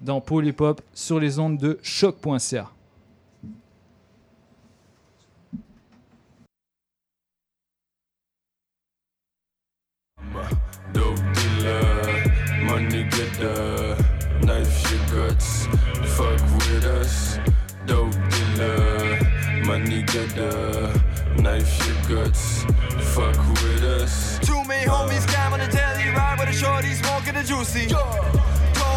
[0.01, 2.69] dans Polypop sur les ondes de choc.ca.
[13.33, 13.97] getter,
[14.43, 15.65] knife your guts,
[16.15, 17.37] fuck with us.
[17.85, 19.19] Dope dealer,
[19.65, 20.93] money getter,
[21.37, 22.63] knife your guts,
[23.13, 24.39] fuck with us.
[24.39, 27.87] Two main homies cam on the daily ride with a shorty smoking the juicy.
[27.87, 28.03] Go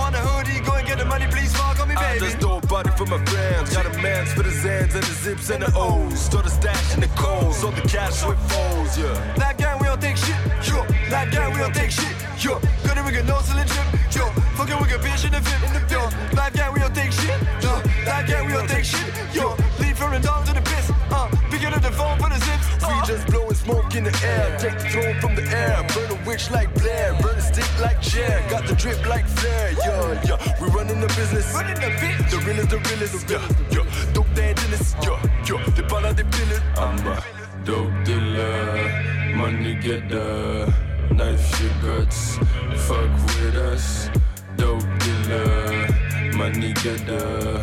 [0.04, 2.06] on the hoodie, go and get the money, please fuck on me, baby.
[2.06, 3.74] I just throw a body for my fans.
[3.74, 6.20] Got a man's for the Zans and the zips and the O's.
[6.20, 9.34] Store the stash and the coals, so the cash with foes, yeah.
[9.36, 10.36] That gang, we don't take shit.
[10.68, 12.14] Yo, that gang, we don't take shit.
[12.38, 13.95] Yo, good we got no selling.
[14.16, 14.24] Yo,
[14.56, 15.62] fucking with a bitch in the VIP.
[15.68, 17.38] In the yo, that gang, we don't take shit.
[17.60, 17.72] Yo,
[18.09, 19.12] that gang, we don't take shit.
[19.34, 20.90] Yo, lead from the dog to the piss.
[21.10, 22.66] Uh, picking up the phone for the zips.
[22.88, 25.84] We just blowing smoke in the air, take the throne from the air.
[25.93, 28.43] Burn a witch like Blair, burn a stick like Cher.
[28.48, 30.38] Got the drip like Flair, yeah, yeah.
[30.60, 32.30] We running the business, running the bitch.
[32.30, 34.12] The realest, the realest, yeah, yeah.
[34.14, 35.62] Dope dead in this, yeah, yeah.
[35.76, 36.62] They ball out the pillars.
[36.76, 37.22] I'm a
[37.64, 40.72] dope dealer, money getter,
[41.16, 42.38] knife your guts,
[42.86, 44.10] fuck with us.
[44.56, 45.88] Dope dealer,
[46.36, 47.60] money getter,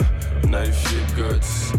[0.47, 1.71] knife your guts,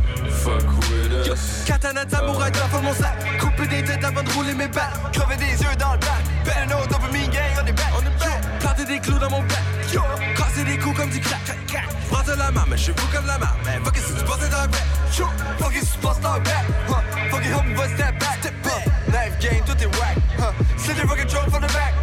[0.42, 1.64] fuck with us.
[1.66, 3.16] Katana de samouraï dans mon sac.
[3.40, 6.22] Couper des têtes avant de rouler mes balles Crever des yeux dans le bac.
[6.44, 7.92] Better know dopamine gang on est back.
[7.98, 8.60] On est back.
[8.60, 10.00] Planter des clous dans mon bac Yo
[10.36, 11.40] Casser des coups comme du crack.
[11.66, 14.14] Crack Prends la main mais je suis fou comme la main Mais fuck it si
[14.14, 14.86] tu pensais dans le back
[15.18, 15.26] Yo
[15.58, 17.30] Fuck it si tu penses dans le back huh.
[17.30, 18.38] Fuck it help me bust that back.
[18.40, 18.86] Step back.
[19.08, 20.76] Life game tout est whack huh.
[20.76, 21.94] Slit your fucking throat from the back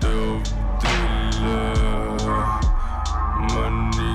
[0.00, 0.44] Dope
[0.80, 2.16] dealer,
[3.52, 4.14] money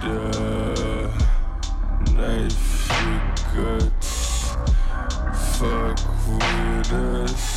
[0.00, 1.10] getter,
[2.14, 2.90] knife
[3.54, 4.56] your guts,
[5.58, 7.53] fuck with us.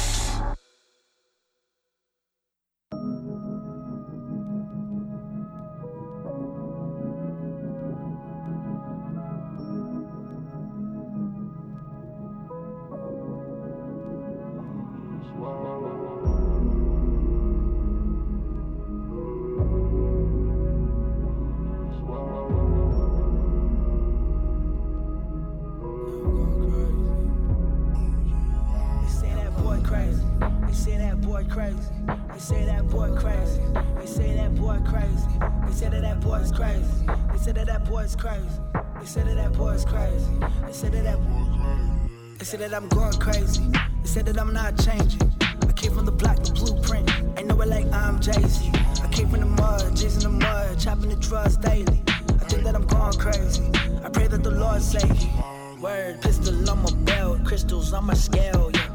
[57.88, 58.90] Crystals on my scale, yeah.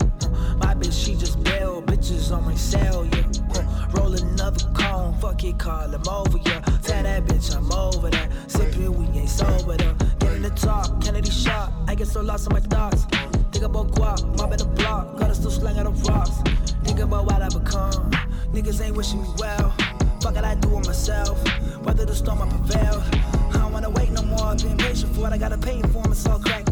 [0.58, 3.90] My bitch, she just bail, bitches on my cell, yeah.
[3.94, 6.60] Roll another cone, fuck it, call him over, yeah.
[6.82, 8.30] Tell that bitch I'm over that.
[8.48, 9.94] Sippin', we ain't sober, though.
[10.18, 11.72] Get in the talk, Kennedy shot.
[11.88, 13.06] I get so lost in my thoughts.
[13.52, 16.42] Think about guap, mob in the block, gotta still slang out the rocks.
[16.84, 18.10] Think about what I become.
[18.52, 19.74] Niggas ain't wishing me well.
[20.20, 21.38] Fuck it, I do it myself.
[21.84, 23.02] Whether the storm I prevail.
[23.54, 24.54] I don't wanna wait no more.
[24.56, 26.71] Been patient for it, I gotta pay for 'em, it's all crack.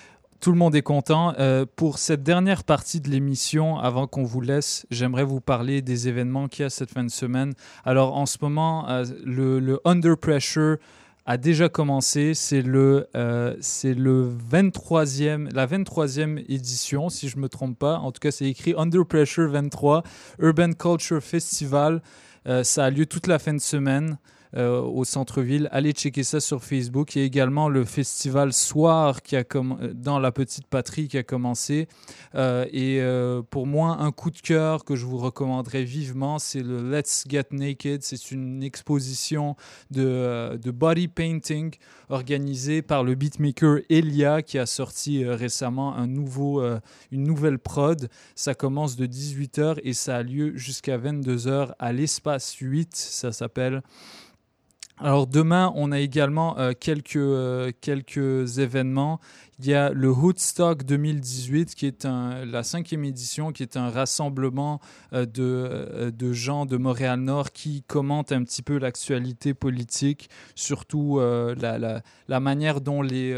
[0.41, 1.33] tout le monde est content.
[1.37, 6.07] Euh, pour cette dernière partie de l'émission, avant qu'on vous laisse, j'aimerais vous parler des
[6.07, 7.53] événements qu'il y a cette fin de semaine.
[7.85, 10.77] Alors en ce moment, euh, le, Under Pressure
[11.27, 12.33] a déjà commencé.
[12.33, 17.99] C'est euh, c'est le 23e, la 23e édition, si je ne me trompe pas.
[17.99, 20.01] En tout cas, c'est écrit Under Pressure 23,
[20.39, 22.01] Urban Culture Festival.
[22.63, 24.17] Ça a lieu toute la fin de semaine.
[24.57, 25.69] Euh, au centre-ville.
[25.71, 27.15] Allez checker ça sur Facebook.
[27.15, 31.17] Il y a également le festival Soir qui a euh, dans la petite patrie qui
[31.17, 31.87] a commencé.
[32.35, 33.01] Euh, et
[33.49, 37.45] pour moi, un coup de cœur que je vous recommanderais vivement, c'est le Let's Get
[37.51, 38.03] Naked.
[38.03, 39.55] C'est une exposition
[39.89, 41.73] de, body painting
[42.09, 46.61] organisée par le beatmaker Elia qui a sorti récemment un nouveau,
[47.11, 48.09] une nouvelle prod.
[48.35, 53.81] Ça commence de 18h et ça a lieu jusqu'à 22h à l'espace 8, ça s'appelle.
[55.03, 59.19] Alors demain, on a également euh, quelques, euh, quelques événements.
[59.57, 64.79] Il y a le Woodstock 2018, qui est la cinquième édition, qui est un rassemblement
[65.13, 72.39] euh, de, de gens de Montréal-Nord qui commentent un petit peu l'actualité politique, surtout la,
[72.39, 73.35] manière dont les...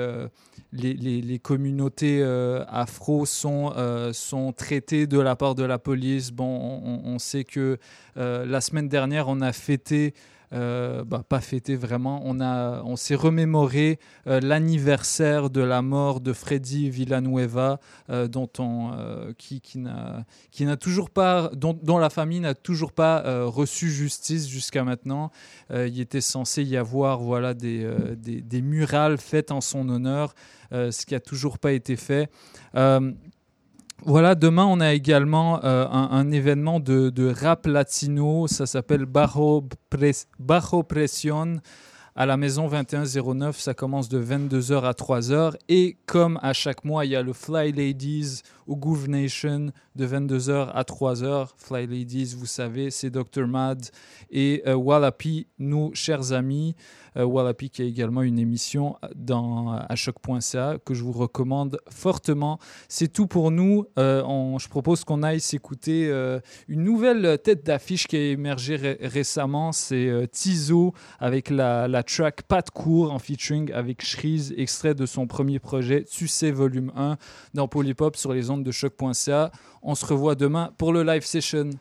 [0.74, 2.24] les, communautés
[2.68, 3.74] afro sont,
[4.14, 6.32] sont traitées de la part de la police.
[6.32, 7.78] Bon, on, sait que
[8.16, 10.14] la semaine dernière, on a fêté
[10.54, 12.22] euh, bah, pas fêté vraiment.
[12.26, 18.92] On, on s'est remémoré euh, l'anniversaire de la mort de Freddy Villanueva, euh, dont on,
[19.38, 23.90] qui, qui n'a, qui n'a toujours pas, dont, dont la famille n'a toujours pas reçu
[23.90, 25.32] justice jusqu'à maintenant.
[25.72, 30.34] Il était censé y avoir voilà des, des, des murales faites en son honneur,
[30.72, 32.30] ce qui a toujours pas été fait.
[34.06, 38.48] Voilà, demain, on a également euh, un, événement de, rap latino.
[38.48, 39.64] Ça s'appelle Bajo,
[40.40, 41.62] Bajo Presión
[42.14, 43.58] à la maison 2109.
[43.58, 45.56] Ça commence de 22h à 3h.
[45.70, 50.08] Et comme à chaque mois, il y a le Fly Ladies au Groove Nation de
[50.08, 51.50] 22h à 3h.
[51.58, 53.48] Fly Ladies, vous savez, c'est Dr.
[53.48, 53.86] Mad
[54.32, 56.76] et euh, Wallapi, nos chers amis.
[57.16, 62.58] Euh, qui a également une émission dans, à choc.ca que je vous recommande fortement.
[62.88, 63.86] C'est tout pour nous.
[64.00, 64.24] Euh,
[64.58, 69.72] je propose qu'on aille s'écouter euh, une nouvelle tête d'affiche qui a émergé ré- récemment.
[69.72, 74.96] C'est euh, Tizo avec la, la track Pas de cours en featuring avec Shreeze, extrait
[74.96, 77.18] de son premier projet Tu sais volume 1
[77.54, 79.52] dans Polypop sur les ondes de choc.ca.
[79.82, 81.72] On se revoit demain pour le live session.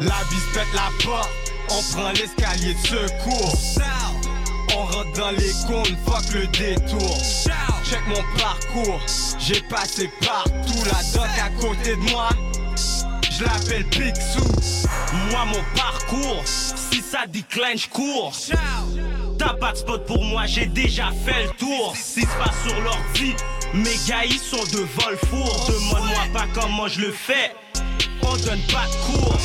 [0.00, 1.28] La bise pète la porte,
[1.70, 3.58] on prend l'escalier de secours.
[4.76, 7.18] On rentre dans les cônes, fuck le détour.
[7.84, 9.00] Check mon parcours,
[9.38, 10.84] j'ai passé partout.
[10.84, 12.28] La doc à côté de moi,
[13.30, 14.44] je l'appelle Picsou.
[15.30, 18.32] Moi mon parcours, si ça décline, je cours.
[19.38, 21.94] T'as pas de spot pour moi, j'ai déjà fait le tour.
[21.96, 23.34] Si c'est pas sur l'ordi,
[23.72, 25.66] mes gars ils sont de Volfour.
[25.68, 27.52] Demande-moi pas comment je le fais,
[28.22, 29.38] on donne pas de cours.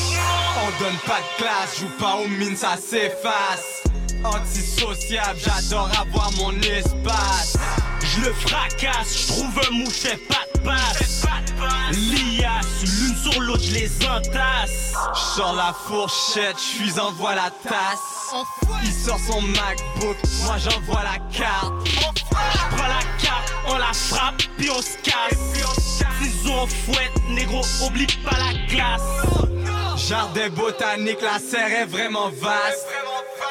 [0.66, 3.84] On donne pas de classe, joue pas aux mines, ça s'efface.
[4.24, 7.58] Antisociable, j'adore avoir mon espace.
[8.02, 11.26] Je le fracasse, je trouve un mouche, fais pas de passe.
[11.92, 14.94] Lias, l'une sur l'autre, les entasse.
[15.14, 18.34] J'sors la fourchette, j'suis envoie la tasse.
[18.84, 21.74] Il sort son MacBook, moi j'envoie la carte.
[21.88, 25.40] J'prends la carte, on la frappe, puis on se casse.
[26.22, 29.02] Ciseaux en fouette, négro, oublie pas la glace.
[30.08, 32.88] Jardin botanique, la serre est vraiment vaste.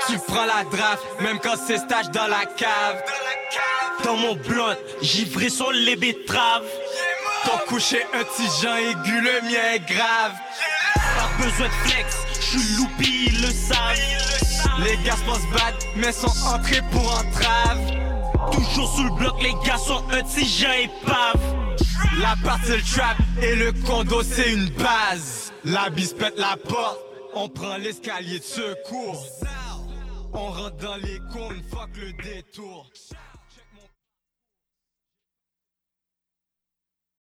[0.06, 3.02] Tu prends la draft, même quand c'est stage dans la cave.
[4.04, 6.64] Dans mon blunt, givré sur les betteraves.
[7.44, 10.32] Ton coucher un petit aigu, le mien est grave.
[10.94, 14.82] Pas besoin de flex, j'suis loupi, ils le savent.
[14.84, 17.80] Les gars se pensent bad, mais sont entrés pour entrave.
[18.52, 21.40] Toujours sous le bloc, les gars sont un petit épave.
[22.20, 25.52] La partie le trap et le condo c'est une base.
[25.64, 26.98] La bise pète la porte,
[27.34, 29.24] on prend l'escalier de secours.
[30.34, 32.86] On rentre dans les cônes, fuck le détour.